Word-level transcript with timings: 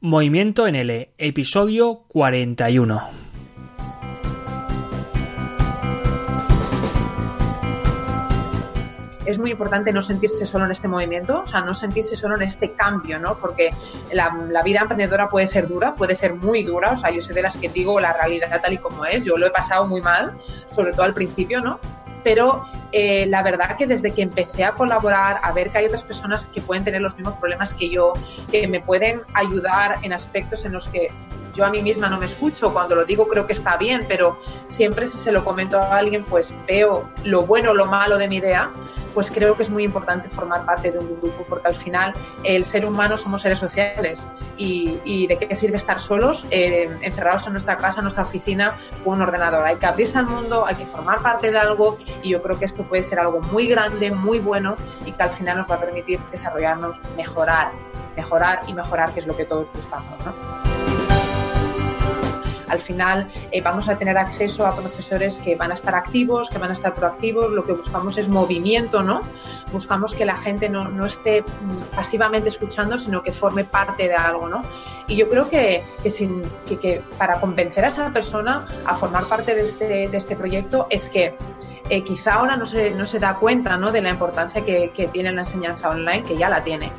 Movimiento 0.00 0.68
en 0.68 0.76
L, 0.76 1.12
episodio 1.18 2.04
41. 2.06 3.02
es 9.26 9.38
muy 9.38 9.50
importante 9.50 9.92
no 9.92 10.00
sentirse 10.00 10.46
solo 10.46 10.64
en 10.64 10.70
este 10.70 10.88
movimiento, 10.88 11.40
o 11.40 11.46
sea, 11.46 11.60
no 11.60 11.74
sentirse 11.74 12.16
solo 12.16 12.36
en 12.36 12.42
este 12.42 12.72
cambio, 12.72 13.18
¿no? 13.18 13.36
Porque 13.36 13.74
la, 14.12 14.62
vida 14.62 14.80
emprendedora 14.80 15.28
puede 15.28 15.46
ser 15.46 15.68
dura, 15.68 15.94
puede 15.94 16.14
ser 16.14 16.34
muy 16.34 16.62
dura, 16.62 16.92
o 16.92 16.96
sea, 16.96 17.10
yo 17.10 17.20
soy 17.20 17.34
de 17.34 17.42
las 17.42 17.58
que 17.58 17.68
digo 17.68 18.00
la 18.00 18.14
realidad 18.14 18.58
tal 18.62 18.72
y 18.72 18.78
como 18.78 19.04
es, 19.04 19.26
yo 19.26 19.36
lo 19.36 19.46
he 19.46 19.50
pasado 19.50 19.86
muy 19.86 20.00
mal, 20.00 20.38
sobre 20.72 20.92
todo 20.92 21.02
al 21.02 21.12
principio, 21.12 21.60
¿no? 21.60 21.78
Pero 22.24 22.66
eh, 22.92 23.26
la 23.26 23.42
verdad 23.42 23.76
que 23.76 23.86
desde 23.86 24.12
que 24.12 24.22
empecé 24.22 24.64
a 24.64 24.72
colaborar, 24.72 25.40
a 25.42 25.52
ver 25.52 25.70
que 25.70 25.78
hay 25.78 25.86
otras 25.86 26.02
personas 26.02 26.46
que 26.46 26.60
pueden 26.60 26.84
tener 26.84 27.00
los 27.00 27.16
mismos 27.16 27.34
problemas 27.34 27.74
que 27.74 27.90
yo, 27.90 28.14
que 28.50 28.66
me 28.66 28.80
pueden 28.80 29.20
ayudar 29.34 29.96
en 30.02 30.12
aspectos 30.12 30.64
en 30.64 30.72
los 30.72 30.88
que 30.88 31.10
yo 31.54 31.64
a 31.64 31.70
mí 31.70 31.82
misma 31.82 32.08
no 32.08 32.18
me 32.18 32.26
escucho, 32.26 32.72
cuando 32.72 32.94
lo 32.94 33.04
digo 33.04 33.26
creo 33.26 33.46
que 33.46 33.52
está 33.52 33.76
bien, 33.76 34.04
pero 34.06 34.40
siempre 34.66 35.06
si 35.06 35.18
se 35.18 35.32
lo 35.32 35.44
comento 35.44 35.78
a 35.78 35.96
alguien, 35.96 36.24
pues 36.24 36.54
veo 36.68 37.10
lo 37.24 37.46
bueno 37.46 37.72
o 37.72 37.74
lo 37.74 37.86
malo 37.86 38.16
de 38.16 38.28
mi 38.28 38.36
idea, 38.36 38.70
pues 39.18 39.32
creo 39.32 39.56
que 39.56 39.64
es 39.64 39.70
muy 39.70 39.82
importante 39.82 40.28
formar 40.28 40.64
parte 40.64 40.92
de 40.92 41.00
un 41.00 41.18
grupo, 41.20 41.44
porque 41.48 41.66
al 41.66 41.74
final 41.74 42.14
el 42.44 42.64
ser 42.64 42.86
humano 42.86 43.16
somos 43.16 43.42
seres 43.42 43.58
sociales 43.58 44.28
y, 44.56 45.26
de 45.26 45.36
qué 45.36 45.56
sirve 45.56 45.76
estar 45.76 45.98
solos, 45.98 46.46
eh, 46.52 46.88
encerrados 47.02 47.44
en 47.48 47.54
nuestra 47.54 47.76
casa, 47.76 47.98
en 47.98 48.04
nuestra 48.04 48.22
oficina, 48.22 48.78
con 49.02 49.14
un 49.14 49.22
ordenador. 49.22 49.66
Hay 49.66 49.74
que 49.74 49.86
abrirse 49.86 50.18
al 50.18 50.26
mundo, 50.26 50.64
hay 50.64 50.76
que 50.76 50.86
formar 50.86 51.18
parte 51.20 51.50
de 51.50 51.58
algo 51.58 51.98
y 52.22 52.28
yo 52.28 52.40
creo 52.42 52.60
que 52.60 52.66
esto 52.66 52.84
puede 52.84 53.02
ser 53.02 53.18
algo 53.18 53.40
muy 53.40 53.66
grande, 53.66 54.12
muy 54.12 54.38
bueno 54.38 54.76
y 55.04 55.10
que 55.10 55.22
al 55.24 55.32
final 55.32 55.56
nos 55.56 55.68
va 55.68 55.74
a 55.74 55.80
permitir 55.80 56.20
desarrollarnos, 56.30 57.00
mejorar, 57.16 57.72
mejorar 58.14 58.60
y 58.68 58.72
mejorar, 58.72 59.12
que 59.12 59.18
es 59.18 59.26
lo 59.26 59.36
que 59.36 59.46
todos 59.46 59.66
buscamos. 59.74 60.24
¿no? 60.24 61.07
Al 62.68 62.80
final 62.80 63.28
eh, 63.50 63.60
vamos 63.60 63.88
a 63.88 63.96
tener 63.96 64.16
acceso 64.18 64.66
a 64.66 64.74
profesores 64.74 65.40
que 65.40 65.56
van 65.56 65.70
a 65.70 65.74
estar 65.74 65.94
activos, 65.94 66.50
que 66.50 66.58
van 66.58 66.70
a 66.70 66.72
estar 66.72 66.94
proactivos, 66.94 67.50
lo 67.50 67.64
que 67.64 67.72
buscamos 67.72 68.18
es 68.18 68.28
movimiento, 68.28 69.02
¿no? 69.02 69.22
Buscamos 69.72 70.14
que 70.14 70.24
la 70.24 70.36
gente 70.36 70.68
no, 70.68 71.06
esté 71.06 71.42
mm, 71.42 71.94
pasivamente 71.94 72.48
escuchando, 72.48 72.98
sino 72.98 73.22
que 73.22 73.32
forme 73.32 73.64
parte 73.64 74.08
de 74.08 74.14
algo, 74.14 74.48
¿no? 74.48 74.62
Y 75.06 75.16
yo 75.16 75.28
creo 75.28 75.48
que, 75.48 75.82
sin, 76.10 76.42
que, 76.66 77.02
para 77.16 77.40
convencer 77.40 77.84
a 77.84 77.88
esa 77.88 78.10
persona 78.10 78.66
a 78.84 78.94
formar 78.94 79.24
parte 79.24 79.54
de 79.54 79.62
este, 79.62 80.08
de 80.08 80.16
este 80.16 80.36
proyecto 80.36 80.86
es 80.90 81.08
que 81.08 81.34
eh, 81.90 82.04
quizá 82.04 82.34
ahora 82.34 82.56
no 82.56 82.66
se, 82.66 82.90
no 82.90 83.06
se 83.06 83.18
da 83.18 83.34
cuenta 83.34 83.78
¿no? 83.78 83.90
de 83.90 84.02
la 84.02 84.10
importancia 84.10 84.62
que, 84.62 84.90
que, 84.90 85.08
tiene 85.08 85.32
la 85.32 85.40
enseñanza 85.40 85.88
online, 85.88 86.22
que 86.22 86.36
ya 86.36 86.50
la 86.50 86.62
tiene, 86.62 86.92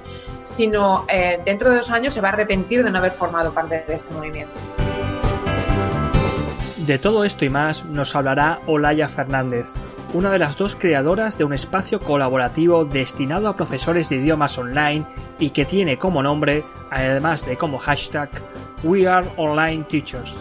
sino 0.44 1.06
eh, 1.08 1.40
dentro 1.46 1.70
de 1.70 1.78
dos 1.78 1.92
años 1.92 2.14
se 2.14 2.22
va 2.22 2.30
a 2.30 2.32
arrepentir 2.32 2.84
de 2.84 2.90
no 2.90 2.98
haber 2.98 3.12
formado 3.12 3.54
parte 3.54 3.84
de 3.88 3.94
este 3.94 4.14
movimiento. 4.14 4.54
De 6.90 6.98
todo 6.98 7.24
esto 7.24 7.46
y 7.46 7.50
más 7.50 7.86
nos 7.86 8.16
hablará 8.16 8.62
Olaya 8.66 9.08
Fernández, 9.10 9.68
una 10.12 10.32
de 10.32 10.40
las 10.40 10.58
dos 10.58 10.74
creadoras 10.74 11.38
de 11.38 11.44
un 11.44 11.54
espacio 11.54 12.00
colaborativo 12.00 12.84
destinado 12.84 13.48
a 13.48 13.56
profesores 13.56 14.10
de 14.10 14.16
idiomas 14.16 14.58
online 14.58 15.06
y 15.38 15.52
que 15.52 15.66
tiene 15.66 16.00
como 16.00 16.24
nombre, 16.24 16.64
además 16.90 17.46
de 17.46 17.58
como 17.58 17.78
hashtag, 17.78 18.32
We 18.82 19.08
Are 19.08 19.28
Online 19.38 19.84
Teachers. 19.84 20.36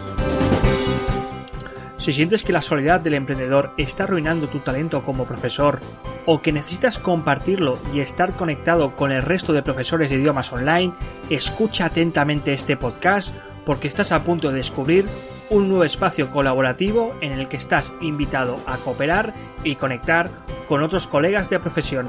Si 1.99 2.13
sientes 2.13 2.41
que 2.41 2.51
la 2.51 2.63
soledad 2.63 2.99
del 2.99 3.13
emprendedor 3.13 3.71
está 3.77 4.05
arruinando 4.05 4.47
tu 4.47 4.57
talento 4.57 5.03
como 5.03 5.25
profesor 5.25 5.79
o 6.25 6.41
que 6.41 6.51
necesitas 6.51 6.97
compartirlo 6.97 7.77
y 7.93 7.99
estar 7.99 8.31
conectado 8.33 8.95
con 8.95 9.11
el 9.11 9.21
resto 9.21 9.53
de 9.53 9.61
profesores 9.61 10.09
de 10.09 10.15
idiomas 10.15 10.51
online, 10.51 10.93
escucha 11.29 11.85
atentamente 11.85 12.53
este 12.53 12.75
podcast 12.75 13.35
porque 13.69 13.87
estás 13.87 14.11
a 14.11 14.23
punto 14.23 14.49
de 14.49 14.57
descubrir 14.57 15.05
un 15.51 15.69
nuevo 15.69 15.83
espacio 15.83 16.31
colaborativo 16.31 17.15
en 17.21 17.33
el 17.33 17.47
que 17.47 17.57
estás 17.57 17.93
invitado 18.01 18.57
a 18.65 18.77
cooperar 18.77 19.31
y 19.63 19.75
conectar 19.75 20.31
con 20.67 20.81
otros 20.81 21.05
colegas 21.05 21.51
de 21.51 21.59
profesión. 21.59 22.07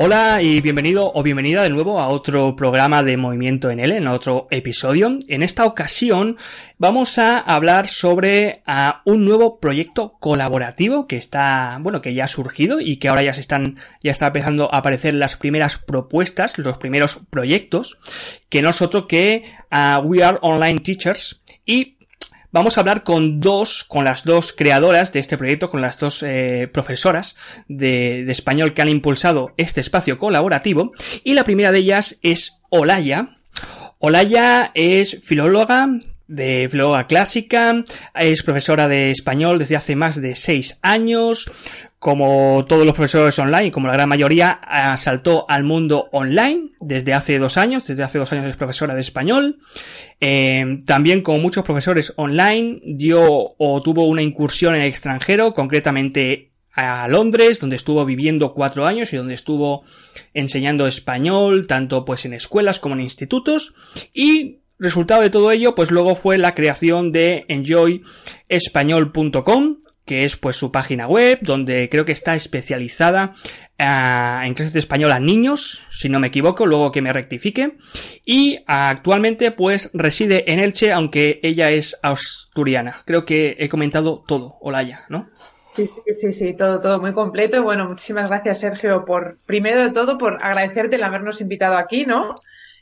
Hola 0.00 0.40
y 0.42 0.60
bienvenido 0.60 1.10
o 1.12 1.24
bienvenida 1.24 1.64
de 1.64 1.70
nuevo 1.70 1.98
a 1.98 2.06
otro 2.06 2.54
programa 2.54 3.02
de 3.02 3.16
Movimiento 3.16 3.68
en 3.68 3.80
L, 3.80 3.96
en 3.96 4.06
otro 4.06 4.46
episodio. 4.52 5.18
En 5.26 5.42
esta 5.42 5.66
ocasión 5.66 6.36
vamos 6.78 7.18
a 7.18 7.40
hablar 7.40 7.88
sobre 7.88 8.62
un 9.04 9.24
nuevo 9.24 9.58
proyecto 9.58 10.16
colaborativo 10.20 11.08
que 11.08 11.16
está, 11.16 11.78
bueno, 11.80 12.00
que 12.00 12.14
ya 12.14 12.24
ha 12.24 12.28
surgido 12.28 12.78
y 12.78 12.98
que 12.98 13.08
ahora 13.08 13.24
ya 13.24 13.34
se 13.34 13.40
están, 13.40 13.78
ya 14.00 14.12
está 14.12 14.28
empezando 14.28 14.72
a 14.72 14.78
aparecer 14.78 15.14
las 15.14 15.36
primeras 15.36 15.78
propuestas, 15.78 16.58
los 16.58 16.78
primeros 16.78 17.18
proyectos, 17.28 17.98
que 18.48 18.62
no 18.62 18.70
es 18.70 18.80
otro 18.80 19.08
que 19.08 19.46
We 20.04 20.22
Are 20.22 20.38
Online 20.42 20.78
Teachers 20.78 21.42
y 21.66 21.97
vamos 22.52 22.76
a 22.76 22.80
hablar 22.80 23.02
con 23.02 23.40
dos, 23.40 23.84
con 23.84 24.04
las 24.04 24.24
dos 24.24 24.52
creadoras 24.52 25.12
de 25.12 25.20
este 25.20 25.36
proyecto, 25.36 25.70
con 25.70 25.80
las 25.80 25.98
dos 25.98 26.22
eh, 26.22 26.68
profesoras 26.72 27.36
de, 27.68 28.24
de, 28.24 28.32
español 28.32 28.74
que 28.74 28.82
han 28.82 28.88
impulsado 28.88 29.52
este 29.56 29.80
espacio 29.80 30.18
colaborativo. 30.18 30.92
Y 31.24 31.34
la 31.34 31.44
primera 31.44 31.72
de 31.72 31.78
ellas 31.78 32.18
es 32.22 32.58
Olaya. 32.70 33.36
Olaya 33.98 34.70
es 34.74 35.20
filóloga, 35.24 35.88
de 36.28 36.68
filóloga 36.70 37.06
clásica, 37.06 37.84
es 38.14 38.42
profesora 38.42 38.86
de 38.86 39.10
español 39.10 39.58
desde 39.58 39.76
hace 39.76 39.96
más 39.96 40.20
de 40.20 40.36
seis 40.36 40.78
años, 40.82 41.50
como 41.98 42.64
todos 42.68 42.84
los 42.86 42.94
profesores 42.94 43.38
online, 43.38 43.72
como 43.72 43.88
la 43.88 43.94
gran 43.94 44.08
mayoría, 44.08 44.60
saltó 44.98 45.46
al 45.48 45.64
mundo 45.64 46.08
online 46.12 46.70
desde 46.80 47.14
hace 47.14 47.38
dos 47.38 47.56
años, 47.56 47.86
desde 47.86 48.04
hace 48.04 48.18
dos 48.18 48.32
años 48.32 48.44
es 48.44 48.56
profesora 48.56 48.94
de 48.94 49.00
español, 49.00 49.58
eh, 50.20 50.78
también 50.84 51.22
como 51.22 51.38
muchos 51.38 51.64
profesores 51.64 52.12
online 52.16 52.80
dio 52.84 53.54
o 53.58 53.82
tuvo 53.82 54.06
una 54.06 54.22
incursión 54.22 54.76
en 54.76 54.82
el 54.82 54.88
extranjero, 54.88 55.54
concretamente 55.54 56.52
a 56.72 57.08
Londres, 57.08 57.58
donde 57.58 57.74
estuvo 57.74 58.04
viviendo 58.04 58.54
cuatro 58.54 58.86
años 58.86 59.12
y 59.12 59.16
donde 59.16 59.34
estuvo 59.34 59.82
enseñando 60.32 60.86
español, 60.86 61.66
tanto 61.66 62.04
pues 62.04 62.24
en 62.24 62.34
escuelas 62.34 62.78
como 62.78 62.94
en 62.94 63.00
institutos, 63.00 63.74
y 64.14 64.58
Resultado 64.78 65.22
de 65.22 65.30
todo 65.30 65.50
ello, 65.50 65.74
pues 65.74 65.90
luego 65.90 66.14
fue 66.14 66.38
la 66.38 66.54
creación 66.54 67.10
de 67.10 67.44
enjoyespañol.com, 67.48 69.78
que 70.04 70.24
es 70.24 70.36
pues 70.36 70.54
su 70.56 70.70
página 70.70 71.08
web, 71.08 71.40
donde 71.42 71.88
creo 71.90 72.04
que 72.04 72.12
está 72.12 72.36
especializada 72.36 73.32
uh, 73.80 74.44
en 74.44 74.54
clases 74.54 74.72
de 74.72 74.78
español 74.78 75.10
a 75.10 75.18
niños, 75.18 75.82
si 75.90 76.08
no 76.08 76.20
me 76.20 76.28
equivoco, 76.28 76.64
luego 76.64 76.92
que 76.92 77.02
me 77.02 77.12
rectifique. 77.12 77.76
Y 78.24 78.60
actualmente 78.68 79.50
pues 79.50 79.90
reside 79.94 80.52
en 80.52 80.60
Elche, 80.60 80.92
aunque 80.92 81.40
ella 81.42 81.72
es 81.72 81.98
asturiana. 82.02 83.02
Creo 83.04 83.24
que 83.24 83.56
he 83.58 83.68
comentado 83.68 84.22
todo, 84.28 84.58
Olaya, 84.60 85.06
¿no? 85.08 85.28
Sí, 85.74 85.86
sí, 85.86 86.02
sí, 86.12 86.30
sí, 86.32 86.54
todo, 86.54 86.80
todo 86.80 87.00
muy 87.00 87.12
completo. 87.12 87.56
Y 87.56 87.60
bueno, 87.60 87.88
muchísimas 87.88 88.28
gracias, 88.28 88.60
Sergio, 88.60 89.04
por, 89.04 89.38
primero 89.44 89.82
de 89.82 89.90
todo, 89.90 90.18
por 90.18 90.38
agradecerte 90.42 90.96
el 90.96 91.04
habernos 91.04 91.40
invitado 91.40 91.76
aquí, 91.76 92.04
¿no? 92.06 92.34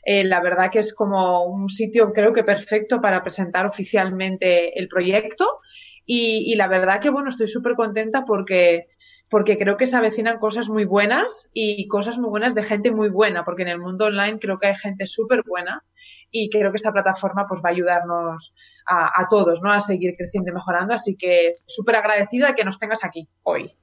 Eh, 0.09 0.23
la 0.23 0.39
verdad 0.39 0.71
que 0.71 0.79
es 0.79 0.93
como 0.93 1.43
un 1.43 1.67
sitio 1.67 2.13
creo 2.13 2.31
que 2.31 2.45
perfecto 2.45 3.01
para 3.01 3.21
presentar 3.23 3.65
oficialmente 3.65 4.79
el 4.79 4.87
proyecto 4.87 5.59
y, 6.05 6.55
la 6.55 6.69
verdad 6.69 7.01
que 7.01 7.09
bueno, 7.09 7.27
estoy 7.27 7.49
súper 7.49 7.75
contenta 7.75 8.23
porque 8.23 8.87
porque 9.29 9.57
creo 9.57 9.75
que 9.75 9.85
se 9.85 9.97
avecinan 9.97 10.39
cosas 10.39 10.69
muy 10.69 10.85
buenas 10.85 11.49
y 11.53 11.89
cosas 11.89 12.17
muy 12.17 12.29
buenas 12.29 12.55
de 12.55 12.63
gente 12.63 12.91
muy 12.91 13.09
buena, 13.09 13.43
porque 13.43 13.63
en 13.63 13.67
el 13.67 13.79
mundo 13.79 14.05
online 14.05 14.39
creo 14.39 14.57
que 14.57 14.67
hay 14.67 14.75
gente 14.75 15.05
súper 15.05 15.41
buena 15.45 15.83
y 16.31 16.49
creo 16.49 16.71
que 16.71 16.77
esta 16.77 16.93
plataforma 16.93 17.45
pues 17.45 17.59
va 17.59 17.67
a 17.67 17.73
ayudarnos 17.73 18.53
a, 18.85 19.21
a 19.21 19.27
todos, 19.27 19.61
¿no? 19.61 19.73
A 19.73 19.81
seguir 19.81 20.15
creciendo 20.17 20.51
y 20.51 20.53
mejorando, 20.53 20.93
así 20.93 21.17
que 21.17 21.57
súper 21.65 21.97
agradecida 21.97 22.47
de 22.47 22.55
que 22.55 22.63
nos 22.63 22.79
tengas 22.79 23.03
aquí 23.03 23.27
hoy. 23.43 23.75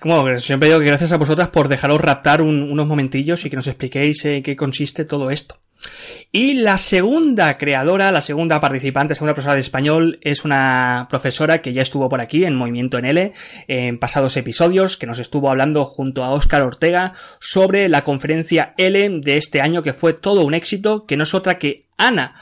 Como 0.00 0.38
siempre 0.38 0.68
digo 0.68 0.80
que 0.80 0.86
gracias 0.86 1.12
a 1.12 1.16
vosotras 1.16 1.48
por 1.48 1.68
dejaros 1.68 2.00
raptar 2.00 2.40
unos 2.40 2.86
momentillos 2.86 3.44
y 3.44 3.50
que 3.50 3.56
nos 3.56 3.66
expliquéis 3.66 4.24
en 4.24 4.42
qué 4.42 4.56
consiste 4.56 5.04
todo 5.04 5.30
esto. 5.30 5.56
Y 6.30 6.54
la 6.54 6.78
segunda 6.78 7.54
creadora, 7.54 8.12
la 8.12 8.20
segunda 8.20 8.60
participante, 8.60 9.14
segunda 9.14 9.34
profesora 9.34 9.54
de 9.54 9.60
español, 9.60 10.18
es 10.22 10.44
una 10.44 11.06
profesora 11.10 11.60
que 11.60 11.72
ya 11.72 11.82
estuvo 11.82 12.08
por 12.08 12.20
aquí 12.20 12.44
en 12.44 12.54
Movimiento 12.54 12.98
en 12.98 13.04
L 13.04 13.32
en 13.68 13.98
pasados 13.98 14.36
episodios, 14.36 14.96
que 14.96 15.06
nos 15.06 15.18
estuvo 15.18 15.50
hablando 15.50 15.84
junto 15.84 16.24
a 16.24 16.30
Óscar 16.30 16.62
Ortega 16.62 17.14
sobre 17.40 17.88
la 17.88 18.02
conferencia 18.04 18.74
L 18.78 19.20
de 19.20 19.36
este 19.36 19.60
año 19.60 19.82
que 19.82 19.92
fue 19.92 20.14
todo 20.14 20.44
un 20.44 20.54
éxito, 20.54 21.06
que 21.06 21.16
no 21.16 21.24
es 21.24 21.34
otra 21.34 21.58
que 21.58 21.86
Ana 21.98 22.36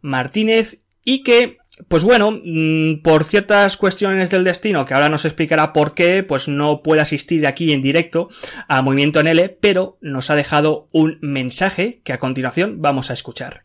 Martínez 0.00 0.80
y 1.04 1.22
que 1.22 1.58
pues 1.88 2.04
bueno, 2.04 2.40
mm, 2.42 3.02
por 3.02 3.24
ciertas 3.24 3.76
cuestiones 3.76 4.30
del 4.30 4.44
destino, 4.44 4.84
que 4.84 4.94
ahora 4.94 5.08
nos 5.08 5.24
explicará 5.24 5.72
por 5.72 5.94
qué, 5.94 6.22
pues 6.22 6.48
no 6.48 6.82
puede 6.82 7.02
asistir 7.02 7.46
aquí 7.46 7.72
en 7.72 7.82
directo 7.82 8.28
a 8.68 8.82
Movimiento 8.82 9.20
en 9.20 9.26
L, 9.26 9.48
pero 9.60 9.98
nos 10.00 10.30
ha 10.30 10.34
dejado 10.34 10.88
un 10.92 11.18
mensaje 11.20 12.00
que 12.02 12.12
a 12.12 12.18
continuación 12.18 12.80
vamos 12.80 13.10
a 13.10 13.14
escuchar. 13.14 13.64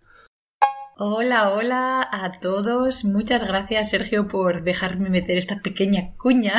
Hola, 1.03 1.49
hola 1.49 2.07
a 2.11 2.31
todos. 2.39 3.05
Muchas 3.05 3.43
gracias, 3.43 3.89
Sergio, 3.89 4.27
por 4.27 4.63
dejarme 4.63 5.09
meter 5.09 5.35
esta 5.35 5.59
pequeña 5.59 6.11
cuña, 6.15 6.53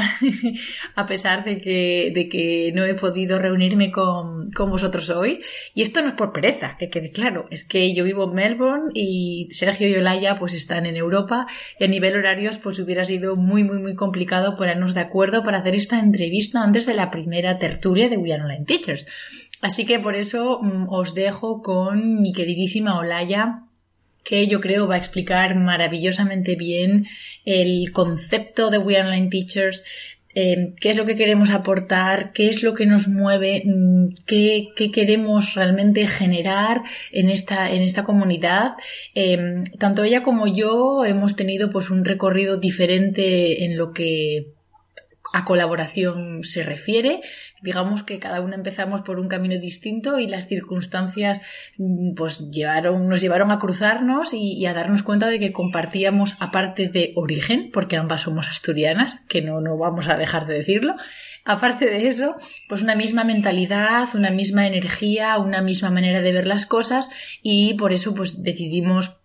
a 0.96 1.06
pesar 1.06 1.44
de 1.44 1.60
que, 1.60 2.10
de 2.12 2.28
que 2.28 2.72
no 2.74 2.84
he 2.84 2.94
podido 2.94 3.38
reunirme 3.38 3.92
con, 3.92 4.50
con, 4.50 4.68
vosotros 4.68 5.10
hoy. 5.10 5.38
Y 5.76 5.82
esto 5.82 6.02
no 6.02 6.08
es 6.08 6.14
por 6.14 6.32
pereza, 6.32 6.76
que 6.76 6.90
quede 6.90 7.12
claro. 7.12 7.46
Es 7.52 7.62
que 7.62 7.94
yo 7.94 8.02
vivo 8.02 8.24
en 8.24 8.34
Melbourne 8.34 8.90
y 8.94 9.46
Sergio 9.52 9.88
y 9.88 9.94
Olaya 9.94 10.40
pues 10.40 10.54
están 10.54 10.86
en 10.86 10.96
Europa 10.96 11.46
y 11.78 11.84
a 11.84 11.86
nivel 11.86 12.16
horarios 12.16 12.58
pues 12.58 12.80
hubiera 12.80 13.04
sido 13.04 13.36
muy, 13.36 13.62
muy, 13.62 13.78
muy 13.78 13.94
complicado 13.94 14.56
ponernos 14.56 14.92
de 14.94 15.02
acuerdo 15.02 15.44
para 15.44 15.58
hacer 15.58 15.76
esta 15.76 16.00
entrevista 16.00 16.64
antes 16.64 16.84
de 16.84 16.94
la 16.94 17.12
primera 17.12 17.60
tertulia 17.60 18.08
de 18.08 18.16
We 18.16 18.32
Are 18.32 18.42
Online 18.42 18.64
Teachers. 18.64 19.06
Así 19.60 19.86
que 19.86 20.00
por 20.00 20.16
eso 20.16 20.58
mm, 20.60 20.88
os 20.88 21.14
dejo 21.14 21.62
con 21.62 22.20
mi 22.20 22.32
queridísima 22.32 22.98
Olaya 22.98 23.68
que 24.24 24.46
yo 24.46 24.60
creo 24.60 24.86
va 24.86 24.96
a 24.96 24.98
explicar 24.98 25.56
maravillosamente 25.56 26.56
bien 26.56 27.06
el 27.44 27.92
concepto 27.92 28.70
de 28.70 28.78
We 28.78 29.00
Online 29.00 29.28
Teachers, 29.28 29.84
eh, 30.34 30.74
qué 30.80 30.90
es 30.90 30.96
lo 30.96 31.04
que 31.04 31.16
queremos 31.16 31.50
aportar, 31.50 32.32
qué 32.32 32.48
es 32.48 32.62
lo 32.62 32.72
que 32.72 32.86
nos 32.86 33.08
mueve, 33.08 33.62
mm, 33.66 34.14
qué, 34.26 34.68
qué 34.74 34.90
queremos 34.90 35.54
realmente 35.54 36.06
generar 36.06 36.82
en 37.10 37.28
esta, 37.28 37.70
en 37.70 37.82
esta 37.82 38.02
comunidad. 38.02 38.72
Eh, 39.14 39.62
tanto 39.78 40.04
ella 40.04 40.22
como 40.22 40.46
yo 40.46 41.04
hemos 41.04 41.36
tenido 41.36 41.70
pues 41.70 41.90
un 41.90 42.04
recorrido 42.04 42.56
diferente 42.56 43.64
en 43.64 43.76
lo 43.76 43.92
que 43.92 44.54
a 45.32 45.44
colaboración 45.44 46.42
se 46.42 46.62
refiere. 46.62 47.20
Digamos 47.62 48.02
que 48.02 48.18
cada 48.18 48.40
uno 48.40 48.54
empezamos 48.54 49.02
por 49.02 49.18
un 49.18 49.28
camino 49.28 49.58
distinto 49.58 50.18
y 50.18 50.26
las 50.26 50.46
circunstancias 50.46 51.40
mm, 51.78 52.14
pues 52.14 52.50
llevaron, 52.50 53.08
nos 53.08 53.20
llevaron 53.20 53.50
a 53.50 53.58
cruzarnos 53.58 54.32
y, 54.32 54.64
a 54.66 54.74
darnos 54.74 55.02
cuenta 55.02 55.28
de 55.28 55.38
que 55.38 55.52
compartíamos, 55.52 56.36
aparte 56.40 56.88
de 56.88 57.12
origen, 57.16 57.70
porque 57.72 57.96
ambas 57.96 58.22
somos 58.22 58.48
asturianas, 58.48 59.20
que 59.28 59.42
no, 59.42 59.60
no 59.60 59.76
vamos 59.76 60.08
a 60.08 60.16
dejar 60.16 60.46
de 60.46 60.58
decirlo, 60.58 60.94
aparte 61.44 61.86
de 61.86 62.08
eso, 62.08 62.36
pues 62.68 62.82
una 62.82 62.94
misma 62.94 63.24
mentalidad, 63.24 64.08
una 64.14 64.30
misma 64.30 64.66
energía, 64.66 65.38
una 65.38 65.62
misma 65.62 65.90
manera 65.90 66.20
de 66.20 66.32
ver 66.32 66.46
las 66.46 66.66
cosas 66.66 67.10
y 67.42 67.74
por 67.74 67.92
eso 67.92 68.14
pues 68.14 68.42
decidimos 68.42 69.21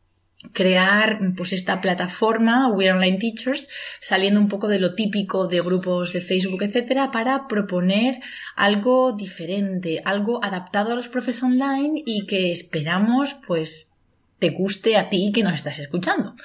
crear 0.54 1.20
pues 1.36 1.52
esta 1.52 1.82
plataforma 1.82 2.72
We 2.72 2.92
Online 2.92 3.18
Teachers 3.18 3.70
saliendo 4.00 4.40
un 4.40 4.48
poco 4.48 4.68
de 4.68 4.80
lo 4.80 4.94
típico 4.94 5.48
de 5.48 5.62
grupos 5.62 6.14
de 6.14 6.22
Facebook 6.22 6.62
etcétera 6.62 7.10
para 7.10 7.48
proponer 7.48 8.20
algo 8.56 9.14
diferente 9.14 10.02
algo 10.06 10.44
adaptado 10.46 10.92
a 10.92 10.96
los 10.96 11.08
profes 11.08 11.42
online 11.42 12.04
y 12.06 12.28
que 12.28 12.52
esperamos 12.52 13.36
pues 13.48 13.92
te 14.40 14.50
guste 14.50 14.98
a 14.98 15.10
ti 15.10 15.32
que 15.34 15.44
nos 15.44 15.54
estás 15.54 15.80
escuchando. 15.80 16.36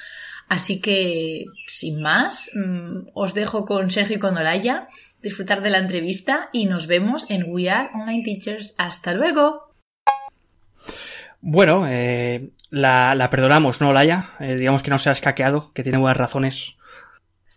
Así 0.49 0.81
que 0.81 1.47
sin 1.67 2.03
más 2.03 2.50
mm, 2.55 3.09
os 3.15 3.35
dejo 3.35 3.65
con 3.65 3.91
Sergio 3.91 4.17
y 4.17 4.21
con 4.21 4.37
Olaya 4.37 4.87
disfrutar 5.23 5.62
de 5.62 5.71
la 5.71 5.79
entrevista 5.79 6.50
y 6.53 6.67
nos 6.67 6.87
vemos 6.87 7.27
en 7.31 7.44
We 7.49 7.71
Are 7.71 7.91
Online 7.94 8.23
Teachers. 8.25 8.75
Hasta 8.77 9.15
luego 9.15 9.71
bueno, 11.43 11.85
eh, 11.89 12.53
la, 12.71 13.15
la, 13.17 13.29
perdonamos, 13.29 13.81
¿no, 13.81 13.93
Laia? 13.93 14.31
Eh, 14.39 14.55
digamos 14.55 14.83
que 14.83 14.91
no 14.91 14.99
se 14.99 15.11
ha 15.11 15.12
escaqueado, 15.12 15.73
que 15.75 15.83
tiene 15.83 15.99
buenas 15.99 16.17
razones. 16.17 16.77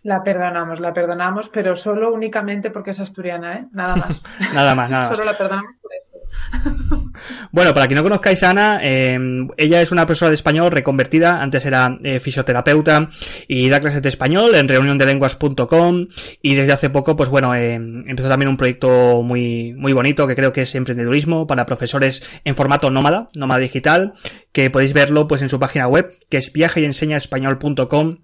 La 0.02 0.24
perdonamos, 0.24 0.80
la 0.80 0.92
perdonamos, 0.92 1.50
pero 1.50 1.76
solo 1.76 2.12
únicamente 2.12 2.72
porque 2.72 2.92
es 2.92 3.00
asturiana, 3.00 3.56
¿eh? 3.56 3.68
Nada 3.72 3.96
más. 3.96 4.26
nada 4.54 4.76
más, 4.76 4.90
nada 4.90 5.10
más. 5.10 5.18
Solo 5.18 5.32
la 5.32 5.38
perdonamos 5.38 5.72
por 5.82 5.92
eso. 5.94 7.05
Bueno, 7.52 7.74
para 7.74 7.88
quien 7.88 7.98
no 7.98 8.04
conozcáis 8.04 8.44
a 8.44 8.50
Ana, 8.52 8.80
eh, 8.84 9.18
ella 9.58 9.82
es 9.82 9.92
una 9.92 10.06
profesora 10.06 10.30
de 10.30 10.36
español 10.36 10.72
reconvertida, 10.72 11.42
antes 11.42 11.66
era 11.66 11.98
eh, 12.04 12.20
fisioterapeuta 12.20 13.10
y 13.48 13.70
da 13.70 13.80
clases 13.80 14.02
de 14.02 14.10
español 14.10 14.56
en 14.56 14.68
reuniondelenguas.com 14.68 16.08
y 16.42 16.56
desde 16.56 16.72
hace 16.74 16.90
poco, 16.90 17.16
pues 17.16 17.30
bueno, 17.30 17.56
eh, 17.56 17.76
empezó 17.76 18.30
también 18.30 18.50
un 18.50 18.58
proyecto 18.58 19.22
muy, 19.24 19.74
muy 19.74 19.94
bonito 19.94 20.28
que 20.28 20.36
creo 20.36 20.54
que 20.54 20.62
es 20.62 20.76
emprendedurismo 20.76 21.48
para 21.48 21.66
profesores 21.66 22.24
en 22.44 22.56
formato 22.56 22.90
nómada, 22.92 23.30
nómada 23.36 23.60
digital, 23.60 24.14
que 24.52 24.70
podéis 24.70 24.94
verlo 24.94 25.28
pues 25.28 25.42
en 25.42 25.50
su 25.50 25.60
página 25.60 25.88
web, 25.88 26.10
que 26.30 26.38
es 26.38 26.52
viajeenseñaespañol.com 26.54 28.18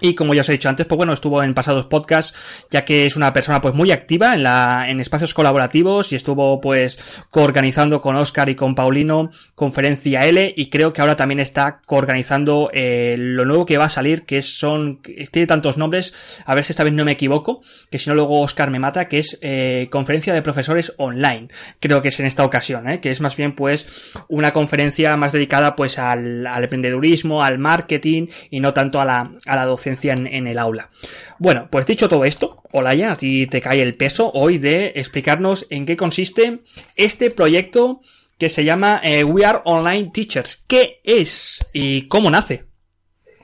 y 0.00 0.14
como 0.14 0.34
ya 0.34 0.40
os 0.40 0.48
he 0.48 0.52
dicho 0.52 0.68
antes, 0.68 0.86
pues 0.86 0.96
bueno, 0.96 1.12
estuvo 1.12 1.42
en 1.42 1.54
pasados 1.54 1.86
podcasts, 1.86 2.34
ya 2.70 2.84
que 2.84 3.06
es 3.06 3.16
una 3.16 3.32
persona 3.32 3.60
pues 3.60 3.74
muy 3.74 3.92
activa 3.92 4.34
en 4.34 4.42
la, 4.42 4.86
en 4.88 5.00
espacios 5.00 5.34
colaborativos 5.34 6.12
y 6.12 6.16
estuvo 6.16 6.60
pues 6.60 6.98
coorganizando 7.30 8.00
con 8.00 8.16
Oscar 8.16 8.48
y 8.48 8.54
con 8.54 8.74
Paulino 8.74 9.30
conferencia 9.54 10.26
L 10.26 10.54
y 10.56 10.70
creo 10.70 10.92
que 10.92 11.00
ahora 11.00 11.16
también 11.16 11.40
está 11.40 11.80
coorganizando 11.86 12.70
eh, 12.72 13.16
lo 13.18 13.44
nuevo 13.44 13.66
que 13.66 13.78
va 13.78 13.86
a 13.86 13.90
salir, 13.90 14.22
que 14.22 14.42
son, 14.42 15.00
tiene 15.30 15.46
tantos 15.46 15.76
nombres, 15.76 16.14
a 16.44 16.54
ver 16.54 16.64
si 16.64 16.72
esta 16.72 16.84
vez 16.84 16.92
no 16.92 17.04
me 17.04 17.12
equivoco, 17.12 17.62
que 17.90 17.98
si 17.98 18.08
no 18.08 18.14
luego 18.14 18.40
Oscar 18.40 18.70
me 18.70 18.78
mata, 18.78 19.08
que 19.08 19.18
es 19.18 19.38
eh, 19.42 19.88
conferencia 19.90 20.34
de 20.34 20.42
profesores 20.42 20.94
online. 20.98 21.48
Creo 21.78 22.02
que 22.02 22.08
es 22.08 22.20
en 22.20 22.26
esta 22.26 22.44
ocasión, 22.44 22.88
eh, 22.88 23.00
que 23.00 23.10
es 23.10 23.20
más 23.20 23.36
bien 23.36 23.54
pues 23.54 23.86
una 24.28 24.52
conferencia 24.52 25.16
más 25.16 25.32
dedicada 25.32 25.76
pues 25.76 25.98
al, 25.98 26.46
al 26.46 26.62
emprendedurismo, 26.62 27.42
al 27.42 27.58
marketing 27.58 28.28
y 28.50 28.60
no 28.60 28.72
tanto 28.72 29.00
a 29.00 29.04
la, 29.04 29.32
a 29.46 29.56
la 29.56 29.66
docencia 29.66 29.89
en, 30.02 30.46
el 30.46 30.58
aula. 30.58 30.90
Bueno, 31.38 31.68
pues 31.70 31.86
dicho 31.86 32.08
todo 32.08 32.24
esto, 32.24 32.62
Olaya, 32.72 33.12
a 33.12 33.16
ti 33.16 33.46
te 33.46 33.60
cae 33.60 33.82
el 33.82 33.96
peso 33.96 34.30
hoy 34.34 34.58
de 34.58 34.92
explicarnos 34.96 35.66
en 35.70 35.86
qué 35.86 35.96
consiste 35.96 36.60
este 36.96 37.30
proyecto 37.30 38.00
que 38.38 38.48
se 38.48 38.64
llama 38.64 39.00
eh, 39.02 39.24
We 39.24 39.44
Are 39.44 39.60
Online 39.64 40.10
Teachers. 40.12 40.64
¿Qué 40.66 41.00
es 41.04 41.70
y 41.74 42.08
cómo 42.08 42.30
nace? 42.30 42.64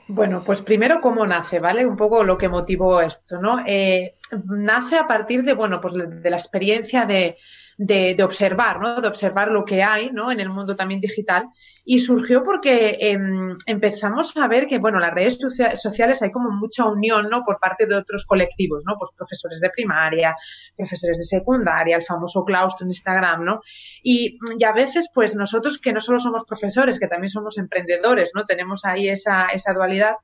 Bueno, 0.09 0.45
pues 0.45 0.63
primero 0.63 1.01
cómo 1.01 1.27
nace, 1.27 1.59
¿vale? 1.59 1.85
Un 1.85 1.97
poco 1.97 2.23
lo 2.23 2.39
que 2.39 2.49
motivó 2.49 3.01
esto, 3.01 3.41
¿no? 3.41 3.65
Eh, 3.67 4.15
nace 4.45 4.97
a 4.97 5.07
partir 5.07 5.43
de, 5.43 5.53
bueno, 5.53 5.81
pues 5.81 5.95
de 6.23 6.31
la 6.31 6.37
experiencia 6.37 7.05
de, 7.07 7.37
de, 7.79 8.17
observar, 8.23 8.81
¿no? 8.81 9.01
De 9.01 9.09
observar 9.09 9.49
lo 9.49 9.65
que 9.65 9.83
hay, 9.83 10.11
¿no? 10.11 10.33
En 10.33 10.41
el 10.41 10.49
mundo 10.49 10.77
también 10.77 11.01
digital. 11.01 11.49
Y 11.85 11.99
surgió 11.99 12.43
porque 12.43 12.97
em, 13.01 13.57
empezamos 13.67 14.37
a 14.37 14.49
ver 14.49 14.67
que, 14.67 14.79
bueno, 14.79 14.99
las 14.99 15.13
redes 15.13 15.39
sociales 15.75 16.23
hay 16.23 16.31
como 16.31 16.51
mucha 16.51 16.87
unión, 16.87 17.29
¿no? 17.31 17.45
Por 17.45 17.59
parte 17.61 17.87
de 17.87 17.95
otros 17.95 18.25
colectivos, 18.27 18.85
¿no? 18.87 18.97
Pues 18.99 19.11
profesores 19.17 19.61
de 19.61 19.71
primaria, 19.71 20.35
profesores 20.77 21.19
de 21.19 21.25
secundaria, 21.25 21.97
el 21.97 22.03
famoso 22.03 22.45
claustro 22.45 22.85
en 22.85 22.91
Instagram, 22.91 23.45
¿no? 23.45 23.61
Y, 24.03 24.39
y 24.59 24.65
a 24.65 24.73
veces, 24.73 25.11
pues 25.13 25.37
nosotros 25.37 25.79
que 25.79 25.93
no 25.93 26.01
solo 26.01 26.19
somos 26.19 26.45
profesores, 26.45 26.99
que 26.99 27.09
también 27.09 27.29
somos 27.29 27.59
emprendedores, 27.59 28.33
¿no? 28.35 28.45
Tenemos 28.45 28.85
ahí 28.85 29.09
esa, 29.09 29.47
esa 29.47 29.73
dualidad 29.75 30.17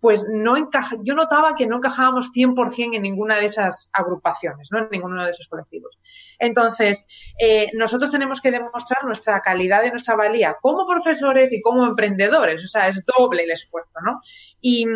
pues 0.00 0.26
no 0.30 0.56
encaja, 0.56 0.96
yo 1.02 1.14
notaba 1.14 1.54
que 1.54 1.66
no 1.66 1.76
encajábamos 1.76 2.30
100% 2.32 2.96
en 2.96 3.02
ninguna 3.02 3.36
de 3.36 3.44
esas 3.44 3.90
agrupaciones, 3.92 4.70
¿no? 4.72 4.78
en 4.78 4.88
ninguno 4.90 5.22
de 5.22 5.30
esos 5.30 5.46
colectivos. 5.46 5.98
Entonces, 6.38 7.06
eh, 7.38 7.68
nosotros 7.74 8.10
tenemos 8.10 8.40
que 8.40 8.50
demostrar 8.50 9.04
nuestra 9.04 9.40
calidad 9.42 9.84
y 9.84 9.90
nuestra 9.90 10.16
valía 10.16 10.56
como 10.60 10.86
profesores 10.86 11.52
y 11.52 11.60
como 11.60 11.84
emprendedores, 11.84 12.64
o 12.64 12.68
sea, 12.68 12.88
es 12.88 13.04
doble 13.04 13.44
el 13.44 13.50
esfuerzo, 13.50 13.98
¿no? 14.02 14.20
Y, 14.60 14.86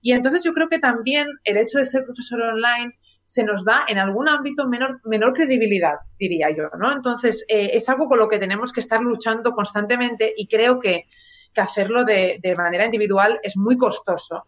y 0.00 0.12
entonces 0.12 0.42
yo 0.42 0.52
creo 0.52 0.68
que 0.68 0.80
también 0.80 1.28
el 1.44 1.56
hecho 1.56 1.78
de 1.78 1.84
ser 1.84 2.04
profesor 2.04 2.42
online 2.42 2.98
se 3.24 3.44
nos 3.44 3.64
da 3.64 3.84
en 3.86 3.98
algún 3.98 4.28
ámbito 4.28 4.66
menor, 4.66 5.00
menor 5.04 5.32
credibilidad, 5.32 5.98
diría 6.18 6.48
yo, 6.50 6.64
¿no? 6.78 6.92
Entonces, 6.92 7.44
eh, 7.48 7.70
es 7.74 7.88
algo 7.88 8.08
con 8.08 8.18
lo 8.18 8.28
que 8.28 8.38
tenemos 8.38 8.72
que 8.72 8.80
estar 8.80 9.00
luchando 9.00 9.52
constantemente 9.52 10.34
y 10.36 10.48
creo 10.48 10.80
que 10.80 11.06
que 11.52 11.60
hacerlo 11.60 12.04
de, 12.04 12.54
manera 12.56 12.84
individual 12.84 13.40
es 13.42 13.56
muy 13.56 13.76
costoso. 13.76 14.46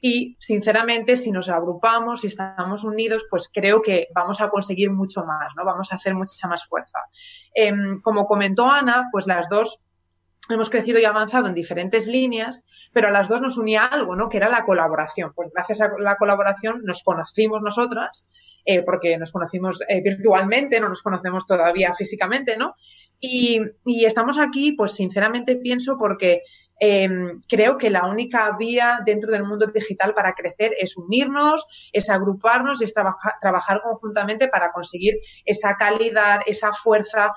Y 0.00 0.36
sinceramente, 0.40 1.14
si 1.14 1.30
nos 1.30 1.48
agrupamos, 1.48 2.24
y 2.24 2.26
estamos 2.26 2.82
unidos, 2.82 3.26
pues 3.30 3.48
creo 3.52 3.82
que 3.82 4.08
vamos 4.14 4.40
a 4.40 4.48
conseguir 4.48 4.90
mucho 4.90 5.24
más, 5.24 5.54
¿no? 5.56 5.64
Vamos 5.64 5.92
a 5.92 5.96
hacer 5.96 6.14
mucha 6.14 6.48
más 6.48 6.66
fuerza. 6.66 6.98
Em, 7.54 8.00
como 8.00 8.26
comentó 8.26 8.68
Ana, 8.68 9.08
pues 9.12 9.28
las 9.28 9.48
dos 9.48 9.80
hemos 10.48 10.70
crecido 10.70 10.98
y 10.98 11.04
avanzado 11.04 11.46
en 11.46 11.54
diferentes 11.54 12.08
líneas, 12.08 12.64
pero 12.92 13.08
a 13.08 13.10
las 13.12 13.28
dos 13.28 13.40
nos 13.40 13.58
unía 13.58 13.84
algo, 13.84 14.16
¿no? 14.16 14.28
Que 14.28 14.38
era 14.38 14.48
la 14.48 14.64
colaboración. 14.64 15.32
Pues 15.34 15.50
gracias 15.54 15.80
a 15.82 15.90
la 15.98 16.16
colaboración 16.16 16.82
nos 16.84 17.04
conocimos 17.04 17.62
nosotras, 17.62 18.26
eh, 18.64 18.82
porque 18.82 19.16
nos 19.18 19.32
conocimos 19.32 19.82
eh, 19.88 20.00
virtualmente, 20.02 20.80
no 20.80 20.88
nos 20.88 21.02
conocemos 21.02 21.46
todavía 21.46 21.92
físicamente, 21.94 22.56
¿no? 22.56 22.74
Y, 23.24 23.60
estamos 24.04 24.40
aquí, 24.40 24.72
pues 24.72 24.96
sinceramente 24.96 25.54
pienso 25.54 25.96
porque 25.96 26.42
em, 26.80 27.38
creo 27.48 27.78
que 27.78 27.88
la 27.88 28.08
única 28.08 28.56
vía 28.58 28.98
dentro 29.06 29.30
del 29.30 29.44
mundo 29.44 29.66
digital 29.66 30.12
para 30.12 30.34
crecer 30.34 30.74
es 30.76 30.96
unirnos, 30.96 31.64
es 31.92 32.10
agruparnos 32.10 32.80
y 32.80 32.84
es 32.84 32.92
trabajar 32.92 33.80
conjuntamente 33.80 34.48
para 34.48 34.72
conseguir 34.72 35.14
esa 35.44 35.76
calidad, 35.76 36.40
esa 36.46 36.72
fuerza, 36.72 37.32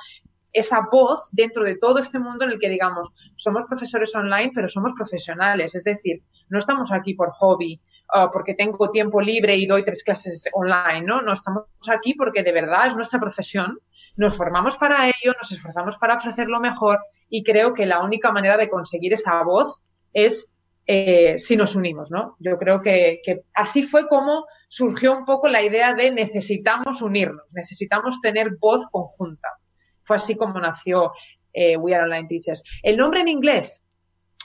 esa 0.52 0.88
voz 0.92 1.30
dentro 1.32 1.64
de 1.64 1.78
todo 1.78 2.00
este 2.00 2.18
mundo 2.18 2.46
en 2.46 2.54
el 2.54 2.60
que 2.60 2.70
digamos, 2.70 3.12
somos 3.36 3.66
profesores 3.66 4.16
online, 4.16 4.54
pero 4.56 4.68
somos 4.68 4.92
profesionales. 4.94 5.76
Es 5.76 5.84
decir, 5.84 6.24
no 6.50 6.58
estamos 6.58 6.92
aquí 6.92 7.14
por 7.14 7.30
hobby, 7.30 7.80
o 8.12 8.32
porque 8.32 8.56
tengo 8.56 8.90
tiempo 8.90 9.22
libre 9.22 9.56
y 9.56 9.68
doy 9.68 9.84
tres 9.84 10.04
clases 10.04 10.46
online, 10.54 11.02
¿no? 11.02 11.22
No 11.22 11.34
estamos 11.34 11.66
aquí 11.92 12.16
porque 12.16 12.42
de 12.42 12.54
verdad 12.54 12.88
es 12.88 12.96
nuestra 12.96 13.20
profesión 13.20 13.80
nos 14.18 14.38
formamos 14.38 14.78
para 14.78 15.08
ello, 15.08 15.34
nos 15.38 15.52
esforzamos 15.52 15.98
para 15.98 16.16
ofrecer 16.16 16.48
lo 16.48 16.60
mejor 16.60 17.00
y 17.30 17.44
creo 17.44 17.74
que 17.74 17.86
la 17.86 18.04
única 18.04 18.32
manera 18.32 18.58
de 18.58 18.70
conseguir 18.70 19.14
esa 19.14 19.44
voz 19.44 19.82
es 20.14 20.48
eh, 20.88 21.40
si 21.40 21.58
nos 21.58 21.76
unimos, 21.76 22.12
¿no? 22.12 22.36
Yo 22.40 22.58
creo 22.58 22.82
que, 22.82 23.22
así 23.54 23.82
fue 23.82 24.08
como 24.08 24.46
surgió 24.68 25.18
un 25.18 25.26
poco 25.26 25.50
la 25.50 25.64
idea 25.64 25.94
de 25.94 26.12
necesitamos 26.12 27.02
unirnos, 27.02 27.54
necesitamos 27.56 28.22
tener 28.22 28.58
voz 28.60 28.88
conjunta. 28.92 29.50
Fue 30.04 30.18
así 30.18 30.36
como 30.36 30.60
nació 30.60 31.12
eh, 31.54 31.76
We 31.76 31.96
Are 31.96 32.04
Online 32.04 32.28
Teachers. 32.28 32.64
El 32.84 32.98
nombre 32.98 33.22
en 33.22 33.30
inglés, 33.30 33.84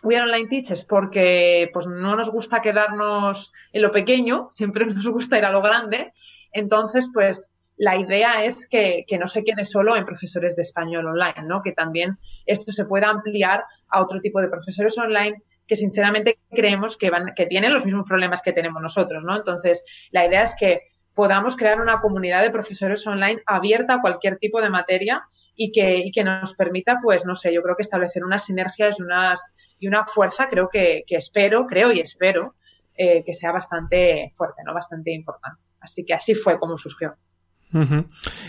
We 0.02 0.16
Are 0.16 0.24
Online 0.24 0.48
Teachers, 0.48 0.86
porque 0.86 1.68
pues 1.74 1.86
no 1.86 2.16
nos 2.16 2.30
gusta 2.30 2.62
quedarnos 2.62 3.52
en 3.72 3.82
lo 3.82 3.90
pequeño, 3.90 4.46
siempre 4.48 4.86
nos 4.86 5.06
gusta 5.08 5.36
ir 5.36 5.44
a 5.44 5.52
lo 5.52 5.60
grande. 5.60 6.12
Entonces, 6.52 7.10
pues 7.12 7.50
la 7.80 7.96
idea 7.96 8.44
es 8.44 8.68
que, 8.68 9.06
no 9.18 9.26
se 9.26 9.42
quede 9.42 9.64
solo 9.64 9.96
en 9.96 10.04
profesores 10.04 10.54
de 10.54 10.60
español 10.60 11.06
online, 11.06 11.46
¿no? 11.48 11.62
Que 11.62 11.72
también 11.72 12.18
esto 12.44 12.72
se 12.72 12.84
pueda 12.84 13.08
ampliar 13.08 13.64
a 13.88 14.02
otro 14.02 14.20
tipo 14.20 14.38
de 14.42 14.48
profesores 14.48 14.98
online 14.98 15.42
que 15.66 15.76
sinceramente 15.76 16.38
creemos 16.50 16.98
que, 16.98 17.08
van, 17.08 17.32
que 17.34 17.46
tienen 17.46 17.72
los 17.72 17.86
mismos 17.86 18.04
problemas 18.06 18.42
que 18.42 18.52
tenemos 18.52 18.82
nosotros, 18.82 19.24
¿no? 19.24 19.34
Entonces, 19.34 19.82
la 20.10 20.26
idea 20.26 20.42
es 20.42 20.54
que 20.60 20.82
podamos 21.14 21.56
crear 21.56 21.80
una 21.80 22.02
comunidad 22.02 22.42
de 22.42 22.50
profesores 22.50 23.06
online 23.06 23.40
abierta 23.46 23.94
a 23.94 24.00
cualquier 24.02 24.36
tipo 24.36 24.60
de 24.60 24.68
materia 24.68 25.22
y 25.56 25.72
que, 25.72 26.22
nos 26.22 26.54
permita, 26.56 26.98
pues, 27.02 27.24
no 27.24 27.34
sé, 27.34 27.50
yo 27.50 27.62
creo 27.62 27.76
que 27.76 27.82
establecer 27.82 28.24
unas 28.24 28.44
sinergias 28.44 29.00
y, 29.00 29.04
unas, 29.04 29.54
y 29.78 29.88
una 29.88 30.04
fuerza, 30.04 30.48
creo 30.48 30.68
que, 30.68 31.02
espero, 31.08 31.66
creo 31.66 31.92
y 31.92 32.00
espero 32.00 32.56
eh, 32.94 33.24
que 33.24 33.32
sea 33.32 33.52
bastante 33.52 34.28
fuerte, 34.36 34.60
¿no? 34.66 34.74
Bastante 34.74 35.12
importante. 35.12 35.62
Así 35.80 36.04
que 36.04 36.12
así 36.12 36.34
fue 36.34 36.58
como 36.58 36.76
surgió. 36.76 37.16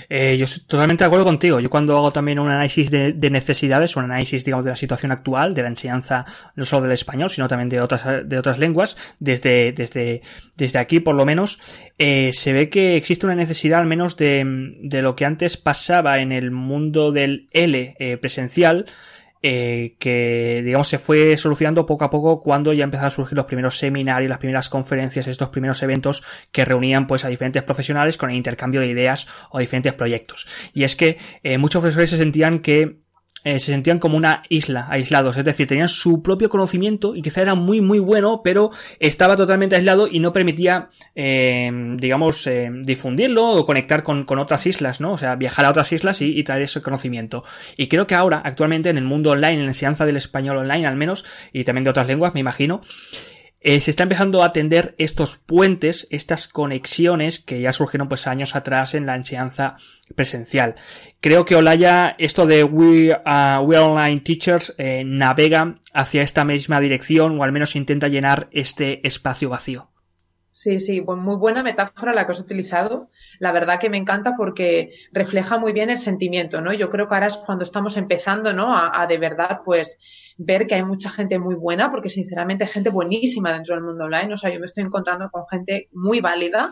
Eh, 0.10 0.36
yo 0.38 0.46
estoy 0.46 0.64
totalmente 0.66 1.04
de 1.04 1.06
acuerdo 1.06 1.26
contigo. 1.26 1.60
Yo 1.60 1.70
cuando 1.70 1.96
hago 1.96 2.12
también 2.12 2.40
un 2.40 2.50
análisis 2.50 2.90
de, 2.90 3.30
necesidades, 3.30 3.96
un 3.96 4.06
análisis, 4.06 4.44
digamos, 4.44 4.66
de 4.66 4.72
la 4.72 4.76
situación 4.76 5.12
actual, 5.12 5.54
de 5.54 5.62
la 5.62 5.70
enseñanza 5.70 6.26
no 6.56 6.66
solo 6.66 6.84
del 6.84 6.94
español, 6.94 7.30
sino 7.30 7.48
también 7.48 7.70
de 7.70 7.82
otras, 7.82 8.28
de 8.28 8.38
otras 8.38 8.58
lenguas, 8.58 8.98
desde, 9.20 9.74
desde, 9.74 10.22
desde 10.56 10.80
aquí 10.80 11.00
por 11.00 11.16
lo 11.16 11.26
menos, 11.26 11.60
eh, 11.98 12.32
se 12.34 12.54
ve 12.54 12.70
que 12.70 12.96
existe 12.96 13.26
una 13.26 13.36
necesidad 13.36 13.80
al 13.80 13.88
menos 13.88 14.18
de, 14.18 14.44
de 14.82 15.02
lo 15.02 15.16
que 15.16 15.26
antes 15.26 15.58
pasaba 15.58 16.20
en 16.20 16.32
el 16.32 16.52
mundo 16.52 17.12
del 17.12 17.48
L 17.52 17.96
eh, 18.00 18.18
presencial, 18.18 18.86
eh, 19.44 19.96
que 19.98 20.62
digamos 20.64 20.88
se 20.88 21.00
fue 21.00 21.36
solucionando 21.36 21.86
poco 21.86 22.06
a 22.06 22.10
poco 22.10 22.40
cuando 22.40 22.74
ya 22.74 22.84
empezaron 22.84 23.08
a 23.08 23.12
surgir 23.16 23.36
los 23.36 23.46
primeros 23.46 23.78
seminarios, 23.78 24.30
las 24.30 24.38
primeras 24.38 24.70
conferencias, 24.70 25.28
estos 25.28 25.50
primeros 25.50 25.82
eventos 25.82 26.24
que 26.52 26.64
reunían 26.64 27.08
pues 27.08 27.26
a 27.26 27.28
diferentes 27.28 27.64
profesionales 27.64 28.18
con 28.18 28.30
el 28.30 28.36
intercambio 28.36 28.82
de 28.82 28.88
ideas 28.88 29.28
o 29.50 29.60
diferentes 29.60 29.94
proyectos. 29.94 30.48
Y 30.74 30.84
es 30.84 30.96
que 30.96 31.18
eh, 31.44 31.58
muchos 31.58 31.82
profesores 31.82 32.12
se 32.12 32.18
sentían 32.18 32.60
que 32.60 33.01
eh, 33.44 33.60
se 33.60 33.72
sentían 33.72 33.98
como 33.98 34.18
una 34.18 34.44
isla, 34.50 34.88
aislados, 34.90 35.36
es 35.36 35.44
decir, 35.44 35.68
tenían 35.68 35.90
su 35.90 36.22
propio 36.22 36.50
conocimiento 36.50 37.16
y 37.16 37.22
quizá 37.22 37.42
era 37.42 37.56
muy 37.56 37.82
muy 37.82 37.98
bueno, 38.00 38.42
pero 38.44 38.72
estaba 39.00 39.36
totalmente 39.36 39.76
aislado 39.76 40.08
y 40.08 40.20
no 40.20 40.32
permitía, 40.32 40.90
eh, 41.16 41.72
digamos, 41.98 42.46
eh, 42.46 42.70
difundirlo 42.84 43.50
o 43.50 43.66
conectar 43.66 44.04
con, 44.04 44.26
con, 44.26 44.38
otras 44.38 44.68
islas, 44.68 45.02
¿no? 45.02 45.14
O 45.14 45.18
sea, 45.18 45.36
viajar 45.36 45.66
a 45.66 45.72
otras 45.72 45.92
islas 45.92 46.22
y, 46.22 46.38
y, 46.38 46.44
traer 46.44 46.62
ese 46.64 46.82
conocimiento. 46.82 47.44
Y 47.78 47.88
creo 47.88 48.06
que 48.06 48.16
ahora, 48.16 48.42
actualmente, 48.44 48.90
en 48.90 48.98
el 48.98 49.06
mundo 49.06 49.32
online, 49.32 49.54
en 49.54 49.62
la 49.62 49.72
enseñanza 49.72 50.06
del 50.06 50.18
español 50.18 50.58
online 50.58 50.86
al 50.86 50.96
menos, 50.96 51.26
y 51.52 51.64
también 51.64 51.84
de 51.84 51.90
otras 51.90 52.08
lenguas, 52.08 52.34
me 52.34 52.40
imagino, 52.40 52.82
eh, 53.64 53.80
se 53.80 53.92
está 53.92 54.04
empezando 54.04 54.42
a 54.42 54.48
atender 54.48 54.96
estos 54.98 55.38
puentes, 55.38 56.08
estas 56.10 56.48
conexiones 56.48 57.40
que 57.40 57.62
ya 57.62 57.72
surgieron 57.72 58.10
pues 58.10 58.26
años 58.26 58.56
atrás 58.56 58.96
en 58.96 59.06
la 59.06 59.16
enseñanza 59.16 59.78
presencial. 60.16 60.76
Creo 61.20 61.46
que 61.46 61.56
Olaya, 61.56 62.16
esto 62.18 62.48
de 62.48 62.64
We, 62.64 63.14
uh, 63.14 63.64
We 63.64 63.78
Online 63.78 64.20
Teachers, 64.22 64.74
eh, 64.80 65.04
navega 65.06 65.80
hacia 65.94 66.24
esta 66.24 66.44
misma 66.44 66.80
dirección 66.80 67.40
o 67.40 67.44
al 67.44 67.52
menos 67.52 67.76
intenta 67.76 68.08
llenar 68.08 68.50
este 68.52 69.06
espacio 69.08 69.50
vacío. 69.50 69.92
Sí, 70.50 70.80
sí, 70.80 71.02
muy 71.02 71.36
buena 71.36 71.62
metáfora 71.62 72.14
la 72.14 72.26
que 72.26 72.32
has 72.32 72.40
utilizado. 72.40 73.10
La 73.42 73.52
verdad 73.52 73.80
que 73.80 73.90
me 73.90 73.98
encanta 73.98 74.36
porque 74.38 74.92
refleja 75.12 75.58
muy 75.58 75.74
bien 75.74 75.90
el 75.90 75.98
sentimiento, 75.98 76.62
¿no? 76.62 76.74
Yo 76.74 76.92
creo 76.92 77.08
que 77.08 77.16
ahora 77.16 77.26
es 77.26 77.38
cuando 77.38 77.64
estamos 77.64 77.98
empezando, 77.98 78.54
¿no? 78.54 78.78
A, 78.78 79.02
a 79.02 79.08
de 79.08 79.18
verdad, 79.18 79.62
pues, 79.66 79.98
ver 80.38 80.68
que 80.68 80.76
hay 80.76 80.84
mucha 80.84 81.10
gente 81.10 81.40
muy 81.40 81.56
buena, 81.56 81.90
porque 81.90 82.10
sinceramente 82.10 82.66
hay 82.66 82.70
gente 82.70 82.92
buenísima 82.92 83.52
dentro 83.52 83.74
del 83.74 83.84
mundo 83.84 84.04
online. 84.04 84.32
O 84.32 84.38
sea, 84.38 84.52
yo 84.54 84.60
me 84.60 84.68
estoy 84.68 84.84
encontrando 84.84 85.28
con 85.32 85.48
gente 85.48 85.90
muy 85.92 86.22
válida 86.22 86.72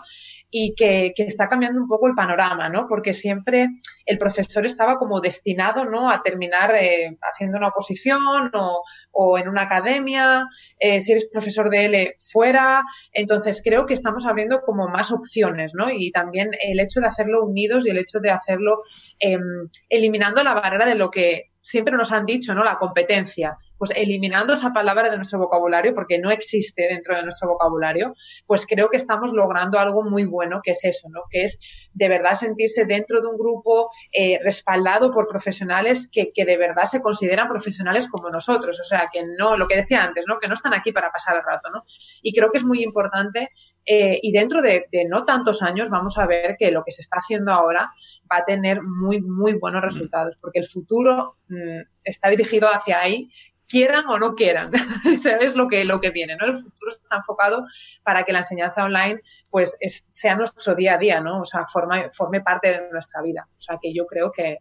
y 0.51 0.73
que, 0.75 1.13
que, 1.15 1.23
está 1.23 1.47
cambiando 1.47 1.79
un 1.81 1.87
poco 1.87 2.07
el 2.07 2.15
panorama, 2.15 2.69
¿no? 2.69 2.87
Porque 2.87 3.13
siempre 3.13 3.67
el 4.05 4.17
profesor 4.17 4.65
estaba 4.65 4.97
como 4.97 5.21
destinado, 5.21 5.85
¿no? 5.85 6.09
A 6.09 6.21
terminar 6.23 6.75
eh, 6.75 7.17
haciendo 7.21 7.57
una 7.57 7.67
oposición 7.67 8.51
o, 8.53 8.83
o 9.11 9.37
en 9.37 9.47
una 9.47 9.63
academia, 9.63 10.45
eh, 10.79 11.01
si 11.01 11.11
eres 11.11 11.29
profesor 11.31 11.69
de 11.69 11.85
L 11.85 12.15
fuera. 12.31 12.81
Entonces 13.13 13.61
creo 13.63 13.85
que 13.85 13.93
estamos 13.93 14.25
abriendo 14.25 14.61
como 14.61 14.87
más 14.87 15.11
opciones, 15.11 15.73
¿no? 15.75 15.89
Y 15.91 16.11
también 16.11 16.51
el 16.67 16.79
hecho 16.79 16.99
de 16.99 17.07
hacerlo 17.07 17.43
unidos 17.43 17.85
y 17.85 17.91
el 17.91 17.97
hecho 17.97 18.19
de 18.19 18.31
hacerlo 18.31 18.79
eh, 19.19 19.37
eliminando 19.89 20.43
la 20.43 20.53
barrera 20.53 20.85
de 20.85 20.95
lo 20.95 21.11
que 21.11 21.51
siempre 21.69 21.95
nos 21.95 22.11
han 22.11 22.25
dicho, 22.25 22.55
¿no? 22.55 22.63
La 22.63 22.79
competencia. 22.79 23.57
Pues 23.77 23.91
eliminando 23.95 24.53
esa 24.53 24.73
palabra 24.73 25.09
de 25.09 25.15
nuestro 25.15 25.39
vocabulario, 25.39 25.93
porque 25.93 26.17
no 26.17 26.31
existe 26.31 26.87
dentro 26.89 27.15
de 27.15 27.23
nuestro 27.23 27.47
vocabulario, 27.47 28.13
pues 28.45 28.65
creo 28.65 28.89
que 28.89 28.97
estamos 28.97 29.31
logrando 29.31 29.79
algo 29.79 30.03
muy 30.03 30.25
bueno, 30.25 30.61
que 30.63 30.71
es 30.71 30.83
eso, 30.83 31.07
¿no? 31.09 31.21
Que 31.29 31.43
es 31.43 31.59
de 31.93 32.09
verdad 32.09 32.33
sentirse 32.33 32.85
dentro 32.85 33.21
de 33.21 33.27
un 33.27 33.37
grupo 33.37 33.91
eh, 34.11 34.39
respaldado 34.43 35.11
por 35.11 35.27
profesionales 35.27 36.09
que, 36.11 36.31
que, 36.33 36.43
de 36.43 36.57
verdad 36.57 36.85
se 36.85 37.01
consideran 37.01 37.47
profesionales 37.47 38.09
como 38.09 38.29
nosotros. 38.29 38.79
O 38.79 38.83
sea, 38.83 39.09
que 39.13 39.23
no, 39.37 39.55
lo 39.55 39.67
que 39.67 39.75
decía 39.75 40.03
antes, 40.03 40.25
¿no? 40.27 40.39
Que 40.39 40.47
no 40.47 40.55
están 40.55 40.73
aquí 40.73 40.91
para 40.91 41.11
pasar 41.11 41.37
el 41.37 41.43
rato, 41.43 41.69
¿no? 41.69 41.83
Y 42.23 42.33
creo 42.33 42.51
que 42.51 42.57
es 42.57 42.65
muy 42.65 42.83
importante 42.83 43.49
eh, 43.91 44.19
y 44.21 44.31
dentro 44.31 44.61
de, 44.61 44.85
de, 44.91 45.05
no 45.05 45.25
tantos 45.25 45.63
años 45.63 45.89
vamos 45.89 46.19
a 46.19 46.27
ver 46.27 46.57
que 46.59 46.69
lo 46.69 46.83
que 46.83 46.91
se 46.91 47.01
está 47.01 47.17
haciendo 47.17 47.51
ahora 47.51 47.91
va 48.31 48.37
a 48.37 48.45
tener 48.45 48.83
muy, 48.83 49.19
muy 49.19 49.53
buenos 49.53 49.81
resultados, 49.81 50.37
porque 50.39 50.59
el 50.59 50.67
futuro 50.67 51.37
mmm, 51.47 51.81
está 52.03 52.29
dirigido 52.29 52.67
hacia 52.67 52.99
ahí, 52.99 53.31
quieran 53.67 54.05
o 54.07 54.19
no 54.19 54.35
quieran. 54.35 54.69
es 55.41 55.55
lo 55.55 55.67
que, 55.67 55.85
lo 55.85 55.99
que 55.99 56.11
viene, 56.11 56.35
¿no? 56.35 56.45
El 56.45 56.55
futuro 56.55 56.91
está 56.91 57.17
enfocado 57.17 57.65
para 58.03 58.25
que 58.25 58.31
la 58.31 58.39
enseñanza 58.39 58.83
online 58.83 59.21
pues 59.49 59.75
es, 59.79 60.05
sea 60.07 60.35
nuestro 60.35 60.75
día 60.75 60.93
a 60.93 60.97
día, 60.99 61.19
¿no? 61.21 61.41
O 61.41 61.45
sea, 61.45 61.65
forma, 61.65 62.11
forme 62.11 62.41
parte 62.41 62.67
de 62.67 62.91
nuestra 62.91 63.23
vida. 63.23 63.47
O 63.49 63.59
sea, 63.59 63.79
que 63.81 63.91
yo 63.91 64.05
creo 64.05 64.31
que, 64.31 64.59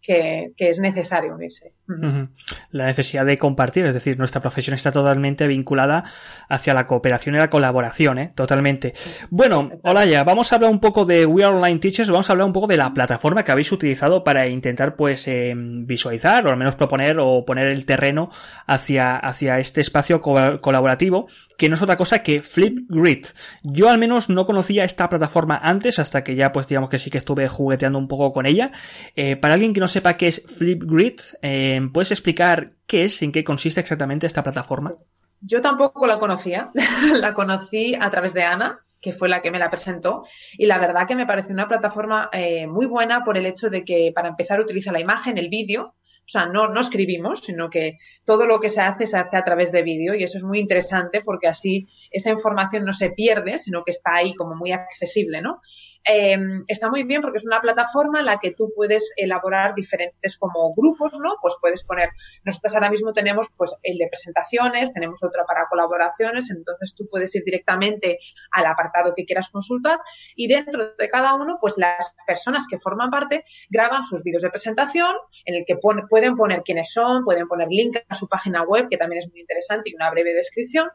que, 0.00 0.52
que, 0.56 0.68
es 0.70 0.80
necesario 0.80 1.34
unirse. 1.34 1.72
Uh 1.88 1.92
-huh. 1.92 2.28
La 2.70 2.86
necesidad 2.86 3.26
de 3.26 3.38
compartir, 3.38 3.86
es 3.86 3.94
decir, 3.94 4.18
nuestra 4.18 4.40
profesión 4.40 4.74
está 4.74 4.92
totalmente 4.92 5.46
vinculada 5.46 6.04
hacia 6.48 6.74
la 6.74 6.86
cooperación 6.86 7.34
y 7.34 7.38
la 7.38 7.50
colaboración, 7.50 8.18
¿eh? 8.18 8.32
Totalmente. 8.34 8.94
Bueno, 9.30 9.70
hola 9.82 10.04
ya, 10.06 10.24
vamos 10.24 10.52
a 10.52 10.56
hablar 10.56 10.70
un 10.70 10.80
poco 10.80 11.04
de 11.04 11.26
We 11.26 11.44
Are 11.44 11.56
Online 11.56 11.80
Teachers, 11.80 12.10
vamos 12.10 12.28
a 12.30 12.32
hablar 12.32 12.46
un 12.46 12.52
poco 12.52 12.66
de 12.68 12.76
la 12.76 12.94
plataforma 12.94 13.44
que 13.44 13.52
habéis 13.52 13.72
utilizado 13.72 14.22
para 14.22 14.46
intentar, 14.46 14.96
pues, 14.96 15.26
eh, 15.26 15.54
visualizar 15.56 16.46
o 16.46 16.50
al 16.50 16.56
menos 16.56 16.76
proponer 16.76 17.16
o 17.18 17.44
poner 17.44 17.68
el 17.68 17.84
terreno 17.84 18.30
hacia, 18.66 19.16
hacia 19.16 19.58
este 19.58 19.80
espacio 19.80 20.20
co 20.20 20.60
colaborativo, 20.60 21.26
que 21.56 21.68
no 21.68 21.74
es 21.74 21.82
otra 21.82 21.96
cosa 21.96 22.22
que 22.22 22.42
Flipgrid. 22.42 23.26
Yo 23.62 23.88
al 23.88 23.98
menos 23.98 24.28
no 24.28 24.46
conocía 24.46 24.84
esta 24.84 25.08
plataforma 25.08 25.58
antes, 25.62 25.98
hasta 25.98 26.22
que 26.22 26.36
ya, 26.36 26.52
pues, 26.52 26.68
digamos 26.68 26.88
que 26.88 26.98
sí 26.98 27.10
que 27.10 27.18
estuve 27.18 27.48
jugueteando 27.48 27.98
un 27.98 28.08
poco 28.08 28.32
con 28.32 28.46
ella. 28.46 28.70
Eh, 29.16 29.36
para 29.36 29.54
alguien 29.54 29.74
que 29.74 29.80
no 29.80 29.87
sepa 29.88 30.16
qué 30.16 30.28
es 30.28 30.44
Flipgrid, 30.46 31.20
eh, 31.42 31.80
¿puedes 31.92 32.10
explicar 32.10 32.72
qué 32.86 33.04
es, 33.04 33.22
en 33.22 33.32
qué 33.32 33.44
consiste 33.44 33.80
exactamente 33.80 34.26
esta 34.26 34.42
plataforma? 34.42 34.94
Yo 35.40 35.60
tampoco 35.60 36.06
la 36.06 36.18
conocía, 36.18 36.70
la 37.20 37.34
conocí 37.34 37.94
a 37.94 38.10
través 38.10 38.34
de 38.34 38.42
Ana, 38.42 38.80
que 39.00 39.12
fue 39.12 39.28
la 39.28 39.42
que 39.42 39.50
me 39.50 39.58
la 39.58 39.70
presentó, 39.70 40.24
y 40.56 40.66
la 40.66 40.78
verdad 40.78 41.06
que 41.06 41.14
me 41.14 41.26
pareció 41.26 41.54
una 41.54 41.68
plataforma 41.68 42.28
eh, 42.32 42.66
muy 42.66 42.86
buena 42.86 43.24
por 43.24 43.38
el 43.38 43.46
hecho 43.46 43.70
de 43.70 43.84
que 43.84 44.12
para 44.14 44.28
empezar 44.28 44.60
utiliza 44.60 44.92
la 44.92 45.00
imagen, 45.00 45.38
el 45.38 45.48
vídeo, 45.48 45.94
o 46.28 46.30
sea, 46.30 46.44
no, 46.44 46.68
no 46.68 46.80
escribimos, 46.80 47.40
sino 47.40 47.70
que 47.70 47.96
todo 48.26 48.44
lo 48.44 48.60
que 48.60 48.68
se 48.68 48.82
hace 48.82 49.06
se 49.06 49.16
hace 49.16 49.38
a 49.38 49.44
través 49.44 49.72
de 49.72 49.82
vídeo 49.82 50.14
y 50.14 50.24
eso 50.24 50.36
es 50.36 50.44
muy 50.44 50.58
interesante 50.58 51.22
porque 51.22 51.48
así 51.48 51.88
esa 52.10 52.28
información 52.28 52.84
no 52.84 52.92
se 52.92 53.08
pierde, 53.08 53.56
sino 53.56 53.82
que 53.82 53.92
está 53.92 54.16
ahí 54.16 54.34
como 54.34 54.54
muy 54.54 54.72
accesible, 54.72 55.40
¿no? 55.40 55.62
Eh, 56.04 56.38
está 56.66 56.88
muy 56.90 57.04
bien 57.04 57.20
porque 57.20 57.38
es 57.38 57.46
una 57.46 57.60
plataforma 57.60 58.20
en 58.20 58.26
la 58.26 58.38
que 58.38 58.52
tú 58.52 58.72
puedes 58.74 59.12
elaborar 59.16 59.74
diferentes 59.74 60.38
como 60.38 60.74
grupos, 60.74 61.12
¿no? 61.22 61.36
Pues 61.40 61.56
puedes 61.60 61.84
poner, 61.84 62.10
nosotros 62.44 62.74
ahora 62.74 62.90
mismo 62.90 63.12
tenemos 63.12 63.48
pues 63.56 63.76
el 63.82 63.98
de 63.98 64.08
presentaciones, 64.08 64.92
tenemos 64.92 65.22
otra 65.22 65.44
para 65.44 65.66
colaboraciones, 65.68 66.50
entonces 66.50 66.94
tú 66.96 67.06
puedes 67.10 67.34
ir 67.34 67.44
directamente 67.44 68.18
al 68.52 68.66
apartado 68.66 69.12
que 69.14 69.24
quieras 69.24 69.50
consultar 69.50 69.98
y 70.34 70.48
dentro 70.48 70.94
de 70.96 71.08
cada 71.08 71.34
uno, 71.34 71.58
pues 71.60 71.74
las 71.76 72.14
personas 72.26 72.66
que 72.68 72.78
forman 72.78 73.10
parte 73.10 73.44
graban 73.68 74.02
sus 74.02 74.22
vídeos 74.22 74.42
de 74.42 74.50
presentación 74.50 75.14
en 75.44 75.56
el 75.56 75.64
que 75.66 75.76
pueden 75.76 76.34
poner 76.34 76.62
quiénes 76.62 76.92
son, 76.92 77.24
pueden 77.24 77.48
poner 77.48 77.68
link 77.70 77.96
a 78.08 78.14
su 78.14 78.28
página 78.28 78.62
web, 78.62 78.88
que 78.88 78.96
también 78.96 79.20
es 79.20 79.30
muy 79.30 79.40
interesante 79.40 79.90
y 79.90 79.94
una 79.94 80.10
breve 80.10 80.32
descripción 80.32 80.88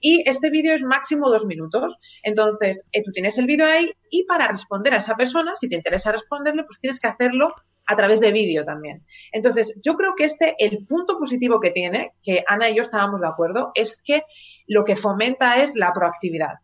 y 0.00 0.28
este 0.28 0.50
vídeo 0.50 0.74
es 0.74 0.84
máximo 0.84 1.28
dos 1.28 1.46
minutos. 1.46 1.98
Entonces, 2.22 2.84
eh, 2.92 3.02
tú 3.02 3.10
tienes 3.12 3.38
el 3.38 3.46
vídeo 3.46 3.66
ahí 3.66 3.90
y 4.10 4.24
para 4.24 4.48
responder 4.48 4.94
a 4.94 4.98
esa 4.98 5.14
persona, 5.14 5.54
si 5.54 5.68
te 5.68 5.76
interesa 5.76 6.12
responderle, 6.12 6.64
pues 6.64 6.80
tienes 6.80 7.00
que 7.00 7.08
hacerlo 7.08 7.54
a 7.86 7.96
través 7.96 8.20
de 8.20 8.32
vídeo 8.32 8.64
también. 8.64 9.04
Entonces, 9.32 9.74
yo 9.82 9.94
creo 9.94 10.14
que 10.14 10.24
este, 10.24 10.54
el 10.58 10.86
punto 10.86 11.16
positivo 11.16 11.58
que 11.58 11.70
tiene, 11.70 12.12
que 12.22 12.44
Ana 12.46 12.68
y 12.68 12.76
yo 12.76 12.82
estábamos 12.82 13.22
de 13.22 13.28
acuerdo, 13.28 13.72
es 13.74 14.02
que 14.04 14.22
lo 14.66 14.84
que 14.84 14.94
fomenta 14.94 15.56
es 15.56 15.74
la 15.74 15.92
proactividad. 15.92 16.54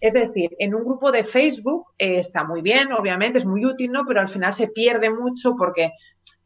Es 0.00 0.14
decir, 0.14 0.50
en 0.58 0.74
un 0.74 0.84
grupo 0.84 1.12
de 1.12 1.24
Facebook 1.24 1.88
eh, 1.98 2.18
está 2.18 2.44
muy 2.44 2.62
bien, 2.62 2.92
obviamente, 2.92 3.38
es 3.38 3.46
muy 3.46 3.64
útil, 3.64 3.92
¿no? 3.92 4.04
Pero 4.06 4.20
al 4.20 4.28
final 4.28 4.52
se 4.52 4.68
pierde 4.68 5.10
mucho 5.10 5.54
porque 5.56 5.90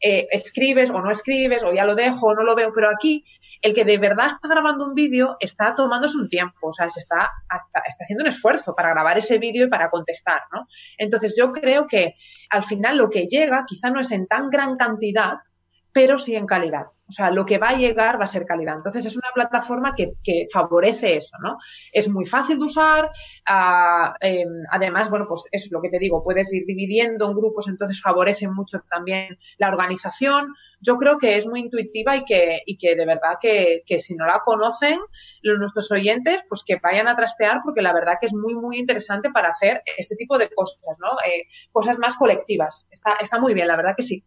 eh, 0.01 0.27
escribes 0.31 0.91
o 0.91 1.01
no 1.01 1.11
escribes, 1.11 1.65
o 1.65 1.73
ya 1.73 1.85
lo 1.85 1.95
dejo 1.95 2.27
o 2.27 2.35
no 2.35 2.43
lo 2.43 2.57
veo, 2.57 2.73
pero 2.75 2.91
aquí 2.91 3.25
el 3.65 3.73
que 3.73 3.87
de 3.87 3.97
verdad 3.97 4.27
está 4.27 4.47
grabando 4.47 4.85
un 4.85 4.95
vídeo 4.95 5.39
está 5.41 5.75
tomándose 5.75 6.19
un 6.19 6.29
tiempo, 6.29 6.69
o 6.69 6.73
sea, 6.73 6.91
se 6.91 7.01
está, 7.01 7.31
está 7.51 8.05
haciendo 8.05 8.23
un 8.23 8.29
esfuerzo 8.29 8.75
para 8.75 8.91
grabar 8.91 9.17
ese 9.17 9.39
vídeo 9.39 9.65
y 9.65 9.71
para 9.71 9.89
contestar, 9.89 10.43
¿no? 10.53 10.69
Entonces 10.99 11.35
yo 11.35 11.51
creo 11.51 11.87
que 11.87 12.15
al 12.51 12.63
final 12.63 12.99
lo 12.99 13.09
que 13.09 13.27
llega 13.27 13.65
quizá 13.67 13.89
no 13.89 14.01
es 14.01 14.13
en 14.13 14.27
tan 14.27 14.51
gran 14.51 14.77
cantidad, 14.77 15.39
pero 15.95 16.19
sí 16.19 16.35
en 16.35 16.45
calidad. 16.45 16.87
O 17.09 17.13
sea, 17.13 17.31
lo 17.31 17.47
que 17.47 17.59
va 17.59 17.69
a 17.69 17.77
llegar 17.77 18.19
va 18.19 18.25
a 18.25 18.27
ser 18.27 18.47
calidad. 18.47 18.75
Entonces, 18.75 19.07
es 19.07 19.17
una 19.17 19.29
plataforma 19.33 19.95
que, 19.95 20.15
favorece 20.53 21.17
eso, 21.17 21.37
¿no? 21.41 21.59
Es 21.93 22.09
muy 22.09 22.27
fácil 22.27 22.59
de 22.59 22.65
usar. 22.65 23.11
Em, 24.21 24.49
además, 24.73 25.09
bueno, 25.09 25.27
pues 25.29 25.45
es 25.53 25.71
lo 25.71 25.81
que 25.81 25.91
te 25.91 26.01
digo, 26.01 26.25
puedes 26.25 26.53
ir 26.53 26.65
dividiendo 26.67 27.27
en 27.27 27.37
grupos, 27.37 27.69
entonces 27.69 28.01
favorece 28.03 28.49
mucho 28.49 28.81
también 28.91 29.39
la 29.59 29.69
organización. 29.69 30.53
Yo 30.81 30.97
creo 30.97 31.19
que 31.19 31.37
es 31.37 31.47
muy 31.47 31.61
intuitiva 31.61 32.17
y 32.17 32.25
que, 32.25 32.63
y 32.67 32.77
que 32.77 32.97
de 32.97 33.07
verdad 33.07 33.39
que, 33.41 33.83
que 33.87 34.01
si 34.01 34.17
no 34.17 34.27
la 34.27 34.41
conocen, 34.45 34.99
los, 35.43 35.61
nuestros 35.61 35.93
oyentes, 35.93 36.45
pues 36.49 36.65
que 36.67 36.81
vayan 36.83 37.07
a 37.07 37.15
trastear 37.15 37.61
porque 37.63 37.83
la 37.83 37.93
verdad 37.93 38.15
que 38.21 38.27
es 38.27 38.35
muy, 38.35 38.57
muy 38.57 38.79
interesante 38.79 39.31
para 39.31 39.51
hacer 39.51 39.83
este 39.97 40.17
tipo 40.17 40.39
de 40.39 40.51
cosas, 40.53 40.99
¿no? 40.99 41.11
Eh, 41.25 41.45
cosas 41.71 42.01
más 42.01 42.17
colectivas. 42.17 42.89
Está, 42.91 43.13
está 43.21 43.39
muy 43.39 43.55
bien, 43.55 43.69
la 43.69 43.77
verdad 43.77 43.95
que 43.97 44.03
sí. 44.03 44.25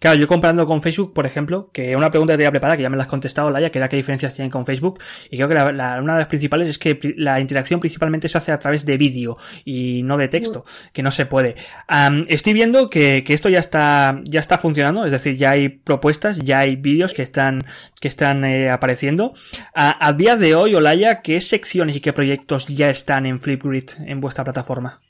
Claro, 0.00 0.18
yo 0.18 0.26
comprando 0.26 0.66
con 0.66 0.80
Facebook, 0.80 1.12
por 1.12 1.26
ejemplo, 1.26 1.68
que 1.74 1.94
una 1.94 2.10
pregunta 2.10 2.32
que 2.32 2.38
tenía 2.38 2.50
preparada, 2.50 2.78
que 2.78 2.82
ya 2.82 2.88
me 2.88 2.96
la 2.96 3.02
has 3.02 3.08
contestado, 3.08 3.50
Laia, 3.50 3.70
que 3.70 3.76
era 3.78 3.90
qué 3.90 3.96
diferencias 3.96 4.34
tienen 4.34 4.50
con 4.50 4.64
Facebook, 4.64 4.98
y 5.30 5.36
creo 5.36 5.46
que 5.46 5.54
la, 5.54 6.00
una 6.00 6.14
de 6.14 6.20
las 6.20 6.26
principales 6.26 6.70
es 6.70 6.78
que 6.78 6.98
la 7.18 7.38
interacción 7.38 7.80
principalmente 7.80 8.26
se 8.26 8.38
hace 8.38 8.50
a 8.50 8.58
través 8.58 8.86
de 8.86 8.96
vídeo 8.96 9.36
y 9.62 10.02
no 10.02 10.16
de 10.16 10.28
texto, 10.28 10.64
que 10.94 11.02
no 11.02 11.10
se 11.10 11.26
puede. 11.26 11.56
estoy 12.28 12.54
viendo 12.54 12.88
que, 12.88 13.24
que, 13.26 13.34
esto 13.34 13.50
ya 13.50 13.58
está, 13.58 14.22
ya 14.24 14.40
está 14.40 14.56
funcionando, 14.56 15.04
es 15.04 15.12
decir, 15.12 15.36
ya 15.36 15.50
hay 15.50 15.68
propuestas, 15.68 16.38
ya 16.38 16.60
hay 16.60 16.76
vídeos 16.76 17.12
que 17.12 17.20
están, 17.20 17.62
que 18.00 18.08
están 18.08 18.42
eh, 18.46 18.70
apareciendo. 18.70 19.34
A, 19.74 20.06
a, 20.06 20.14
día 20.14 20.36
de 20.36 20.54
hoy, 20.54 20.74
Olaya, 20.74 21.20
¿qué 21.20 21.42
secciones 21.42 21.94
y 21.94 22.00
qué 22.00 22.14
proyectos 22.14 22.68
ya 22.68 22.88
están 22.88 23.26
en 23.26 23.38
Flipgrid 23.38 23.90
en 24.06 24.22
vuestra 24.22 24.44
plataforma? 24.44 25.02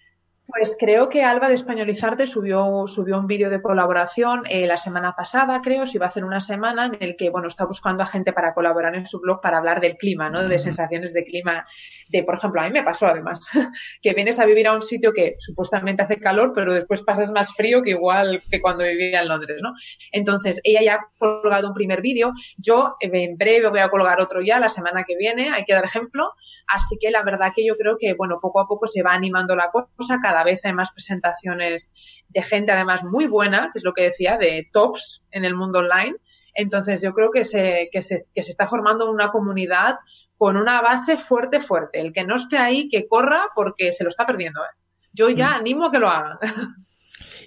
Pues 0.53 0.77
creo 0.79 1.09
que 1.09 1.23
Alba 1.23 1.49
de 1.49 1.55
Españolizarte 1.55 2.27
subió, 2.27 2.85
subió 2.87 3.19
un 3.19 3.27
vídeo 3.27 3.51
de 3.51 3.63
colaboración 3.63 4.43
eh, 4.49 4.67
la 4.67 4.77
semana 4.77 5.15
pasada, 5.15 5.61
creo, 5.63 5.87
si 5.87 5.99
va 5.99 6.07
a 6.07 6.09
hacer 6.09 6.25
una 6.25 6.41
semana, 6.41 6.87
en 6.87 6.97
el 7.01 7.17
que, 7.17 7.31
bueno, 7.31 7.47
está 7.47 7.65
buscando 7.65 8.03
a 8.03 8.07
gente 8.07 8.33
para 8.33 8.53
colaborar 8.53 8.95
en 8.97 9.07
su 9.07 9.21
blog 9.21 9.41
para 9.41 9.59
hablar 9.59 9.81
del 9.81 9.97
clima, 9.97 10.29
¿no? 10.29 10.43
De 10.43 10.59
sensaciones 10.59 11.13
de 11.13 11.25
clima. 11.25 11.67
De, 12.09 12.25
por 12.25 12.37
ejemplo, 12.37 12.61
a 12.61 12.65
mí 12.65 12.73
me 12.73 12.83
pasó 12.83 13.07
además, 13.07 13.49
que 14.03 14.13
vienes 14.13 14.41
a 14.41 14.47
vivir 14.47 14.67
a 14.67 14.75
un 14.75 14.83
sitio 14.83 15.13
que 15.13 15.37
supuestamente 15.39 16.03
hace 16.03 16.19
calor, 16.19 16.53
pero 16.55 16.75
después 16.75 17.03
pasas 17.03 17.31
más 17.33 17.55
frío 17.55 17.83
que 17.83 17.91
igual 17.91 18.43
que 18.51 18.61
cuando 18.61 18.85
vivía 18.85 19.21
en 19.21 19.29
Londres, 19.29 19.61
¿no? 19.63 19.73
Entonces, 20.11 20.61
ella 20.65 20.81
ya 20.83 20.95
ha 20.95 21.09
colgado 21.19 21.69
un 21.69 21.75
primer 21.75 22.01
vídeo. 22.01 22.33
Yo 22.57 22.97
en 23.01 23.37
breve 23.37 23.69
voy 23.69 23.81
a 23.81 23.89
colgar 23.89 24.21
otro 24.21 24.41
ya 24.41 24.59
la 24.59 24.69
semana 24.69 25.05
que 25.05 25.17
viene, 25.17 25.51
hay 25.51 25.65
que 25.65 25.75
dar 25.75 25.85
ejemplo. 25.85 26.33
Así 26.67 26.97
que 27.01 27.11
la 27.11 27.23
verdad 27.23 27.53
que 27.55 27.65
yo 27.65 27.77
creo 27.77 27.97
que, 27.99 28.15
bueno, 28.15 28.39
poco 28.41 28.61
a 28.61 28.67
poco 28.67 28.87
se 28.87 29.03
va 29.03 29.13
animando 29.13 29.55
la 29.55 29.71
cosa, 29.71 30.19
cada 30.23 30.40
vez 30.45 30.65
hay 30.65 30.73
más 30.73 30.93
presentaciones 30.93 31.93
de 32.29 32.43
gente 32.43 32.73
además 32.73 33.05
muy 33.05 33.27
buena, 33.27 33.71
que 33.73 33.79
es 33.79 33.85
lo 33.85 33.93
que 33.93 34.05
decía, 34.05 34.37
de 34.39 34.69
tops 34.73 35.23
en 35.31 35.45
el 35.45 35.55
mundo 35.55 35.81
online. 35.81 36.17
Entonces 36.55 37.03
yo 37.03 37.13
creo 37.13 37.31
que 37.31 37.45
se, 37.45 37.89
que 37.93 38.03
se, 38.03 38.17
que 38.35 38.43
se 38.43 38.51
está 38.51 38.67
formando 38.67 39.11
una 39.11 39.31
comunidad 39.31 39.97
con 40.37 40.57
una 40.57 40.81
base 40.81 41.17
fuerte, 41.17 41.61
fuerte. 41.61 42.01
El 42.01 42.13
que 42.13 42.25
no 42.25 42.37
esté 42.37 42.59
ahí, 42.59 42.89
que 42.89 43.07
corra 43.07 43.49
porque 43.55 43.93
se 43.93 44.05
lo 44.05 44.11
está 44.11 44.27
perdiendo. 44.27 44.63
¿eh? 44.63 44.77
Yo 45.13 45.29
ya 45.29 45.51
mm. 45.51 45.55
animo 45.55 45.87
a 45.87 45.91
que 45.91 45.99
lo 45.99 46.09
hagan. 46.09 46.37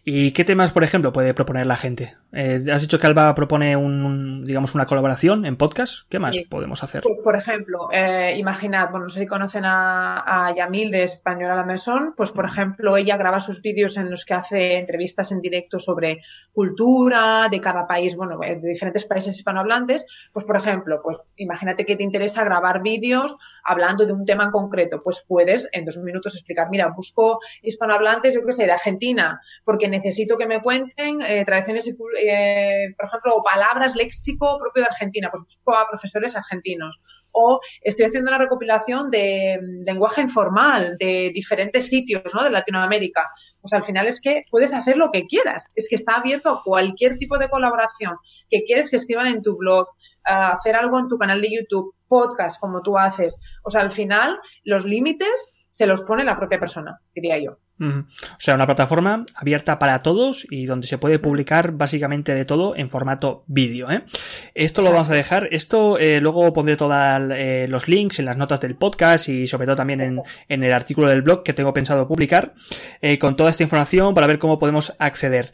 ¿Y 0.06 0.32
qué 0.32 0.44
temas, 0.44 0.74
por 0.74 0.84
ejemplo, 0.84 1.14
puede 1.14 1.34
proponer 1.34 1.66
la 1.66 1.78
gente? 1.78 2.16
Eh, 2.34 2.66
has 2.72 2.82
dicho 2.82 3.00
que 3.00 3.08
Alba 3.08 3.34
propone 3.36 3.78
un, 3.78 4.44
digamos, 4.44 4.76
una 4.76 4.86
colaboración 4.86 5.46
en 5.46 5.56
podcast. 5.56 6.00
¿Qué 6.10 6.20
más 6.20 6.36
podemos 6.50 6.84
hacer? 6.84 7.04
Pues, 7.04 7.20
por 7.24 7.38
ejemplo, 7.38 7.88
eh, 7.90 8.36
imaginad, 8.38 8.90
bueno, 8.90 9.06
no 9.06 9.10
sé 9.10 9.22
si 9.22 9.28
conocen 9.28 9.64
a, 9.64 10.48
a 10.48 10.54
Yamil 10.54 10.92
de 10.92 11.04
Español 11.04 11.52
a 11.52 11.56
la 11.56 11.64
Mesón, 11.64 12.16
pues 12.18 12.34
por 12.34 12.44
ejemplo, 12.44 12.98
ella 12.98 13.16
graba 13.16 13.40
sus 13.40 13.62
vídeos 13.62 13.96
en 13.96 14.10
los 14.10 14.26
que 14.26 14.34
hace 14.34 14.78
entrevistas 14.78 15.32
en 15.32 15.40
directo 15.40 15.80
sobre 15.80 16.22
cultura 16.52 17.48
de 17.50 17.62
cada 17.62 17.88
país, 17.88 18.18
bueno, 18.18 18.40
de 18.40 18.56
diferentes 18.56 19.06
países 19.06 19.38
hispanohablantes. 19.38 20.06
Pues 20.34 20.46
por 20.46 20.58
ejemplo, 20.58 21.00
pues 21.02 21.20
imagínate 21.38 21.86
que 21.86 21.96
te 21.96 22.04
interesa 22.04 22.44
grabar 22.44 22.82
vídeos 22.82 23.38
hablando 23.64 24.06
de 24.06 24.12
un 24.12 24.26
tema 24.26 24.44
en 24.46 24.52
concreto, 24.52 25.02
pues 25.02 25.24
puedes 25.26 25.70
en 25.72 25.86
dos 25.86 25.98
minutos 25.98 26.36
explicar, 26.36 26.70
mira, 26.70 26.92
busco 26.94 27.40
hispanohablantes, 27.62 28.34
yo 28.34 28.46
qué 28.46 28.52
sé, 28.52 28.66
de 28.66 28.74
Argentina, 28.74 29.40
porque 29.64 29.93
necesito 29.94 30.38
que 30.38 30.48
me 30.48 30.62
cuenten 30.62 31.22
eh, 31.22 31.46
tradiciones, 31.46 31.88
eh, 31.88 32.94
por 32.98 33.06
ejemplo, 33.08 33.36
o 33.36 33.44
palabras, 33.44 33.96
léxico 33.96 34.58
propio 34.60 34.84
de 34.84 34.90
Argentina, 34.90 35.30
pues 35.32 35.44
busco 35.44 35.76
a 35.76 35.88
profesores 35.88 36.36
argentinos. 36.36 37.00
O 37.32 37.60
estoy 37.82 38.06
haciendo 38.06 38.30
una 38.30 38.40
recopilación 38.40 39.12
de 39.12 39.60
mm, 39.62 39.86
lenguaje 39.86 40.22
informal 40.22 40.98
de 41.00 41.32
diferentes 41.34 41.88
sitios 41.88 42.24
¿no? 42.34 42.44
de 42.44 42.50
Latinoamérica. 42.50 43.30
Pues 43.62 43.74
al 43.74 43.84
final 43.84 44.08
es 44.08 44.20
que 44.20 44.44
puedes 44.50 44.74
hacer 44.74 44.98
lo 44.98 45.12
que 45.12 45.28
quieras. 45.28 45.70
Es 45.76 45.88
que 45.88 45.96
está 45.96 46.16
abierto 46.16 46.50
a 46.50 46.64
cualquier 46.64 47.18
tipo 47.18 47.38
de 47.38 47.50
colaboración 47.50 48.18
que 48.50 48.64
quieres 48.64 48.90
que 48.90 48.98
escriban 48.98 49.28
en 49.28 49.42
tu 49.42 49.56
blog, 49.58 49.88
hacer 50.24 50.76
algo 50.76 51.00
en 51.00 51.08
tu 51.08 51.18
canal 51.18 51.42
de 51.42 51.52
YouTube, 51.56 51.94
podcast 52.08 52.60
como 52.60 52.82
tú 52.82 52.98
haces. 52.98 53.40
O 53.64 53.70
sea, 53.70 53.82
al 53.82 53.92
final 53.92 54.40
los 54.64 54.86
límites 54.86 55.54
se 55.70 55.88
los 55.88 56.04
pone 56.04 56.24
la 56.24 56.38
propia 56.38 56.60
persona, 56.60 57.00
diría 57.16 57.38
yo. 57.40 57.58
O 57.80 58.06
sea, 58.38 58.56
una 58.56 58.66
plataforma 58.66 59.26
abierta 59.36 59.80
para 59.80 60.02
todos 60.04 60.46
y 60.50 60.66
donde 60.66 60.88
se 60.88 60.98
puede 60.98 61.20
publicar 61.20 61.72
básicamente 61.72 62.34
de 62.34 62.46
todo 62.46 62.76
en 62.76 62.90
formato 62.90 63.44
vídeo. 63.48 63.92
¿eh? 63.92 64.04
Esto 64.54 64.82
lo 64.82 64.92
vamos 64.92 65.10
a 65.10 65.16
dejar. 65.16 65.50
Esto 65.52 65.98
eh, 65.98 66.22
luego 66.22 66.54
pondré 66.54 66.78
todos 66.78 66.94
eh, 67.32 67.68
los 67.70 67.88
links 67.88 68.20
en 68.20 68.26
las 68.26 68.38
notas 68.38 68.62
del 68.62 68.76
podcast 68.76 69.28
y 69.28 69.48
sobre 69.48 69.66
todo 69.66 69.76
también 69.76 70.02
en, 70.02 70.22
en 70.48 70.64
el 70.64 70.72
artículo 70.72 71.10
del 71.10 71.24
blog 71.24 71.44
que 71.44 71.54
tengo 71.54 71.74
pensado 71.74 72.08
publicar 72.08 72.54
con 73.20 73.36
toda 73.36 73.50
esta 73.50 73.64
información 73.64 74.14
para 74.14 74.28
ver 74.28 74.40
cómo 74.40 74.60
podemos 74.60 74.96
acceder 75.00 75.52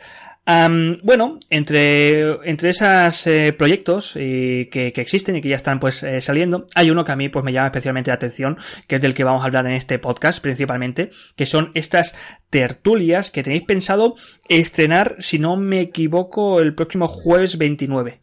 bueno, 1.03 1.39
entre, 1.49 2.49
entre 2.49 2.69
esos 2.69 3.27
eh, 3.27 3.53
proyectos 3.53 4.13
eh, 4.15 4.67
que, 4.71 4.87
existen 4.95 5.35
y 5.35 5.41
que 5.41 5.49
ya 5.49 5.55
están 5.55 5.79
pues 5.79 6.01
eh, 6.03 6.21
saliendo, 6.21 6.65
hay 6.75 6.89
uno 6.89 7.05
que 7.05 7.11
a 7.11 7.15
mí 7.15 7.29
pues 7.29 7.45
me 7.45 7.53
llama 7.53 7.67
especialmente 7.67 8.09
la 8.09 8.15
atención, 8.15 8.57
que 8.87 8.95
es 8.95 9.01
del 9.01 9.13
que 9.13 9.23
vamos 9.23 9.43
a 9.43 9.45
hablar 9.45 9.65
en 9.67 9.73
este 9.73 9.99
podcast 9.99 10.41
principalmente, 10.41 11.11
que 11.35 11.45
son 11.45 11.71
estas 11.75 12.15
tertulias 12.49 13.31
que 13.31 13.43
tenéis 13.43 13.63
pensado 13.63 14.15
estrenar, 14.47 15.15
si 15.19 15.37
no 15.37 15.55
me 15.55 15.81
equivoco, 15.81 16.59
el 16.61 16.73
próximo 16.73 17.07
jueves 17.07 17.57
29 17.57 18.21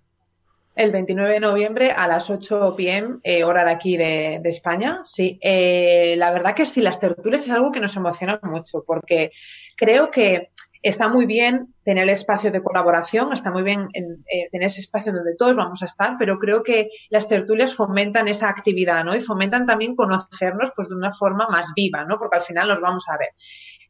el 0.75 0.93
29 0.93 1.33
de 1.33 1.41
noviembre 1.41 1.91
a 1.91 2.07
las 2.07 2.29
8 2.29 2.75
pm, 2.77 3.21
hora 3.47 3.65
de 3.65 3.71
aquí 3.71 3.97
de, 3.97 4.43
España. 4.45 5.01
Sí, 5.05 5.41
la 5.43 6.31
verdad 6.33 6.55
que 6.55 6.67
sí, 6.67 6.83
las 6.83 7.01
tertulias 7.01 7.47
es 7.47 7.51
algo 7.51 7.73
que 7.73 7.81
nos 7.81 7.97
emociona 7.97 8.39
mucho 8.43 8.85
porque 8.87 9.31
creo 9.75 10.11
que 10.11 10.51
está 10.89 11.09
muy 11.09 11.27
bien 11.27 11.75
tener 11.85 12.09
espacio 12.09 12.53
de 12.53 12.63
colaboración, 12.63 13.33
está 13.33 13.51
muy 13.51 13.65
bien 13.65 13.89
eh, 13.95 14.49
tener 14.53 14.67
ese 14.67 14.81
espacio 14.81 15.13
donde 15.13 15.35
todos 15.37 15.57
vamos 15.57 15.83
a 15.83 15.87
estar, 15.87 16.15
pero 16.19 16.39
creo 16.39 16.63
que 16.63 16.91
las 17.11 17.27
tertulias 17.27 17.75
fomentan 17.75 18.29
esa 18.29 18.49
actividad, 18.49 19.05
¿no? 19.05 19.15
Y 19.15 19.21
fomentan 19.21 19.67
también 19.67 19.97
conocernos 19.97 20.73
pues 20.77 20.89
de 20.89 20.95
una 20.95 21.13
forma 21.13 21.49
más 21.49 21.73
viva, 21.75 22.05
¿no? 22.05 22.19
Porque 22.19 22.37
al 22.37 22.43
final 22.43 22.69
nos 22.69 22.81
vamos 22.81 23.05
a 23.09 23.19
ver. 23.19 23.31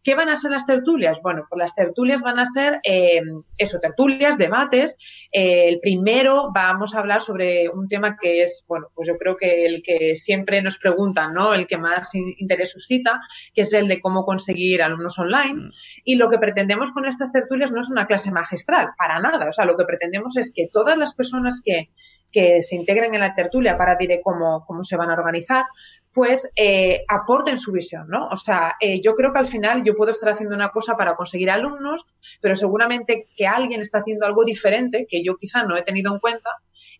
¿Qué 0.06 0.14
van 0.14 0.28
a 0.28 0.36
ser 0.36 0.52
las 0.52 0.66
tertulias? 0.66 1.20
Bueno, 1.20 1.46
pues 1.50 1.58
las 1.58 1.74
tertulias 1.74 2.22
van 2.22 2.38
a 2.38 2.46
ser 2.46 2.78
eh, 2.84 3.22
eso, 3.58 3.80
tertulias, 3.80 4.38
debates. 4.38 4.96
Eh, 5.32 5.68
el 5.68 5.80
primero 5.80 6.52
vamos 6.54 6.94
a 6.94 7.00
hablar 7.00 7.20
sobre 7.20 7.68
un 7.68 7.88
tema 7.88 8.16
que 8.16 8.42
es, 8.42 8.64
bueno, 8.68 8.86
pues 8.94 9.08
yo 9.08 9.18
creo 9.18 9.36
que 9.36 9.66
el 9.66 9.82
que 9.82 10.14
siempre 10.14 10.62
nos 10.62 10.78
preguntan, 10.78 11.34
¿no? 11.34 11.54
El 11.54 11.66
que 11.66 11.76
más 11.76 12.14
interés 12.14 12.70
suscita, 12.70 13.20
que 13.52 13.62
es 13.62 13.72
el 13.74 13.88
de 13.88 14.00
cómo 14.00 14.24
conseguir 14.24 14.80
alumnos 14.80 15.18
online. 15.18 15.54
Mm. 15.54 15.70
Y 16.04 16.14
lo 16.14 16.30
que 16.30 16.38
pretendemos 16.38 16.92
con 16.92 17.06
estas 17.06 17.32
tertulias 17.32 17.72
no 17.72 17.80
es 17.80 17.90
una 17.90 18.06
clase 18.06 18.30
magistral, 18.30 18.90
para 18.96 19.18
nada. 19.18 19.48
O 19.48 19.52
sea, 19.52 19.64
lo 19.64 19.76
que 19.76 19.86
pretendemos 19.86 20.36
es 20.36 20.52
que 20.54 20.68
todas 20.72 20.96
las 20.96 21.16
personas 21.16 21.62
que, 21.64 21.90
que 22.30 22.62
se 22.62 22.76
integren 22.76 23.14
en 23.14 23.20
la 23.20 23.34
tertulia, 23.34 23.76
para 23.78 23.96
diré 23.96 24.20
cómo, 24.22 24.64
cómo 24.66 24.82
se 24.82 24.96
van 24.96 25.10
a 25.10 25.14
organizar, 25.14 25.64
pues 26.12 26.48
eh, 26.56 27.04
aporten 27.08 27.58
su 27.58 27.72
visión, 27.72 28.08
¿no? 28.08 28.28
O 28.28 28.36
sea, 28.38 28.76
eh, 28.80 29.02
yo 29.02 29.14
creo 29.14 29.34
que 29.34 29.38
al 29.38 29.46
final 29.46 29.84
yo 29.84 29.94
puedo 29.94 30.10
estar 30.10 30.30
haciendo 30.30 30.56
una 30.56 30.70
cosa 30.70 30.96
para 30.96 31.14
conseguir 31.14 31.50
alumnos, 31.50 32.06
pero 32.40 32.56
seguramente 32.56 33.26
que 33.36 33.46
alguien 33.46 33.82
está 33.82 33.98
haciendo 33.98 34.24
algo 34.24 34.44
diferente 34.44 35.06
que 35.06 35.22
yo 35.22 35.36
quizá 35.36 35.64
no 35.64 35.76
he 35.76 35.82
tenido 35.82 36.14
en 36.14 36.20
cuenta 36.20 36.48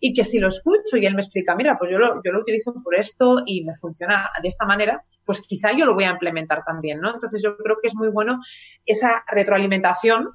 y 0.01 0.13
que 0.13 0.23
si 0.23 0.39
lo 0.39 0.49
escucho 0.49 0.99
y 0.99 1.07
él 1.07 1.15
me 1.15 1.23
explica, 1.23 1.55
mira, 1.55 1.79
pues 1.79 1.91
yo 1.91 1.99
lo, 1.99 2.21
yo 2.23 2.31
lo 2.31 2.41
utilizo 2.41 2.75
por 2.83 2.95
esto 2.95 3.43
y 3.47 3.65
me 3.65 3.75
funciona 3.75 4.31
de 4.43 4.49
esta 4.49 4.67
manera, 4.67 5.03
pues 5.25 5.41
quizá 5.41 5.73
yo 5.73 5.87
lo 5.87 5.95
voy 5.95 6.05
a 6.05 6.11
implementar 6.11 6.63
también, 6.65 7.01
¿no? 7.01 7.13
Entonces 7.13 7.43
yo 7.43 7.57
creo 7.57 7.79
que 7.81 7.89
es 7.89 7.95
muy 7.95 8.09
bueno 8.09 8.41
esa 8.85 9.25
retroalimentación 9.27 10.29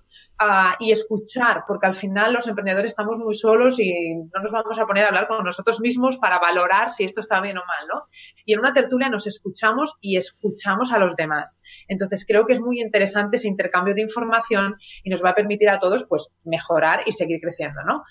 y 0.79 0.91
escuchar, 0.91 1.63
porque 1.67 1.87
al 1.87 1.95
final 1.95 2.33
los 2.33 2.47
emprendedores 2.47 2.91
estamos 2.91 3.19
muy 3.19 3.33
solos 3.33 3.79
y 3.79 4.15
no 4.15 4.41
nos 4.41 4.51
vamos 4.51 4.79
a 4.79 4.85
poner 4.85 5.05
a 5.05 5.07
hablar 5.09 5.27
con 5.27 5.43
nosotros 5.43 5.79
mismos 5.81 6.17
para 6.17 6.39
valorar 6.39 6.89
si 6.89 7.03
esto 7.03 7.21
está 7.21 7.41
bien 7.41 7.57
o 7.57 7.61
mal, 7.61 7.87
¿no? 7.87 8.07
Y 8.45 8.53
en 8.53 8.59
una 8.59 8.73
tertulia 8.73 9.09
nos 9.09 9.27
escuchamos 9.27 9.97
y 10.01 10.17
escuchamos 10.17 10.91
a 10.91 10.99
los 10.99 11.15
demás. 11.15 11.59
Entonces 11.87 12.25
creo 12.27 12.45
que 12.45 12.53
es 12.53 12.61
muy 12.61 12.81
interesante 12.81 13.37
ese 13.37 13.47
intercambio 13.47 13.93
de 13.93 14.01
información 14.01 14.77
y 15.03 15.09
nos 15.09 15.23
va 15.23 15.31
a 15.31 15.35
permitir 15.35 15.69
a 15.69 15.79
todos, 15.79 16.05
pues, 16.07 16.29
mejorar 16.43 17.01
y 17.05 17.11
seguir 17.11 17.39
creciendo, 17.41 17.81
¿no? 17.83 18.03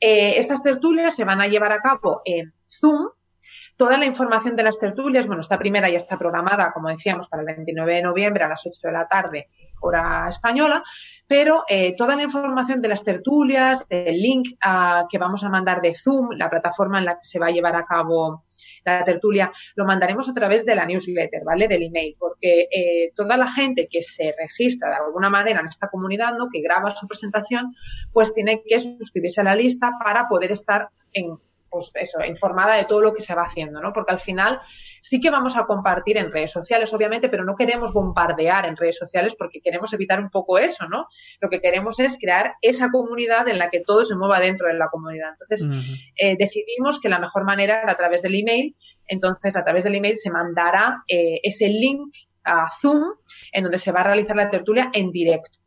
Eh, 0.00 0.38
estas 0.38 0.62
tertulias 0.62 1.14
se 1.14 1.24
van 1.24 1.40
a 1.40 1.46
llevar 1.46 1.72
a 1.72 1.80
cabo 1.80 2.22
en 2.24 2.52
Zoom. 2.66 3.10
Toda 3.76 3.98
la 3.98 4.06
información 4.06 4.54
de 4.54 4.62
las 4.62 4.78
tertulias, 4.78 5.26
bueno, 5.26 5.40
esta 5.40 5.58
primera 5.58 5.90
ya 5.90 5.96
está 5.96 6.16
programada, 6.16 6.72
como 6.72 6.88
decíamos, 6.88 7.28
para 7.28 7.42
el 7.42 7.46
29 7.46 7.94
de 7.94 8.02
noviembre 8.02 8.44
a 8.44 8.48
las 8.48 8.64
8 8.64 8.78
de 8.84 8.92
la 8.92 9.08
tarde, 9.08 9.48
hora 9.80 10.26
española, 10.28 10.82
pero 11.26 11.64
eh, 11.68 11.94
toda 11.96 12.14
la 12.16 12.22
información 12.22 12.80
de 12.80 12.88
las 12.88 13.02
tertulias, 13.02 13.84
el 13.88 14.20
link 14.20 14.48
que 15.10 15.18
vamos 15.18 15.44
a 15.44 15.48
mandar 15.48 15.80
de 15.80 15.94
Zoom, 15.94 16.30
la 16.36 16.48
plataforma 16.48 16.98
en 16.98 17.04
la 17.04 17.14
que 17.14 17.24
se 17.24 17.38
va 17.38 17.46
a 17.48 17.50
llevar 17.50 17.76
a 17.76 17.84
cabo 17.84 18.44
la 18.84 19.02
tertulia, 19.02 19.50
lo 19.74 19.84
mandaremos 19.84 20.28
a 20.28 20.32
través 20.32 20.64
de 20.64 20.74
la 20.74 20.86
newsletter, 20.86 21.42
¿vale? 21.44 21.66
Del 21.66 21.82
email, 21.82 22.16
porque 22.18 22.68
eh, 22.70 23.12
toda 23.14 23.36
la 23.36 23.48
gente 23.48 23.88
que 23.90 24.02
se 24.02 24.34
registra 24.38 24.90
de 24.90 24.96
alguna 24.96 25.30
manera 25.30 25.60
en 25.60 25.66
esta 25.66 25.88
comunidad, 25.88 26.34
¿no? 26.34 26.48
Que 26.52 26.60
graba 26.60 26.90
su 26.90 27.06
presentación, 27.06 27.74
pues 28.12 28.32
tiene 28.32 28.62
que 28.64 28.78
suscribirse 28.78 29.40
a 29.40 29.44
la 29.44 29.54
lista 29.54 29.92
para 30.02 30.28
poder 30.28 30.52
estar 30.52 30.88
en 31.12 31.38
pues 31.74 31.90
eso, 31.96 32.24
informada 32.24 32.76
de 32.76 32.84
todo 32.84 33.00
lo 33.00 33.12
que 33.12 33.20
se 33.20 33.34
va 33.34 33.42
haciendo, 33.42 33.80
¿no? 33.80 33.92
Porque 33.92 34.12
al 34.12 34.20
final 34.20 34.60
sí 35.00 35.18
que 35.18 35.28
vamos 35.28 35.56
a 35.56 35.64
compartir 35.64 36.16
en 36.18 36.30
redes 36.30 36.52
sociales, 36.52 36.94
obviamente, 36.94 37.28
pero 37.28 37.44
no 37.44 37.56
queremos 37.56 37.92
bombardear 37.92 38.64
en 38.64 38.76
redes 38.76 38.96
sociales 38.96 39.34
porque 39.36 39.60
queremos 39.60 39.92
evitar 39.92 40.20
un 40.20 40.30
poco 40.30 40.58
eso, 40.58 40.86
¿no? 40.86 41.08
Lo 41.40 41.48
que 41.48 41.60
queremos 41.60 41.98
es 41.98 42.16
crear 42.16 42.54
esa 42.62 42.90
comunidad 42.90 43.48
en 43.48 43.58
la 43.58 43.70
que 43.70 43.80
todo 43.80 44.04
se 44.04 44.14
mueva 44.14 44.38
dentro 44.38 44.68
de 44.68 44.74
la 44.74 44.86
comunidad. 44.88 45.30
Entonces, 45.30 45.66
eh, 46.16 46.36
decidimos 46.38 47.00
que 47.00 47.08
la 47.08 47.18
mejor 47.18 47.44
manera 47.44 47.82
era 47.82 47.92
a 47.92 47.96
través 47.96 48.22
del 48.22 48.36
email, 48.36 48.76
entonces 49.08 49.56
a 49.56 49.64
través 49.64 49.82
del 49.82 49.96
email 49.96 50.16
se 50.16 50.30
mandará 50.30 51.02
eh, 51.08 51.40
ese 51.42 51.68
link 51.68 52.14
a 52.44 52.70
Zoom 52.70 53.02
en 53.52 53.62
donde 53.64 53.78
se 53.78 53.90
va 53.90 54.00
a 54.00 54.04
realizar 54.04 54.36
la 54.36 54.48
tertulia 54.48 54.90
en 54.92 55.10
directo. 55.10 55.58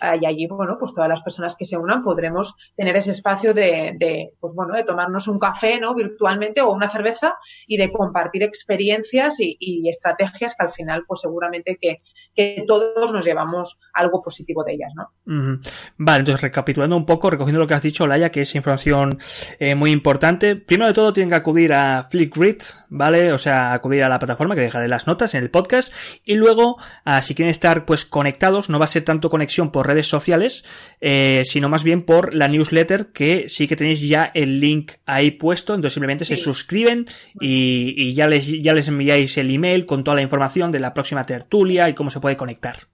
Ah, 0.00 0.16
y 0.16 0.26
allí, 0.26 0.46
bueno, 0.46 0.76
pues 0.78 0.94
todas 0.94 1.08
las 1.08 1.22
personas 1.22 1.56
que 1.56 1.64
se 1.64 1.76
unan 1.76 2.04
podremos 2.04 2.54
tener 2.76 2.96
ese 2.96 3.10
espacio 3.10 3.52
de, 3.52 3.94
de, 3.98 4.30
pues 4.38 4.54
bueno, 4.54 4.74
de 4.74 4.84
tomarnos 4.84 5.26
un 5.26 5.38
café, 5.38 5.80
¿no? 5.80 5.94
Virtualmente 5.94 6.60
o 6.60 6.72
una 6.72 6.88
cerveza 6.88 7.34
y 7.66 7.76
de 7.78 7.90
compartir 7.90 8.42
experiencias 8.42 9.36
y, 9.40 9.88
estrategias 9.88 10.54
que 10.54 10.64
al 10.64 10.70
final, 10.70 11.04
pues 11.06 11.20
seguramente 11.20 11.78
que, 11.80 12.02
que, 12.34 12.64
todos 12.66 13.12
nos 13.12 13.24
llevamos 13.24 13.78
algo 13.94 14.20
positivo 14.20 14.62
de 14.64 14.74
ellas, 14.74 14.92
¿no? 14.94 15.60
Vale, 15.96 16.20
entonces 16.20 16.42
recapitulando 16.42 16.96
un 16.96 17.06
poco, 17.06 17.30
recogiendo 17.30 17.60
lo 17.60 17.66
que 17.66 17.74
has 17.74 17.82
dicho, 17.82 18.06
Laia, 18.06 18.30
que 18.30 18.42
es 18.42 18.54
información 18.54 19.18
eh, 19.58 19.74
muy 19.74 19.90
importante. 19.90 20.56
Primero 20.56 20.88
de 20.88 20.94
todo 20.94 21.12
tienen 21.12 21.30
que 21.30 21.36
acudir 21.36 21.72
a 21.72 22.06
Flickgrid, 22.10 22.58
¿vale? 22.88 23.32
O 23.32 23.38
sea, 23.38 23.72
acudir 23.72 24.04
a 24.04 24.08
la 24.08 24.18
plataforma 24.18 24.54
que 24.54 24.60
dejaré 24.60 24.88
las 24.88 25.06
notas 25.06 25.34
en 25.34 25.42
el 25.42 25.50
podcast 25.50 25.92
y 26.24 26.34
luego, 26.34 26.76
uh, 27.06 27.22
si 27.22 27.34
quieren 27.34 27.50
estar 27.50 27.84
pues 27.84 28.04
conectados, 28.04 28.68
no 28.68 28.78
va 28.78 28.84
a 28.84 28.88
ser 28.88 29.04
tanto 29.04 29.30
conexión 29.30 29.70
por 29.70 29.87
redes 29.88 30.06
sociales, 30.06 30.64
eh, 31.00 31.42
sino 31.44 31.68
más 31.68 31.82
bien 31.82 32.02
por 32.02 32.34
la 32.34 32.46
newsletter 32.46 33.06
que 33.06 33.48
sí 33.48 33.66
que 33.66 33.74
tenéis 33.74 34.00
ya 34.06 34.30
el 34.34 34.60
link 34.60 34.92
ahí 35.06 35.32
puesto, 35.32 35.74
entonces 35.74 35.94
simplemente 35.94 36.24
sí. 36.24 36.36
se 36.36 36.42
suscriben 36.42 37.06
y, 37.40 37.94
y, 37.96 38.14
ya, 38.14 38.28
les, 38.28 38.46
ya 38.46 38.72
les 38.72 38.86
enviáis 38.88 39.36
el 39.38 39.52
email 39.52 39.86
con 39.86 40.04
toda 40.04 40.14
la 40.14 40.22
información 40.22 40.70
de 40.70 40.80
la 40.80 40.94
próxima 40.94 41.24
tertulia 41.24 41.88
y 41.88 41.94
cómo 41.94 42.10
se 42.10 42.20
puede 42.20 42.36
conectar. 42.36 42.88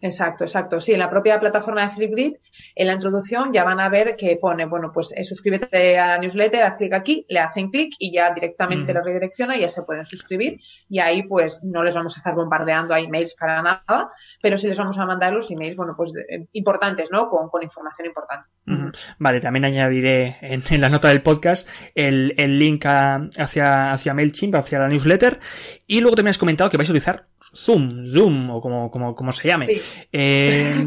Exacto, 0.00 0.44
exacto. 0.44 0.80
Sí, 0.80 0.92
en 0.92 1.00
la 1.00 1.10
propia 1.10 1.40
plataforma 1.40 1.82
de 1.82 1.90
Flipgrid, 1.90 2.34
en 2.76 2.86
la 2.86 2.92
introducción 2.92 3.52
ya 3.52 3.64
van 3.64 3.80
a 3.80 3.88
ver 3.88 4.14
que 4.16 4.38
pone, 4.40 4.64
bueno, 4.64 4.92
pues 4.92 5.12
eh, 5.16 5.24
suscríbete 5.24 5.98
a 5.98 6.06
la 6.06 6.18
newsletter, 6.18 6.62
haz 6.62 6.76
clic 6.76 6.92
aquí, 6.92 7.26
le 7.28 7.40
hacen 7.40 7.68
clic 7.70 7.94
y 7.98 8.12
ya 8.12 8.32
directamente 8.32 8.92
mm. 8.92 8.96
lo 8.96 9.02
redirecciona 9.02 9.56
y 9.56 9.60
ya 9.60 9.68
se 9.68 9.82
pueden 9.82 10.04
suscribir 10.04 10.60
y 10.88 11.00
ahí 11.00 11.24
pues 11.24 11.64
no 11.64 11.82
les 11.82 11.94
vamos 11.94 12.14
a 12.16 12.18
estar 12.18 12.34
bombardeando 12.34 12.94
a 12.94 13.00
emails 13.00 13.34
para 13.34 13.60
nada, 13.60 14.10
pero 14.40 14.56
sí 14.56 14.68
les 14.68 14.78
vamos 14.78 14.98
a 14.98 15.06
mandar 15.06 15.32
los 15.32 15.50
emails, 15.50 15.76
bueno, 15.76 15.94
pues 15.96 16.12
eh, 16.28 16.46
importantes, 16.52 17.10
¿no? 17.10 17.28
Con, 17.28 17.48
con 17.48 17.62
información 17.62 18.06
importante. 18.06 18.48
Mm 18.66 18.74
-hmm. 18.74 18.96
Vale, 19.18 19.40
también 19.40 19.64
añadiré 19.64 20.36
en, 20.42 20.62
en, 20.70 20.80
la 20.80 20.88
nota 20.88 21.08
del 21.08 21.22
podcast 21.22 21.68
el, 21.96 22.34
el 22.36 22.58
link 22.58 22.86
a, 22.86 23.16
hacia, 23.36 23.92
hacia 23.92 24.14
MailChimp, 24.14 24.54
hacia 24.54 24.78
la 24.78 24.88
newsletter 24.88 25.40
y 25.88 26.00
luego 26.00 26.14
también 26.14 26.30
has 26.30 26.38
comentado 26.38 26.70
que 26.70 26.76
vais 26.76 26.88
a 26.88 26.92
utilizar 26.92 27.26
Zoom, 27.54 28.04
Zoom 28.06 28.50
o 28.50 28.60
como, 28.60 28.90
como, 28.90 29.14
como 29.14 29.32
se 29.32 29.48
llame. 29.48 29.66
Sí. 29.66 29.82
Eh, 30.12 30.86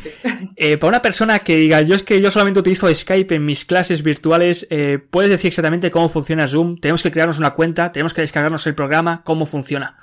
eh, 0.56 0.76
para 0.76 0.88
una 0.88 1.02
persona 1.02 1.38
que 1.40 1.56
diga, 1.56 1.80
yo 1.82 1.94
es 1.94 2.02
que 2.02 2.20
yo 2.20 2.30
solamente 2.30 2.60
utilizo 2.60 2.92
Skype 2.94 3.34
en 3.34 3.44
mis 3.44 3.64
clases 3.64 4.02
virtuales, 4.02 4.66
eh, 4.70 4.98
¿puedes 4.98 5.30
decir 5.30 5.48
exactamente 5.48 5.90
cómo 5.90 6.08
funciona 6.08 6.48
Zoom? 6.48 6.78
¿Tenemos 6.78 7.02
que 7.02 7.10
crearnos 7.10 7.38
una 7.38 7.54
cuenta? 7.54 7.92
¿Tenemos 7.92 8.14
que 8.14 8.20
descargarnos 8.20 8.66
el 8.66 8.74
programa? 8.74 9.22
¿Cómo 9.24 9.46
funciona? 9.46 9.96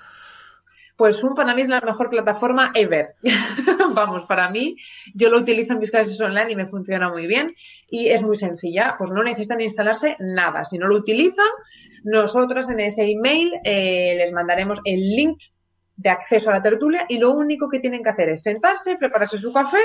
Pues 0.98 1.18
Zoom 1.18 1.34
para 1.34 1.56
mí 1.56 1.62
es 1.62 1.70
la 1.70 1.80
mejor 1.80 2.10
plataforma 2.10 2.72
ever. 2.74 3.16
Vamos, 3.94 4.26
para 4.26 4.50
mí, 4.50 4.76
yo 5.14 5.30
lo 5.30 5.38
utilizo 5.38 5.72
en 5.72 5.80
mis 5.80 5.92
clases 5.92 6.20
online 6.20 6.52
y 6.52 6.56
me 6.58 6.68
funciona 6.68 7.08
muy 7.08 7.26
bien 7.26 7.56
y 7.88 8.10
es 8.10 8.22
muy 8.22 8.36
sencilla. 8.36 8.96
Pues 8.98 9.12
no 9.12 9.24
necesitan 9.24 9.62
instalarse 9.62 10.18
nada. 10.20 10.66
Si 10.66 10.78
no 10.78 10.88
lo 10.88 10.98
utilizan, 10.98 11.48
nosotros 12.04 12.70
en 12.70 12.82
ese 12.82 13.04
email 13.04 13.54
eh, 13.64 14.16
les 14.18 14.34
mandaremos 14.34 14.82
el 14.84 15.00
link 15.00 15.40
de 16.00 16.10
acceso 16.10 16.50
a 16.50 16.54
la 16.54 16.62
tertulia 16.62 17.06
y 17.10 17.18
lo 17.18 17.32
único 17.32 17.68
que 17.70 17.80
tienen 17.80 18.02
que 18.02 18.10
hacer 18.10 18.30
es 18.30 18.42
sentarse, 18.42 18.96
prepararse 18.96 19.38
su 19.38 19.52
café, 19.52 19.84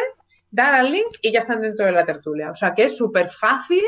dar 0.49 0.73
al 0.73 0.93
link 0.93 1.09
y 1.21 1.33
ya 1.33 1.41
están 1.41 1.61
dentro 1.61 1.85
de 1.85 1.91
la 1.91 2.05
tertulia. 2.05 2.51
O 2.51 2.55
sea 2.55 2.73
que 2.73 2.85
es 2.85 2.97
súper 2.97 3.29
fácil, 3.29 3.83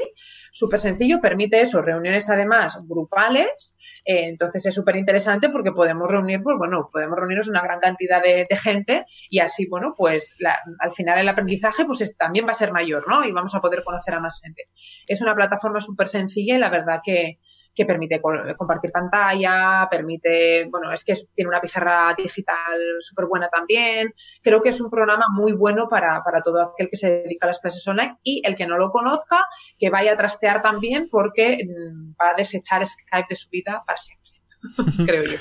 súper 0.50 0.80
sencillo, 0.80 1.20
permite 1.20 1.60
eso, 1.60 1.80
reuniones 1.82 2.28
además 2.28 2.80
grupales. 2.82 3.76
Eh, 4.04 4.26
entonces 4.28 4.66
es 4.66 4.74
súper 4.74 4.96
interesante 4.96 5.50
porque 5.50 5.70
podemos 5.70 6.10
reunir, 6.10 6.42
pues 6.42 6.56
bueno, 6.58 6.90
podemos 6.92 7.16
reunirnos 7.16 7.46
una 7.48 7.62
gran 7.62 7.78
cantidad 7.78 8.20
de, 8.20 8.48
gente 8.56 9.04
y 9.30 9.38
así, 9.38 9.66
bueno, 9.68 9.94
pues 9.96 10.34
la, 10.40 10.58
al 10.80 10.92
final 10.92 11.20
el 11.20 11.28
aprendizaje 11.28 11.84
pues 11.84 12.00
es, 12.00 12.16
también 12.16 12.44
va 12.44 12.50
a 12.50 12.54
ser 12.54 12.72
mayor, 12.72 13.06
¿no? 13.06 13.24
Y 13.24 13.30
vamos 13.30 13.54
a 13.54 13.60
poder 13.60 13.84
conocer 13.84 14.14
a 14.14 14.20
más 14.20 14.40
gente. 14.42 14.64
Es 15.06 15.22
una 15.22 15.36
plataforma 15.36 15.78
súper 15.78 16.08
sencilla 16.08 16.56
y 16.56 16.58
la 16.58 16.70
verdad 16.70 17.00
que, 17.04 17.38
que 17.76 17.84
permite 17.84 18.20
compartir 18.56 18.90
pantalla, 18.90 19.86
permite, 19.90 20.66
bueno, 20.70 20.90
es 20.90 21.04
que 21.04 21.14
tiene 21.34 21.50
una 21.50 21.60
pizarra 21.60 22.14
digital 22.16 22.80
súper 23.00 23.26
buena 23.26 23.48
también. 23.48 24.12
Creo 24.42 24.62
que 24.62 24.70
es 24.70 24.80
un 24.80 24.90
programa 24.90 25.26
muy 25.30 25.52
bueno 25.52 25.86
para, 25.86 26.22
para 26.24 26.40
todo 26.40 26.62
aquel 26.62 26.88
que 26.88 26.96
se 26.96 27.08
dedica 27.08 27.46
a 27.46 27.50
las 27.50 27.60
clases 27.60 27.86
online 27.86 28.16
y 28.22 28.42
el 28.44 28.56
que 28.56 28.66
no 28.66 28.78
lo 28.78 28.90
conozca, 28.90 29.44
que 29.78 29.90
vaya 29.90 30.14
a 30.14 30.16
trastear 30.16 30.62
también 30.62 31.08
porque 31.10 31.58
mm, 31.64 32.12
va 32.12 32.30
a 32.30 32.34
desechar 32.34 32.84
Skype 32.86 33.26
de 33.28 33.36
su 33.36 33.50
vida 33.50 33.82
para 33.86 33.98
siempre. 33.98 34.25
creo 35.06 35.24
yo. 35.24 35.36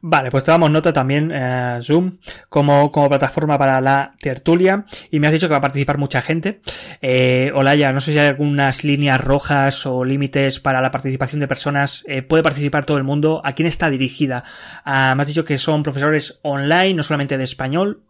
Vale, 0.00 0.30
pues 0.30 0.44
te 0.44 0.50
damos 0.50 0.70
nota 0.70 0.92
también 0.92 1.30
eh, 1.32 1.78
Zoom 1.82 2.18
como, 2.48 2.90
como 2.92 3.08
plataforma 3.08 3.58
para 3.58 3.80
la 3.80 4.14
tertulia 4.20 4.84
y 5.10 5.20
me 5.20 5.26
has 5.26 5.32
dicho 5.32 5.48
que 5.48 5.52
va 5.52 5.58
a 5.58 5.62
participar 5.62 5.98
mucha 5.98 6.22
gente. 6.22 6.60
Eh, 7.00 7.52
Olaya, 7.54 7.92
no 7.92 8.00
sé 8.00 8.12
si 8.12 8.18
hay 8.18 8.28
algunas 8.28 8.84
líneas 8.84 9.20
rojas 9.20 9.86
o 9.86 10.04
límites 10.04 10.58
para 10.60 10.80
la 10.80 10.90
participación 10.90 11.40
de 11.40 11.48
personas. 11.48 12.04
Eh, 12.06 12.22
¿Puede 12.22 12.42
participar 12.42 12.84
todo 12.84 12.98
el 12.98 13.04
mundo? 13.04 13.40
¿A 13.44 13.52
quién 13.52 13.66
está 13.66 13.90
dirigida? 13.90 14.44
Ah, 14.84 15.14
me 15.16 15.22
has 15.22 15.28
dicho 15.28 15.44
que 15.44 15.58
son 15.58 15.82
profesores 15.82 16.40
online, 16.42 16.94
no 16.94 17.02
solamente 17.02 17.38
de 17.38 17.44
español. 17.44 18.02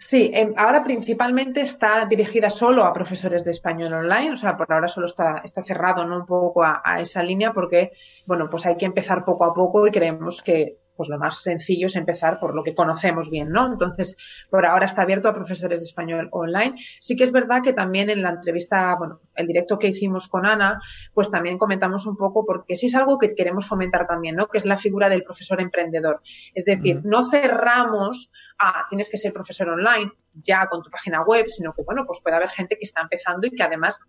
Sí, 0.00 0.32
ahora 0.56 0.84
principalmente 0.84 1.60
está 1.60 2.06
dirigida 2.06 2.50
solo 2.50 2.84
a 2.84 2.92
profesores 2.92 3.44
de 3.44 3.50
español 3.50 3.94
online, 3.94 4.30
o 4.30 4.36
sea, 4.36 4.56
por 4.56 4.72
ahora 4.72 4.86
solo 4.86 5.06
está, 5.06 5.42
está 5.42 5.64
cerrado 5.64 6.04
¿no? 6.04 6.18
un 6.18 6.26
poco 6.26 6.62
a, 6.62 6.80
a 6.84 7.00
esa 7.00 7.20
línea 7.20 7.52
porque, 7.52 7.90
bueno, 8.24 8.48
pues 8.48 8.64
hay 8.66 8.76
que 8.76 8.86
empezar 8.86 9.24
poco 9.24 9.44
a 9.44 9.52
poco 9.52 9.88
y 9.88 9.90
creemos 9.90 10.40
que 10.40 10.76
pues 10.98 11.08
lo 11.08 11.16
más 11.16 11.40
sencillo 11.40 11.86
es 11.86 11.94
empezar 11.94 12.40
por 12.40 12.56
lo 12.56 12.64
que 12.64 12.74
conocemos 12.74 13.30
bien, 13.30 13.50
¿no? 13.50 13.68
Entonces, 13.68 14.16
por 14.50 14.66
ahora 14.66 14.86
está 14.86 15.02
abierto 15.02 15.28
a 15.28 15.32
profesores 15.32 15.78
de 15.78 15.86
español 15.86 16.28
online. 16.32 16.74
Sí 17.00 17.14
que 17.14 17.22
es 17.22 17.30
verdad 17.30 17.62
que 17.62 17.72
también 17.72 18.10
en 18.10 18.20
la 18.20 18.30
entrevista, 18.30 18.96
bueno, 18.96 19.20
el 19.36 19.46
directo 19.46 19.78
que 19.78 19.86
hicimos 19.86 20.26
con 20.26 20.44
Ana, 20.44 20.80
pues 21.14 21.30
también 21.30 21.56
comentamos 21.56 22.04
un 22.06 22.16
poco, 22.16 22.44
porque 22.44 22.74
sí 22.74 22.86
es 22.86 22.96
algo 22.96 23.16
que 23.16 23.36
queremos 23.36 23.68
fomentar 23.68 24.08
también, 24.08 24.34
¿no? 24.34 24.48
Que 24.48 24.58
es 24.58 24.66
la 24.66 24.76
figura 24.76 25.08
del 25.08 25.22
profesor 25.22 25.60
emprendedor. 25.60 26.20
Es 26.52 26.64
decir, 26.64 26.96
uh 26.96 27.00
-huh. 27.00 27.04
no 27.04 27.22
cerramos 27.22 28.30
a 28.58 28.88
tienes 28.88 29.08
que 29.08 29.18
ser 29.18 29.32
profesor 29.32 29.68
online 29.68 30.10
ya 30.34 30.66
con 30.66 30.82
tu 30.82 30.90
página 30.90 31.22
web, 31.22 31.46
sino 31.46 31.72
que, 31.74 31.82
bueno, 31.82 32.04
pues 32.06 32.20
puede 32.20 32.34
haber 32.34 32.48
gente 32.48 32.76
que 32.76 32.84
está 32.84 33.02
empezando 33.02 33.46
y 33.46 33.50
que 33.52 33.62
además 33.62 34.00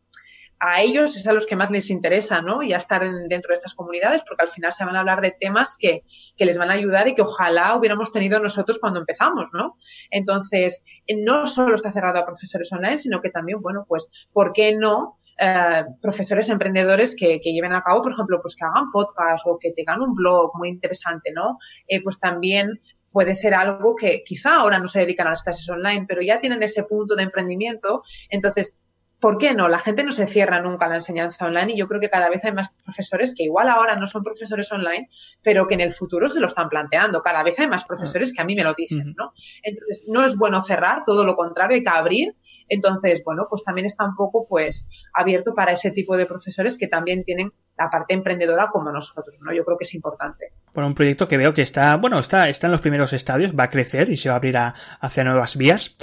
a 0.59 0.81
ellos 0.81 1.15
es 1.15 1.27
a 1.27 1.33
los 1.33 1.47
que 1.47 1.55
más 1.55 1.71
les 1.71 1.89
interesa, 1.89 2.41
¿no? 2.41 2.61
Ya 2.61 2.77
estar 2.77 3.03
en, 3.03 3.27
dentro 3.27 3.49
de 3.49 3.55
estas 3.55 3.75
comunidades, 3.75 4.23
porque 4.27 4.43
al 4.43 4.49
final 4.49 4.73
se 4.73 4.83
van 4.83 4.95
a 4.95 4.99
hablar 4.99 5.21
de 5.21 5.31
temas 5.31 5.77
que, 5.79 6.03
que, 6.35 6.45
les 6.45 6.57
van 6.57 6.69
a 6.69 6.73
ayudar 6.73 7.07
y 7.07 7.15
que 7.15 7.21
ojalá 7.21 7.75
hubiéramos 7.75 8.11
tenido 8.11 8.39
nosotros 8.39 8.79
cuando 8.79 8.99
empezamos, 8.99 9.49
¿no? 9.53 9.77
Entonces, 10.11 10.83
no 11.07 11.45
solo 11.45 11.75
está 11.75 11.91
cerrado 11.91 12.19
a 12.19 12.25
profesores 12.25 12.71
online, 12.73 12.97
sino 12.97 13.21
que 13.21 13.29
también, 13.29 13.61
bueno, 13.61 13.85
pues, 13.87 14.09
¿por 14.33 14.51
qué 14.53 14.73
no? 14.73 15.19
eh, 15.39 15.85
profesores 16.01 16.49
emprendedores 16.49 17.15
que, 17.15 17.39
que, 17.39 17.53
lleven 17.53 17.73
a 17.73 17.81
cabo, 17.81 18.01
por 18.01 18.11
ejemplo, 18.11 18.39
pues 18.41 18.57
que 18.57 18.65
hagan 18.65 18.91
podcast 18.91 19.47
o 19.47 19.57
que 19.57 19.71
tengan 19.71 20.01
un 20.01 20.13
blog 20.13 20.51
muy 20.55 20.67
interesante, 20.67 21.31
¿no? 21.31 21.57
Eh, 21.87 22.01
pues 22.03 22.19
también 22.19 22.81
puede 23.11 23.33
ser 23.33 23.53
algo 23.53 23.95
que 23.95 24.21
quizá 24.25 24.57
ahora 24.57 24.79
no 24.79 24.87
se 24.87 24.99
dedican 24.99 25.27
a 25.27 25.31
las 25.31 25.43
clases 25.43 25.67
online, 25.69 26.05
pero 26.07 26.21
ya 26.21 26.39
tienen 26.39 26.61
ese 26.61 26.83
punto 26.83 27.15
de 27.15 27.23
emprendimiento. 27.23 28.03
Entonces, 28.29 28.77
¿por 29.19 29.37
qué 29.37 29.53
no? 29.53 29.67
La 29.67 29.79
gente 29.79 30.03
no 30.03 30.11
se 30.11 30.27
cierra 30.27 30.61
nunca 30.61 30.85
a 30.85 30.89
la 30.89 30.95
enseñanza 30.95 31.45
online 31.45 31.73
y 31.73 31.77
yo 31.77 31.87
creo 31.87 31.99
que 31.99 32.09
cada 32.09 32.29
vez 32.29 32.43
hay 32.45 32.53
más 32.53 32.69
profesores 32.83 33.35
que 33.35 33.43
igual 33.43 33.69
ahora 33.69 33.95
no 33.95 34.07
son 34.07 34.23
profesores 34.23 34.71
online, 34.71 35.09
pero 35.43 35.67
que 35.67 35.73
en 35.73 35.81
el 35.81 35.91
futuro 35.91 36.27
se 36.27 36.39
lo 36.39 36.47
están 36.47 36.69
planteando. 36.69 37.21
Cada 37.21 37.43
vez 37.43 37.59
hay 37.59 37.67
más 37.67 37.85
profesores 37.85 38.33
que 38.33 38.41
a 38.41 38.45
mí 38.45 38.55
me 38.55 38.63
lo 38.63 38.73
dicen, 38.73 39.13
¿no? 39.17 39.33
Entonces, 39.63 40.05
no 40.07 40.23
es 40.23 40.37
bueno 40.37 40.61
cerrar, 40.61 41.03
todo 41.05 41.25
lo 41.25 41.35
contrario, 41.35 41.75
hay 41.75 41.83
que 41.83 41.89
abrir. 41.89 42.35
Entonces, 42.67 43.21
bueno, 43.25 43.47
pues 43.49 43.63
también 43.63 43.85
está 43.85 44.05
un 44.05 44.15
poco, 44.15 44.45
pues, 44.47 44.87
abierto 45.13 45.53
para 45.53 45.73
ese 45.73 45.91
tipo 45.91 46.15
de 46.15 46.25
profesores 46.25 46.77
que 46.77 46.87
también 46.87 47.23
tienen 47.23 47.51
la 47.79 47.89
parte 47.89 48.13
emprendedora 48.13 48.67
como 48.71 48.91
nosotros, 48.91 49.33
¿no? 49.39 49.53
Yo 49.53 49.63
creo 49.63 49.77
que 49.77 49.85
es 49.85 49.93
importante. 49.93 50.51
Bueno, 50.73 50.87
un 50.87 50.93
proyecto 50.93 51.27
que 51.27 51.37
veo 51.37 51.53
que 51.53 51.61
está, 51.61 51.95
bueno, 51.95 52.19
está, 52.19 52.49
está 52.49 52.67
en 52.67 52.71
los 52.71 52.81
primeros 52.81 53.13
estadios, 53.13 53.53
va 53.57 53.63
a 53.63 53.69
crecer 53.69 54.09
y 54.09 54.17
se 54.17 54.27
va 54.27 54.35
a 54.35 54.37
abrir 54.37 54.57
hacia 54.57 55.23
nuevas 55.23 55.55
vías. 55.55 55.95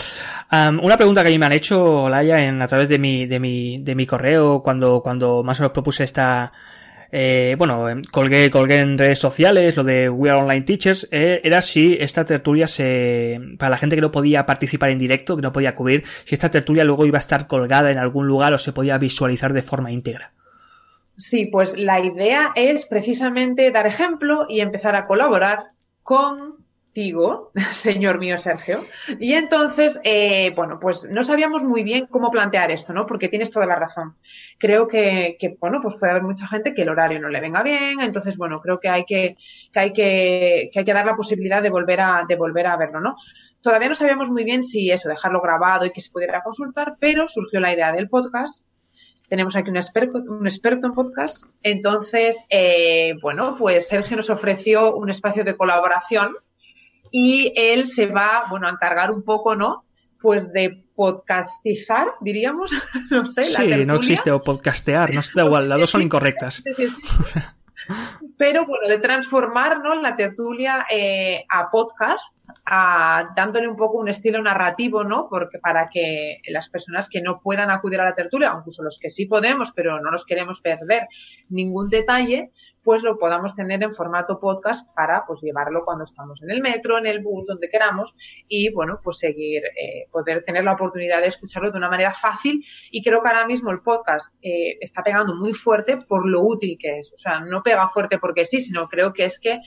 una 0.50 0.96
pregunta 0.96 1.22
que 1.22 1.28
a 1.28 1.30
mí 1.30 1.38
me 1.38 1.46
han 1.46 1.52
hecho, 1.52 2.08
Laia, 2.08 2.44
en, 2.44 2.62
a 2.62 2.66
través 2.66 2.88
de 2.88 2.98
mi, 2.98 3.26
de 3.26 3.38
mi, 3.38 3.82
de 3.82 3.94
mi 3.94 4.06
correo, 4.06 4.62
cuando, 4.62 5.02
cuando 5.02 5.42
más 5.44 5.60
o 5.60 5.62
menos 5.62 5.72
propuse 5.72 6.04
esta, 6.04 6.50
eh, 7.12 7.56
bueno, 7.58 7.86
colgué, 8.10 8.50
colgué 8.50 8.78
en 8.78 8.96
redes 8.96 9.18
sociales 9.18 9.76
lo 9.76 9.84
de 9.84 10.08
We 10.08 10.30
Are 10.30 10.40
Online 10.40 10.62
Teachers, 10.62 11.08
eh, 11.10 11.42
era 11.44 11.60
si 11.60 11.96
esta 12.00 12.24
tertulia 12.24 12.66
se, 12.66 13.38
para 13.58 13.70
la 13.70 13.76
gente 13.76 13.96
que 13.96 14.02
no 14.02 14.10
podía 14.10 14.46
participar 14.46 14.90
en 14.90 14.98
directo, 14.98 15.36
que 15.36 15.42
no 15.42 15.52
podía 15.52 15.70
acudir, 15.70 16.04
si 16.24 16.34
esta 16.34 16.50
tertulia 16.50 16.84
luego 16.84 17.04
iba 17.04 17.18
a 17.18 17.20
estar 17.20 17.46
colgada 17.46 17.90
en 17.90 17.98
algún 17.98 18.26
lugar 18.26 18.54
o 18.54 18.58
se 18.58 18.72
podía 18.72 18.96
visualizar 18.96 19.52
de 19.52 19.62
forma 19.62 19.92
íntegra. 19.92 20.32
Sí, 21.16 21.46
pues 21.46 21.76
la 21.78 22.00
idea 22.00 22.52
es 22.54 22.86
precisamente 22.86 23.70
dar 23.70 23.86
ejemplo 23.86 24.46
y 24.48 24.60
empezar 24.60 24.96
a 24.96 25.06
colaborar 25.06 25.70
contigo, 26.02 27.52
señor 27.72 28.18
mío 28.18 28.36
Sergio. 28.36 28.84
Y 29.18 29.32
entonces, 29.32 29.98
eh, 30.04 30.52
bueno, 30.54 30.78
pues 30.78 31.08
no 31.10 31.22
sabíamos 31.22 31.64
muy 31.64 31.82
bien 31.82 32.06
cómo 32.06 32.30
plantear 32.30 32.70
esto, 32.70 32.92
¿no? 32.92 33.06
Porque 33.06 33.30
tienes 33.30 33.50
toda 33.50 33.64
la 33.64 33.76
razón. 33.76 34.16
Creo 34.58 34.88
que, 34.88 35.38
bueno, 35.58 35.80
pues 35.80 35.96
puede 35.96 36.12
haber 36.12 36.24
mucha 36.24 36.46
gente 36.46 36.74
que 36.74 36.82
el 36.82 36.90
horario 36.90 37.18
no 37.18 37.30
le 37.30 37.40
venga 37.40 37.62
bien, 37.62 38.00
entonces, 38.02 38.36
bueno, 38.36 38.60
creo 38.60 38.78
que 38.78 38.90
hay 38.90 39.04
que, 39.06 39.38
que 39.72 39.80
hay 39.80 39.92
que, 39.94 40.68
que 40.70 40.78
hay 40.80 40.84
que 40.84 40.94
dar 40.94 41.06
la 41.06 41.16
posibilidad 41.16 41.62
de 41.62 41.70
volver 41.70 42.00
a, 42.02 42.24
de 42.28 42.36
volver 42.36 42.66
a 42.66 42.76
verlo, 42.76 43.00
¿no? 43.00 43.16
Todavía 43.62 43.88
no 43.88 43.94
sabíamos 43.94 44.30
muy 44.30 44.44
bien 44.44 44.62
si 44.62 44.90
eso, 44.90 45.08
dejarlo 45.08 45.40
grabado 45.40 45.86
y 45.86 45.92
que 45.92 46.02
se 46.02 46.10
pudiera 46.10 46.42
consultar, 46.42 46.96
pero 47.00 47.26
surgió 47.26 47.58
la 47.58 47.72
idea 47.72 47.90
del 47.92 48.10
podcast 48.10 48.66
tenemos 49.28 49.56
aquí 49.56 49.70
un 49.70 49.76
experto, 49.76 50.18
un 50.18 50.46
experto 50.46 50.86
en 50.86 50.94
podcast. 50.94 51.46
Entonces, 51.62 52.44
eh, 52.48 53.14
bueno, 53.20 53.56
pues 53.58 53.88
Sergio 53.88 54.16
nos 54.16 54.30
ofreció 54.30 54.94
un 54.94 55.10
espacio 55.10 55.44
de 55.44 55.56
colaboración 55.56 56.36
y 57.10 57.52
él 57.56 57.86
se 57.86 58.06
va, 58.06 58.44
bueno, 58.50 58.66
a 58.66 58.70
encargar 58.70 59.10
un 59.10 59.22
poco, 59.22 59.56
¿no? 59.56 59.84
Pues 60.20 60.52
de 60.52 60.84
podcastizar, 60.94 62.08
diríamos, 62.20 62.72
no 63.10 63.26
sé. 63.26 63.44
Sí, 63.44 63.84
no 63.84 63.96
existe 63.96 64.30
o 64.30 64.40
podcastear, 64.40 65.12
no 65.12 65.20
está 65.20 65.44
igual, 65.44 65.68
las 65.68 65.80
dos 65.80 65.90
son 65.90 66.02
incorrectas. 66.08 66.62
Sí, 66.76 66.88
sí, 66.88 67.02
pero 68.36 68.66
bueno, 68.66 68.88
de 68.88 68.98
transformarnos 68.98 70.02
la 70.02 70.16
tertulia 70.16 70.86
eh, 70.90 71.44
a 71.48 71.70
podcast, 71.70 72.36
a, 72.64 73.32
dándole 73.34 73.68
un 73.68 73.76
poco 73.76 73.98
un 73.98 74.08
estilo 74.08 74.42
narrativo, 74.42 75.04
¿no? 75.04 75.28
Porque 75.28 75.58
para 75.58 75.88
que 75.88 76.40
las 76.48 76.68
personas 76.68 77.08
que 77.08 77.22
no 77.22 77.40
puedan 77.40 77.70
acudir 77.70 78.00
a 78.00 78.04
la 78.04 78.14
tertulia, 78.14 78.52
incluso 78.56 78.82
los 78.82 78.98
que 78.98 79.10
sí 79.10 79.26
podemos, 79.26 79.72
pero 79.72 80.00
no 80.00 80.10
nos 80.10 80.24
queremos 80.26 80.60
perder 80.60 81.08
ningún 81.48 81.88
detalle, 81.88 82.52
pues 82.86 83.02
lo 83.02 83.18
podamos 83.18 83.56
tener 83.56 83.82
en 83.82 83.90
formato 83.90 84.38
podcast 84.38 84.88
para 84.94 85.24
pues 85.26 85.40
llevarlo 85.42 85.84
cuando 85.84 86.04
estamos 86.04 86.40
en 86.44 86.52
el 86.52 86.60
metro, 86.60 86.98
en 86.98 87.06
el 87.06 87.20
bus, 87.20 87.48
donde 87.48 87.68
queramos 87.68 88.14
y 88.46 88.72
bueno, 88.72 89.00
pues 89.02 89.18
seguir, 89.18 89.64
eh, 89.64 90.06
poder 90.12 90.44
tener 90.44 90.62
la 90.62 90.74
oportunidad 90.74 91.20
de 91.20 91.26
escucharlo 91.26 91.72
de 91.72 91.78
una 91.78 91.90
manera 91.90 92.12
fácil 92.12 92.64
y 92.92 93.02
creo 93.02 93.22
que 93.22 93.28
ahora 93.28 93.44
mismo 93.44 93.72
el 93.72 93.80
podcast 93.80 94.32
eh, 94.40 94.78
está 94.80 95.02
pegando 95.02 95.34
muy 95.34 95.52
fuerte 95.52 95.96
por 95.96 96.28
lo 96.28 96.42
útil 96.42 96.78
que 96.78 96.98
es, 96.98 97.12
o 97.12 97.16
sea, 97.16 97.40
no 97.40 97.64
pega 97.64 97.88
fuerte 97.88 98.18
porque 98.26 98.44
sí, 98.44 98.60
sino 98.60 98.88
creo 98.88 99.12
que 99.12 99.24
es 99.24 99.38
que 99.38 99.60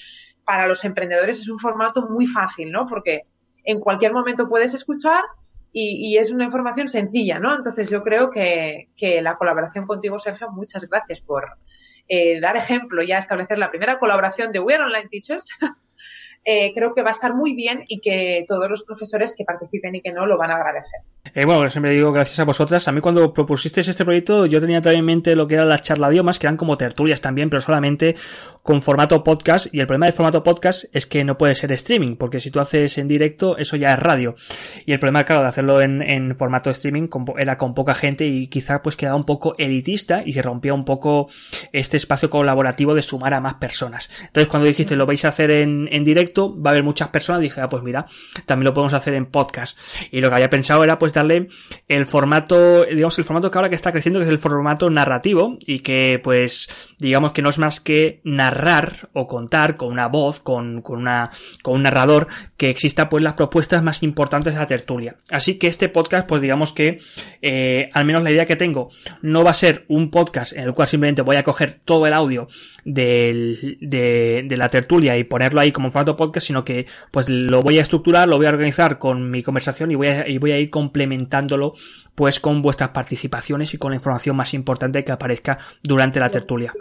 para 0.44 0.68
los 0.68 0.84
emprendedores 0.84 1.40
es 1.40 1.48
un 1.48 1.60
formato 1.60 2.02
muy 2.10 2.28
fácil, 2.28 2.72
¿no? 2.72 2.88
Porque 2.88 3.22
en 3.64 3.80
cualquier 3.80 4.12
momento 4.12 4.50
puedes 4.50 4.74
escuchar 4.74 5.24
y, 5.72 6.18
es 6.18 6.32
una 6.32 6.44
información 6.44 6.90
sencilla, 6.90 7.40
¿no? 7.40 7.56
Entonces 7.56 7.90
yo 7.90 8.04
creo 8.04 8.32
que, 8.32 8.90
que 8.98 9.22
la 9.22 9.38
colaboración 9.38 9.86
contigo, 9.86 10.20
Sergio, 10.20 10.50
muchas 10.52 10.84
gracias 10.90 11.22
por, 11.22 11.58
eh, 12.10 12.42
dar 12.42 12.58
ejemplo, 12.58 13.02
ya 13.04 13.18
establecer 13.18 13.58
la 13.60 13.70
primera 13.70 14.00
colaboración 14.00 14.52
de 14.52 14.60
We 14.60 14.74
Are 14.74 14.84
Online 14.84 15.08
Teachers, 15.10 15.48
eh, 16.46 16.72
creo 16.74 16.94
que 16.94 17.02
va 17.02 17.10
a 17.10 17.12
estar 17.12 17.36
muy 17.36 17.54
bien 17.54 17.84
y 17.88 18.00
que 18.00 18.46
todos 18.48 18.70
los 18.70 18.84
profesores 18.84 19.36
que 19.38 19.44
participen 19.44 19.96
y 19.96 20.02
que 20.02 20.12
no 20.12 20.26
lo 20.26 20.38
van 20.38 20.52
a 20.52 20.56
agradecer. 20.56 21.02
Eh, 21.36 21.46
bueno, 21.46 21.70
siempre 21.70 21.92
digo 21.92 22.12
gracias 22.12 22.40
a 22.40 22.46
vosotras. 22.46 22.88
A 22.88 22.92
mí 22.92 23.02
cuando 23.02 23.34
propusisteis 23.34 23.88
este 23.88 24.06
proyecto 24.06 24.46
yo 24.46 24.60
tenía 24.60 24.82
también 24.82 25.02
en 25.02 25.06
mente 25.06 25.36
lo 25.36 25.48
que 25.48 25.56
eran 25.56 25.70
las 25.70 25.82
charladiomas, 25.82 26.40
que 26.40 26.48
eran 26.48 26.58
como 26.58 26.78
tertulias 26.78 27.22
también, 27.22 27.50
pero 27.50 27.62
solamente 27.62 28.16
con 28.64 28.82
formato 28.82 29.24
podcast. 29.24 29.68
Y 29.74 29.80
el 29.80 29.88
problema 29.88 30.08
del 30.08 30.14
formato 30.14 30.44
podcast 30.44 30.86
es 30.94 31.06
que 31.06 31.24
no 31.24 31.38
puede 31.38 31.56
ser 31.56 31.72
streaming, 31.72 32.16
porque 32.16 32.40
si 32.40 32.52
tú 32.52 32.60
haces 32.60 32.98
en 32.98 33.08
directo, 33.08 33.58
eso 33.58 33.76
ya 33.76 33.94
es 33.94 34.00
radio. 34.00 34.36
Y 34.86 34.94
el 34.94 35.00
problema, 35.00 35.24
claro, 35.24 35.42
de 35.42 35.50
hacerlo 35.50 35.82
en, 35.82 36.36
formato 36.36 36.70
streaming 36.70 37.10
era 37.38 37.58
con 37.58 37.74
poca 37.74 37.96
gente 37.96 38.26
y 38.28 38.48
quizá 38.48 38.82
pues 38.82 38.96
quedaba 38.96 39.18
un 39.18 39.24
poco 39.24 39.56
elitista 39.58 40.24
y 40.26 40.34
se 40.34 40.42
rompía 40.42 40.74
un 40.74 40.86
poco 40.86 41.30
este 41.74 41.98
espacio 41.98 42.30
colaborativo 42.30 42.94
de 42.94 43.02
sumar 43.02 43.34
a 43.34 43.42
más 43.42 43.56
personas. 43.56 44.10
Entonces 44.22 44.48
cuando 44.48 44.68
dijiste 44.68 44.96
lo 44.96 45.06
vais 45.06 45.26
a 45.26 45.30
hacer 45.30 45.52
en, 45.52 45.90
en 45.92 46.06
directo, 46.06 46.29
va 46.36 46.70
a 46.70 46.72
haber 46.72 46.84
muchas 46.84 47.10
personas, 47.10 47.42
dije, 47.42 47.62
ah, 47.62 47.70
pues 47.70 47.84
mira, 47.84 48.06
también 48.46 48.66
lo 48.66 48.74
podemos 48.74 48.94
hacer 48.94 49.14
en 49.14 49.26
podcast. 49.26 49.78
Y 50.12 50.22
lo 50.22 50.30
que 50.30 50.36
había 50.36 50.50
pensado 50.50 50.84
era 50.84 51.00
pues 51.00 51.14
darle 51.14 51.48
el 51.88 52.06
formato, 52.06 52.86
digamos, 52.86 53.18
el 53.20 53.26
formato 53.26 53.52
que 53.52 53.58
ahora 53.58 53.70
que 53.70 53.76
está 53.76 53.92
creciendo, 53.92 54.20
que 54.20 54.26
es 54.26 54.32
el 54.32 54.40
formato 54.40 54.90
narrativo 54.90 55.58
y 55.60 55.80
que 55.80 56.20
pues 56.24 56.70
digamos 57.00 57.32
que 57.32 57.42
no 57.42 57.50
es 57.50 57.58
más 57.58 57.80
que 57.80 58.22
narrar 58.24 59.10
o 59.14 59.28
contar 59.28 59.76
con 59.76 59.92
una 59.92 60.08
voz, 60.08 60.40
con, 60.40 60.82
con, 60.82 61.00
una, 61.00 61.32
con 61.62 61.76
un 61.76 61.84
narrador 61.84 62.28
que 62.58 62.70
exista 62.70 63.10
pues 63.10 63.24
las 63.24 63.34
propuestas 63.34 63.84
más 63.84 64.04
importantes 64.04 64.54
de 64.54 64.60
la 64.60 64.68
tertulia. 64.68 65.18
Así 65.30 65.56
que 65.56 65.68
este 65.68 65.90
podcast 65.90 66.28
pues 66.28 66.42
digamos 66.42 66.72
que 66.72 67.00
eh, 67.42 67.90
al 67.94 68.06
menos 68.06 68.24
la 68.24 68.32
idea 68.32 68.46
que 68.46 68.56
tengo 68.56 68.90
no 69.22 69.44
va 69.44 69.52
a 69.52 69.56
ser 69.56 69.86
un 69.88 70.10
podcast 70.12 70.54
en 70.54 70.64
el 70.64 70.74
cual 70.74 70.88
simplemente 70.88 71.22
voy 71.22 71.36
a 71.36 71.44
coger 71.44 71.80
todo 71.86 72.08
el 72.08 72.14
audio 72.14 72.48
de, 72.86 73.78
de 73.80 74.58
la 74.58 74.70
tertulia 74.70 75.18
y 75.18 75.24
ponerlo 75.24 75.60
ahí 75.60 75.72
como 75.72 75.92
formato 75.92 76.16
podcast, 76.20 76.46
sino 76.46 76.66
que 76.66 76.86
pues 77.12 77.30
lo 77.30 77.62
voy 77.62 77.80
a 77.80 77.82
estructurar, 77.82 78.28
lo 78.28 78.36
voy 78.36 78.48
a 78.48 78.50
organizar 78.50 79.00
con 79.00 79.32
mi 79.32 79.42
conversación 79.42 79.90
y 79.92 79.96
voy 79.96 80.08
a, 80.08 80.28
y 80.28 80.38
voy 80.38 80.52
a 80.52 80.60
ir 80.60 80.70
complementándolo 80.70 81.74
pues 82.14 82.42
con 82.42 82.62
vuestras 82.62 82.90
participaciones 82.90 83.74
y 83.74 83.78
con 83.78 83.92
la 83.92 83.96
información 83.96 84.36
más 84.36 84.54
importante 84.54 85.06
que 85.06 85.12
aparezca 85.14 85.58
durante 85.82 86.20
la 86.20 86.30
tertulia. 86.30 86.74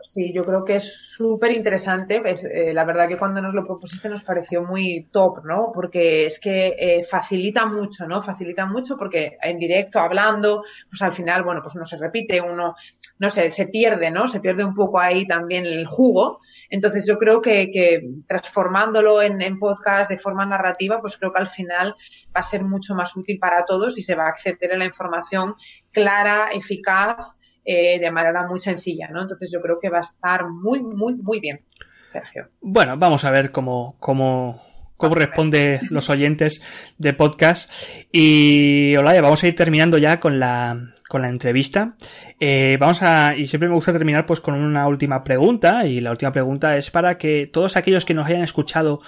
sí, 0.00 0.32
yo 0.32 0.44
creo 0.44 0.64
que 0.64 0.76
es 0.76 1.12
súper 1.12 1.50
interesante. 1.50 2.22
Eh, 2.24 2.72
la 2.72 2.84
verdad 2.84 3.08
que 3.08 3.18
cuando 3.18 3.42
nos 3.42 3.52
lo 3.52 3.66
propusiste 3.66 4.08
nos 4.08 4.22
pareció 4.22 4.62
muy 4.62 5.08
top, 5.10 5.44
¿no? 5.44 5.72
Porque 5.74 6.26
es 6.26 6.38
que 6.38 6.76
eh, 6.78 7.02
facilita 7.02 7.66
mucho, 7.66 8.06
¿no? 8.06 8.22
Facilita 8.22 8.64
mucho 8.64 8.96
porque 8.96 9.36
en 9.42 9.58
directo, 9.58 9.98
hablando, 9.98 10.62
pues 10.88 11.02
al 11.02 11.12
final, 11.12 11.42
bueno, 11.42 11.62
pues 11.62 11.74
no 11.74 11.84
se 11.84 11.96
repite, 11.96 12.40
uno, 12.40 12.76
no 13.18 13.30
sé, 13.30 13.50
se 13.50 13.66
pierde, 13.66 14.12
¿no? 14.12 14.28
Se 14.28 14.38
pierde 14.38 14.64
un 14.64 14.74
poco 14.74 15.00
ahí 15.00 15.26
también 15.26 15.66
el 15.66 15.84
jugo. 15.86 16.40
Entonces 16.70 17.06
yo 17.06 17.18
creo 17.18 17.40
que, 17.40 18.02
transformándolo 18.26 19.22
en, 19.22 19.58
podcast 19.58 20.10
de 20.10 20.18
forma 20.18 20.44
narrativa, 20.44 21.00
pues 21.00 21.16
creo 21.16 21.32
que 21.32 21.40
al 21.40 21.48
final 21.48 21.94
va 22.34 22.40
a 22.40 22.42
ser 22.42 22.64
mucho 22.64 22.94
más 22.94 23.16
útil 23.16 23.38
para 23.38 23.64
todos 23.64 23.96
y 23.98 24.02
se 24.02 24.14
va 24.14 24.26
a 24.26 24.28
acceder 24.28 24.72
a 24.72 24.76
la 24.76 24.84
información 24.84 25.54
clara, 25.92 26.48
eficaz, 26.52 27.34
eh, 27.64 27.98
de 27.98 28.10
manera 28.10 28.46
muy 28.46 28.60
sencilla, 28.60 29.08
¿no? 29.08 29.22
Entonces 29.22 29.50
yo 29.52 29.60
creo 29.60 29.78
que 29.80 29.88
va 29.88 29.98
a 29.98 30.02
estar 30.02 30.48
muy, 30.48 30.80
muy, 30.82 31.14
muy 31.14 31.40
bien, 31.40 31.64
Sergio. 32.06 32.50
Bueno, 32.60 32.96
vamos 32.96 33.24
a 33.24 33.30
ver 33.30 33.50
cómo, 33.50 33.96
cómo, 33.98 34.60
cómo 34.96 35.14
responde 35.14 35.80
los 35.90 36.10
oyentes 36.10 36.62
de 36.98 37.12
podcast. 37.12 37.70
Y 38.12 38.94
hola, 38.96 39.20
vamos 39.20 39.42
a 39.42 39.48
ir 39.48 39.56
terminando 39.56 39.98
ya 39.98 40.20
con 40.20 40.38
la, 40.38 40.92
con 41.08 41.22
la 41.22 41.28
entrevista. 41.28 41.96
Eh, 42.40 42.76
vamos 42.78 43.02
a, 43.02 43.34
y 43.36 43.46
siempre 43.46 43.68
me 43.68 43.74
gusta 43.74 43.92
terminar 43.92 44.26
pues 44.26 44.40
con 44.40 44.54
una 44.54 44.86
última 44.88 45.24
pregunta, 45.24 45.86
y 45.86 46.00
la 46.00 46.10
última 46.10 46.32
pregunta 46.32 46.76
es 46.76 46.90
para 46.90 47.18
que 47.18 47.48
todos 47.50 47.76
aquellos 47.76 48.04
que 48.04 48.14
nos 48.14 48.26
hayan 48.26 48.42
escuchado, 48.42 49.00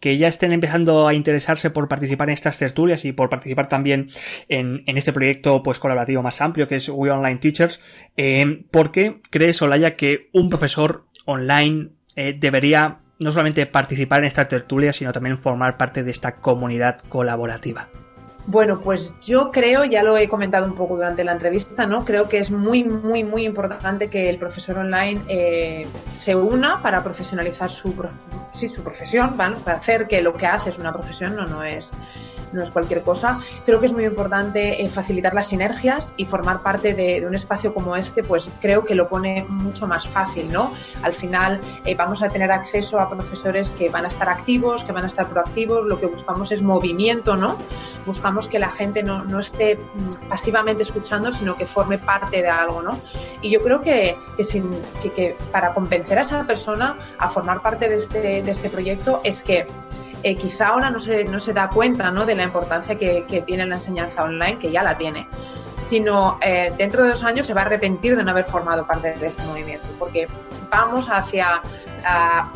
que 0.00 0.16
ya 0.18 0.28
estén 0.28 0.52
empezando 0.52 1.08
a 1.08 1.14
interesarse 1.14 1.70
por 1.70 1.88
participar 1.88 2.28
en 2.28 2.34
estas 2.34 2.58
tertulias 2.58 3.04
y 3.04 3.12
por 3.12 3.28
participar 3.28 3.68
también 3.68 4.10
en, 4.48 4.82
en 4.86 4.96
este 4.96 5.12
proyecto 5.12 5.62
pues 5.62 5.78
colaborativo 5.78 6.22
más 6.22 6.40
amplio 6.40 6.68
que 6.68 6.76
es 6.76 6.88
We 6.88 7.10
Online 7.10 7.38
Teachers, 7.38 7.80
eh, 8.16 8.64
¿por 8.70 8.92
qué 8.92 9.20
crees, 9.30 9.60
Olaya, 9.62 9.96
que 9.96 10.28
un 10.32 10.48
profesor 10.48 11.06
online 11.24 11.88
eh, 12.14 12.36
debería 12.38 13.00
no 13.18 13.30
solamente 13.30 13.66
participar 13.66 14.20
en 14.20 14.26
esta 14.26 14.48
tertulia, 14.48 14.92
sino 14.92 15.12
también 15.12 15.38
formar 15.38 15.76
parte 15.76 16.02
de 16.02 16.10
esta 16.10 16.36
comunidad 16.36 16.98
colaborativa. 17.08 17.88
Bueno, 18.48 18.78
pues 18.80 19.16
yo 19.20 19.50
creo, 19.50 19.84
ya 19.84 20.04
lo 20.04 20.16
he 20.16 20.28
comentado 20.28 20.66
un 20.66 20.74
poco 20.74 20.94
durante 20.94 21.24
la 21.24 21.32
entrevista, 21.32 21.84
¿no? 21.84 22.04
Creo 22.04 22.28
que 22.28 22.38
es 22.38 22.52
muy, 22.52 22.84
muy, 22.84 23.24
muy 23.24 23.44
importante 23.44 24.08
que 24.08 24.30
el 24.30 24.38
profesor 24.38 24.78
online 24.78 25.20
eh, 25.26 25.86
se 26.14 26.36
una 26.36 26.80
para 26.80 27.02
profesionalizar 27.02 27.72
su, 27.72 27.92
sí, 28.52 28.68
su 28.68 28.84
profesión, 28.84 29.36
¿vale? 29.36 29.56
para 29.64 29.78
hacer 29.78 30.06
que 30.06 30.22
lo 30.22 30.34
que 30.34 30.46
hace 30.46 30.70
es 30.70 30.78
una 30.78 30.92
profesión, 30.92 31.34
no, 31.34 31.46
no 31.46 31.64
es 31.64 31.92
no 32.52 32.62
es 32.62 32.70
cualquier 32.70 33.02
cosa. 33.02 33.40
Creo 33.64 33.80
que 33.80 33.86
es 33.86 33.92
muy 33.92 34.04
importante 34.04 34.82
eh, 34.82 34.88
facilitar 34.88 35.34
las 35.34 35.48
sinergias 35.48 36.14
y 36.16 36.24
formar 36.24 36.62
parte 36.62 36.94
de, 36.94 37.24
un 37.26 37.34
espacio 37.34 37.74
como 37.74 37.96
este, 37.96 38.22
pues 38.22 38.50
creo 38.60 38.84
que 38.84 38.94
lo 38.94 39.08
pone 39.08 39.44
mucho 39.48 39.86
más 39.86 40.06
fácil, 40.06 40.50
¿no? 40.52 40.72
Al 41.02 41.14
final 41.14 41.60
eh, 41.84 41.94
vamos 41.94 42.22
a 42.22 42.28
tener 42.28 42.50
acceso 42.50 42.98
a 42.98 43.08
profesores 43.08 43.74
que 43.74 43.88
van 43.88 44.04
a 44.04 44.08
estar 44.08 44.28
activos, 44.28 44.84
que 44.84 44.92
van 44.92 45.04
a 45.04 45.06
estar 45.06 45.28
proactivos, 45.28 45.86
lo 45.86 46.00
que 46.00 46.06
buscamos 46.06 46.52
es 46.52 46.62
movimiento, 46.62 47.36
¿no? 47.36 47.56
Buscamos 48.04 48.35
que 48.48 48.58
la 48.58 48.70
gente 48.70 49.02
no, 49.02 49.24
no 49.24 49.40
esté 49.40 49.76
mm, 49.76 50.28
pasivamente 50.28 50.82
escuchando, 50.82 51.32
sino 51.32 51.56
que 51.56 51.66
forme 51.66 51.98
parte 51.98 52.42
de 52.42 52.48
algo, 52.48 52.82
¿no? 52.82 52.98
Y 53.40 53.50
yo 53.50 53.62
creo 53.62 53.80
que, 53.80 54.16
que, 54.36 54.44
sin, 54.44 54.70
que, 55.02 55.10
que 55.12 55.36
para 55.50 55.72
convencer 55.74 56.18
a 56.18 56.22
esa 56.22 56.44
persona 56.44 56.96
a 57.18 57.28
formar 57.28 57.62
parte 57.62 57.88
de 57.88 57.96
este, 57.96 58.42
de 58.42 58.50
este 58.50 58.68
proyecto 58.68 59.20
es 59.24 59.42
que 59.42 59.66
eh, 60.22 60.34
quizá 60.36 60.68
ahora 60.68 60.90
no 60.90 60.98
se, 60.98 61.24
no 61.24 61.38
se 61.40 61.52
da 61.52 61.68
cuenta 61.68 62.10
¿no? 62.10 62.26
de 62.26 62.34
la 62.34 62.42
importancia 62.42 62.96
que, 62.96 63.24
que, 63.26 63.42
tiene 63.42 63.66
la 63.66 63.76
enseñanza 63.76 64.24
online, 64.24 64.58
que 64.58 64.70
ya 64.70 64.82
la 64.82 64.96
tiene, 64.96 65.28
sino 65.86 66.38
eh, 66.42 66.72
dentro 66.76 67.02
de 67.02 67.10
dos 67.10 67.22
años 67.24 67.46
se 67.46 67.54
va 67.54 67.62
a 67.62 67.64
arrepentir 67.66 68.16
de 68.16 68.24
no 68.24 68.30
haber 68.30 68.44
formado 68.44 68.86
parte 68.86 69.12
de 69.14 69.26
este 69.26 69.42
movimiento, 69.44 69.86
porque 69.98 70.26
vamos 70.70 71.08
hacia 71.10 71.60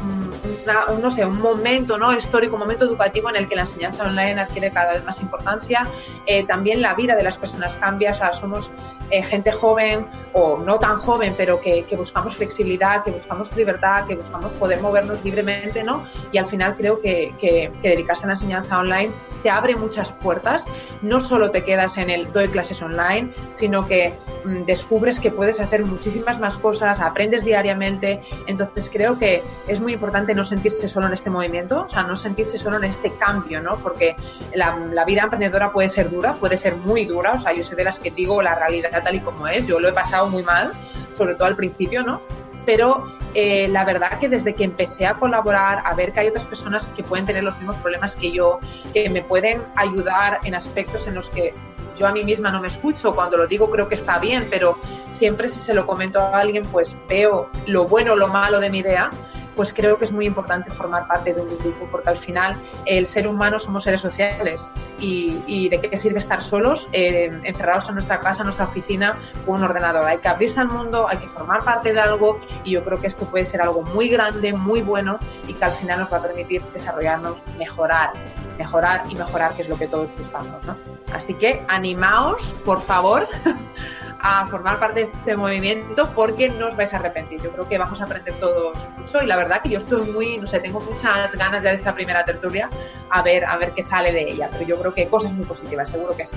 un, 0.03 1.01
no 1.01 1.11
sé, 1.11 1.25
un 1.25 1.41
momento 1.41 1.99
¿no? 1.99 2.13
histórico, 2.13 2.55
un 2.55 2.61
momento 2.61 2.85
educativo 2.85 3.31
en 3.31 3.37
el 3.37 3.49
que 3.49 3.57
la 3.57 3.63
enseñanza 3.63 4.05
online 4.05 4.41
adquiere 4.41 4.71
cada 4.71 4.93
vez 4.93 5.05
más 5.05 5.21
importancia. 5.21 5.87
Eh, 6.27 6.45
también 6.45 6.83
la 6.83 6.95
vida 6.95 7.17
de 7.17 7.23
las 7.23 7.39
personas 7.39 7.77
cambia, 7.77 8.11
o 8.11 8.15
sea, 8.15 8.33
somos 8.33 8.71
eh, 9.11 9.23
gente 9.23 9.53
joven 9.53 10.07
o 10.33 10.59
no 10.59 10.79
tan 10.79 10.99
joven, 10.99 11.35
pero 11.37 11.61
que, 11.61 11.85
buscamos 11.97 12.37
flexibilidad, 12.37 13.03
que 13.03 13.11
buscamos 13.11 13.55
libertad, 13.57 14.07
que 14.07 14.15
buscamos 14.15 14.53
poder 14.53 14.81
movernos 14.81 15.25
libremente, 15.25 15.83
¿no? 15.83 16.05
Y 16.33 16.39
al 16.39 16.47
final 16.47 16.77
creo 16.77 17.01
que, 17.01 17.35
que 17.39 17.71
dedicarse 17.83 18.25
a 18.25 18.29
la 18.29 18.33
enseñanza 18.35 18.79
online 18.79 19.11
te 19.43 19.51
abre 19.51 19.77
muchas 19.77 20.13
puertas. 20.13 20.67
No 21.03 21.21
solo 21.21 21.51
te 21.51 21.65
quedas 21.65 21.99
en 21.99 22.11
el 22.11 22.33
doy 22.33 22.49
clases 22.49 22.81
online, 22.83 23.33
sino 23.53 23.87
que 23.87 24.15
mm, 24.45 24.65
descubres 24.65 25.21
que 25.21 25.31
puedes 25.31 25.61
hacer 25.61 25.85
muchísimas 25.85 26.39
más 26.39 26.59
cosas, 26.59 27.01
aprendes 27.01 27.45
diariamente. 27.45 28.21
Entonces 28.47 28.91
creo 28.91 29.19
que 29.19 29.40
es 29.67 29.81
muy 29.81 29.93
importante 29.95 30.35
no 30.35 30.45
sentirse 30.45 30.89
solo 30.89 31.07
en 31.07 31.13
este 31.13 31.31
movimiento, 31.31 31.83
o 31.83 31.89
sea, 31.89 32.03
no 32.03 32.17
sentirse 32.17 32.59
solo 32.59 32.77
en 32.77 32.85
este 32.85 33.13
cambio, 33.15 33.61
¿no? 33.61 33.77
Porque 33.77 34.17
la, 34.55 34.77
la 34.93 35.05
vida 35.05 35.23
emprendedora 35.23 35.73
puede 35.73 35.89
ser 35.89 36.11
dura, 36.11 36.35
puede 36.35 36.57
ser 36.57 36.77
muy 36.77 37.05
dura. 37.05 37.33
O 37.35 37.41
sea, 37.41 37.53
yo 37.53 37.65
soy 37.65 37.77
de 37.77 37.85
las 37.85 38.01
que 38.01 38.11
digo 38.11 38.43
la 38.43 38.55
realidad 38.55 39.03
tal 39.03 39.15
y 39.15 39.21
como 39.21 39.47
es. 39.47 39.67
Yo 39.67 39.81
lo 39.81 39.89
he 39.89 39.93
pasado 39.93 40.29
muy 40.29 40.43
mal, 40.43 40.73
sobre 41.17 41.35
todo 41.35 41.47
al 41.47 41.57
principio, 41.57 42.03
¿no? 42.03 42.21
Pero 42.67 43.05
eh, 43.35 43.69
la 43.69 43.85
verdad 43.85 44.19
que 44.19 44.29
desde 44.29 44.55
que 44.55 44.65
empecé 44.65 45.07
a 45.07 45.15
colaborar, 45.15 45.83
a 45.85 45.95
ver 45.95 46.13
que 46.13 46.21
hay 46.21 46.29
otras 46.29 46.45
personas 46.45 46.89
que 46.89 47.05
pueden 47.05 47.27
tener 47.27 47.45
los 47.45 47.57
mismos 47.59 47.77
problemas 47.77 48.17
que 48.17 48.33
yo, 48.33 48.59
que 48.93 49.09
me 49.09 49.23
pueden 49.23 49.63
ayudar 49.77 50.41
en 50.45 50.55
aspectos 50.55 51.07
en 51.07 51.15
los 51.15 51.31
que 51.31 51.55
yo 51.97 52.07
a 52.07 52.13
mí 52.13 52.25
misma 52.25 52.51
no 52.51 52.61
me 52.61 52.69
escucho, 52.69 53.15
cuando 53.15 53.37
lo 53.37 53.47
digo 53.47 53.71
creo 53.71 53.89
que 53.89 53.95
está 53.95 54.19
bien, 54.19 54.47
pero 54.51 54.77
siempre 55.11 55.49
si 55.49 55.61
se 55.61 55.75
lo 55.75 55.87
comento 55.87 56.19
a 56.19 56.39
alguien, 56.41 56.65
pues 56.65 56.97
veo 57.09 57.51
lo 57.67 57.85
bueno 57.85 58.15
o 58.15 58.17
lo 58.17 58.29
malo 58.29 58.59
de 58.59 58.71
mi 58.71 58.79
idea 58.79 59.11
pues 59.57 59.73
creo 59.73 59.99
que 59.99 60.05
es 60.05 60.13
muy 60.13 60.27
importante 60.27 60.71
formar 60.71 61.07
parte 61.07 61.35
de 61.35 61.41
un 61.41 61.49
grupo, 61.59 61.89
porque 61.91 62.11
al 62.11 62.19
final 62.19 62.57
el 62.87 63.07
ser 63.07 63.27
humano 63.27 63.59
somos 63.59 63.85
seres 63.85 64.01
sociales 64.01 64.69
y, 64.99 65.69
de 65.69 65.81
qué 65.81 65.97
sirve 65.97 66.19
estar 66.19 66.43
solos, 66.43 66.89
eh, 66.93 67.31
encerrados 67.45 67.89
en 67.89 67.95
nuestra 67.95 68.21
casa, 68.21 68.43
en 68.43 68.47
nuestra 68.47 68.67
oficina, 68.67 69.17
con 69.47 69.57
un 69.57 69.65
ordenador. 69.65 70.05
Hay 70.07 70.19
que 70.19 70.29
abrirse 70.29 70.61
al 70.61 70.69
mundo, 70.69 71.09
hay 71.09 71.19
que 71.19 71.29
formar 71.29 71.63
parte 71.65 71.93
de 71.93 72.01
algo 72.01 72.41
y 72.65 72.73
yo 72.73 72.85
creo 72.85 73.01
que 73.01 73.07
esto 73.07 73.25
puede 73.27 73.45
ser 73.45 73.63
algo 73.63 73.83
muy 73.83 74.09
grande, 74.09 74.53
muy 74.53 74.83
bueno 74.83 75.19
y 75.47 75.55
que 75.55 75.65
al 75.65 75.73
final 75.73 76.01
nos 76.01 76.13
va 76.13 76.19
a 76.19 76.23
permitir 76.23 76.63
desarrollarnos, 76.73 77.43
mejorar, 77.59 78.13
mejorar 78.59 79.03
y 79.09 79.15
mejorar, 79.15 79.55
que 79.55 79.63
es 79.63 79.69
lo 79.69 79.77
que 79.77 79.87
todos 79.87 80.09
buscamos. 80.17 80.65
¿no? 80.67 80.77
Así 81.15 81.35
que 81.35 81.63
animaos, 81.69 82.43
por 82.65 82.81
favor. 82.81 83.27
a 84.23 84.47
formar 84.47 84.79
parte 84.79 85.01
de 85.01 85.07
este 85.07 85.37
movimiento 85.37 86.11
porque 86.15 86.49
no 86.49 86.69
os 86.69 86.77
vais 86.77 86.93
a 86.95 86.99
arrepentir. 86.99 87.41
Yo 87.41 87.51
creo 87.51 87.69
que 87.69 87.79
vamos 87.79 88.01
a 88.01 88.05
aprender 88.05 88.35
todos 88.35 88.89
mucho 88.99 89.23
y 89.23 89.27
la 89.27 89.37
verdad 89.37 89.63
que 89.63 89.71
yo 89.71 89.79
estoy 89.79 90.11
muy, 90.11 90.39
no 90.39 90.47
sé, 90.47 90.61
tengo 90.61 90.81
muchas 90.81 91.35
ganas 91.35 91.63
ya 91.63 91.71
de 91.71 91.77
esta 91.77 91.95
primera 91.95 92.25
tertulia 92.25 92.69
a 93.11 93.23
ver, 93.23 93.45
a 93.45 93.57
ver 93.57 93.73
qué 93.73 93.83
sale 93.83 94.13
de 94.13 94.23
ella, 94.23 94.49
pero 94.53 94.65
yo 94.65 94.79
creo 94.79 94.95
que 94.95 95.09
cosas 95.09 95.33
muy 95.33 95.45
positivas, 95.45 95.89
seguro 95.89 96.17
que 96.17 96.25
sí. 96.25 96.37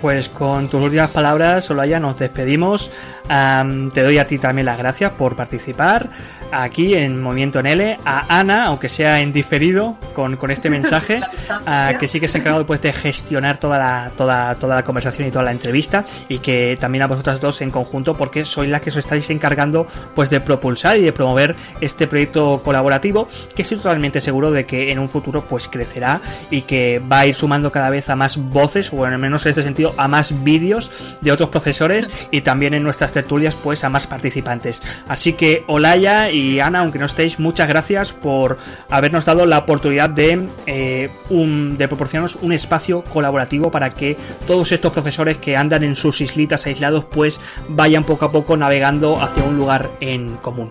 Pues 0.00 0.28
con 0.28 0.68
tus 0.68 0.82
últimas 0.82 1.10
palabras, 1.10 1.64
Solaya, 1.64 1.98
nos 1.98 2.18
despedimos. 2.18 2.90
te 3.28 4.02
doy 4.02 4.18
a 4.18 4.26
ti 4.26 4.38
también 4.38 4.66
las 4.66 4.78
gracias 4.78 5.12
por 5.12 5.36
participar 5.36 6.10
aquí 6.52 6.94
en 6.94 7.20
Movimiento 7.20 7.60
en 7.60 7.66
L. 7.66 7.98
A 8.04 8.38
Ana, 8.38 8.66
aunque 8.66 8.88
sea 8.88 9.20
en 9.20 9.32
diferido, 9.32 9.96
con, 10.14 10.36
este 10.50 10.70
mensaje, 10.70 11.20
que 12.00 12.08
sí 12.08 12.20
que 12.20 12.28
se 12.28 12.38
ha 12.38 12.40
encargado 12.40 12.66
pues, 12.66 12.80
de 12.82 12.92
gestionar 12.92 13.58
toda 13.58 13.78
la, 13.78 14.10
toda, 14.16 14.54
toda 14.56 14.76
la 14.76 14.84
conversación 14.84 15.28
y 15.28 15.30
toda 15.30 15.44
la 15.44 15.52
entrevista. 15.52 16.04
Y 16.28 16.38
que 16.38 16.76
también 16.80 17.02
a 17.02 17.06
vosotras 17.06 17.40
dos 17.40 17.60
en 17.62 17.70
conjunto, 17.70 18.14
porque 18.14 18.44
sois 18.44 18.68
las 18.70 18.80
que 18.80 18.90
os 18.90 18.96
estáis 18.96 19.28
encargando 19.30 19.86
pues, 20.14 20.30
de 20.30 20.40
propulsar 20.40 20.96
y 20.96 21.02
de 21.02 21.12
promover 21.12 21.56
este 21.80 22.06
proyecto 22.06 22.62
colaborativo, 22.64 23.28
que 23.54 23.62
estoy 23.62 23.78
totalmente 23.78 24.20
seguro 24.20 24.50
de 24.50 24.66
que 24.66 24.90
en 24.92 24.98
un 24.98 25.08
futuro 25.08 25.42
pues 25.42 25.68
crecerá 25.68 26.20
y 26.50 26.62
que 26.62 27.00
va 27.00 27.20
a 27.20 27.26
ir 27.26 27.34
sumando 27.34 27.72
cada 27.72 27.90
vez 27.90 28.08
a 28.08 28.16
más 28.16 28.36
voces, 28.36 28.92
o 28.92 29.04
al 29.04 29.18
menos 29.18 29.44
en 29.46 29.50
este 29.50 29.62
sentido 29.62 29.85
a 29.96 30.08
más 30.08 30.42
vídeos 30.44 30.90
de 31.20 31.32
otros 31.32 31.50
profesores 31.50 32.10
y 32.30 32.40
también 32.42 32.74
en 32.74 32.82
nuestras 32.82 33.12
tertulias 33.12 33.54
pues 33.54 33.84
a 33.84 33.88
más 33.88 34.06
participantes. 34.06 34.82
Así 35.08 35.34
que 35.34 35.64
Olaya 35.66 36.30
y 36.30 36.60
Ana, 36.60 36.80
aunque 36.80 36.98
no 36.98 37.06
estéis, 37.06 37.38
muchas 37.38 37.68
gracias 37.68 38.12
por 38.12 38.58
habernos 38.88 39.24
dado 39.24 39.46
la 39.46 39.58
oportunidad 39.58 40.10
de, 40.10 40.46
eh, 40.66 41.10
un, 41.30 41.76
de 41.76 41.88
proporcionarnos 41.88 42.36
un 42.42 42.52
espacio 42.52 43.02
colaborativo 43.04 43.70
para 43.70 43.90
que 43.90 44.16
todos 44.46 44.72
estos 44.72 44.92
profesores 44.92 45.36
que 45.38 45.56
andan 45.56 45.84
en 45.84 45.96
sus 45.96 46.20
islitas 46.20 46.66
aislados 46.66 47.04
pues 47.04 47.40
vayan 47.68 48.04
poco 48.04 48.26
a 48.26 48.32
poco 48.32 48.56
navegando 48.56 49.20
hacia 49.20 49.44
un 49.44 49.56
lugar 49.56 49.90
en 50.00 50.36
común. 50.36 50.70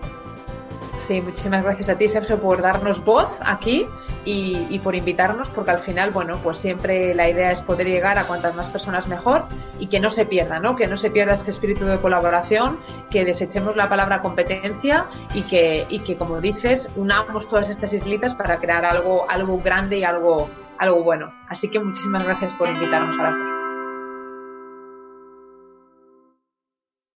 Sí, 1.06 1.20
muchísimas 1.20 1.62
gracias 1.62 1.88
a 1.88 1.96
ti, 1.96 2.08
Sergio, 2.08 2.40
por 2.40 2.60
darnos 2.62 3.04
voz 3.04 3.38
aquí 3.44 3.86
y, 4.24 4.80
por 4.80 4.96
invitarnos, 4.96 5.50
porque 5.50 5.70
al 5.70 5.78
final, 5.78 6.10
bueno, 6.10 6.36
pues 6.42 6.58
siempre 6.58 7.14
la 7.14 7.28
idea 7.28 7.52
es 7.52 7.62
poder 7.62 7.86
llegar 7.86 8.18
a 8.18 8.24
cuantas 8.24 8.56
más 8.56 8.68
personas 8.68 9.06
mejor 9.06 9.44
y 9.78 9.86
que 9.86 10.00
no 10.00 10.10
se 10.10 10.26
pierda, 10.26 10.58
¿no? 10.58 10.74
Que 10.74 10.88
no 10.88 10.96
se 10.96 11.12
pierda 11.12 11.34
este 11.34 11.52
espíritu 11.52 11.84
de 11.84 11.98
colaboración, 11.98 12.80
que 13.08 13.24
desechemos 13.24 13.76
la 13.76 13.88
palabra 13.88 14.20
competencia 14.20 15.06
y 15.32 15.42
que, 15.42 15.86
y 15.90 16.00
que 16.00 16.16
como 16.16 16.40
dices, 16.40 16.88
unamos 16.96 17.48
todas 17.48 17.68
estas 17.68 17.92
islitas 17.92 18.34
para 18.34 18.58
crear 18.58 18.84
algo, 18.84 19.30
algo 19.30 19.60
grande 19.60 19.98
y 19.98 20.04
algo, 20.04 20.50
algo 20.76 21.04
bueno. 21.04 21.32
Así 21.48 21.68
que 21.68 21.78
muchísimas 21.78 22.24
gracias 22.24 22.52
por 22.54 22.68
invitarnos 22.68 23.16
a 23.20 23.22
las 23.22 23.38
dos. 23.38 23.65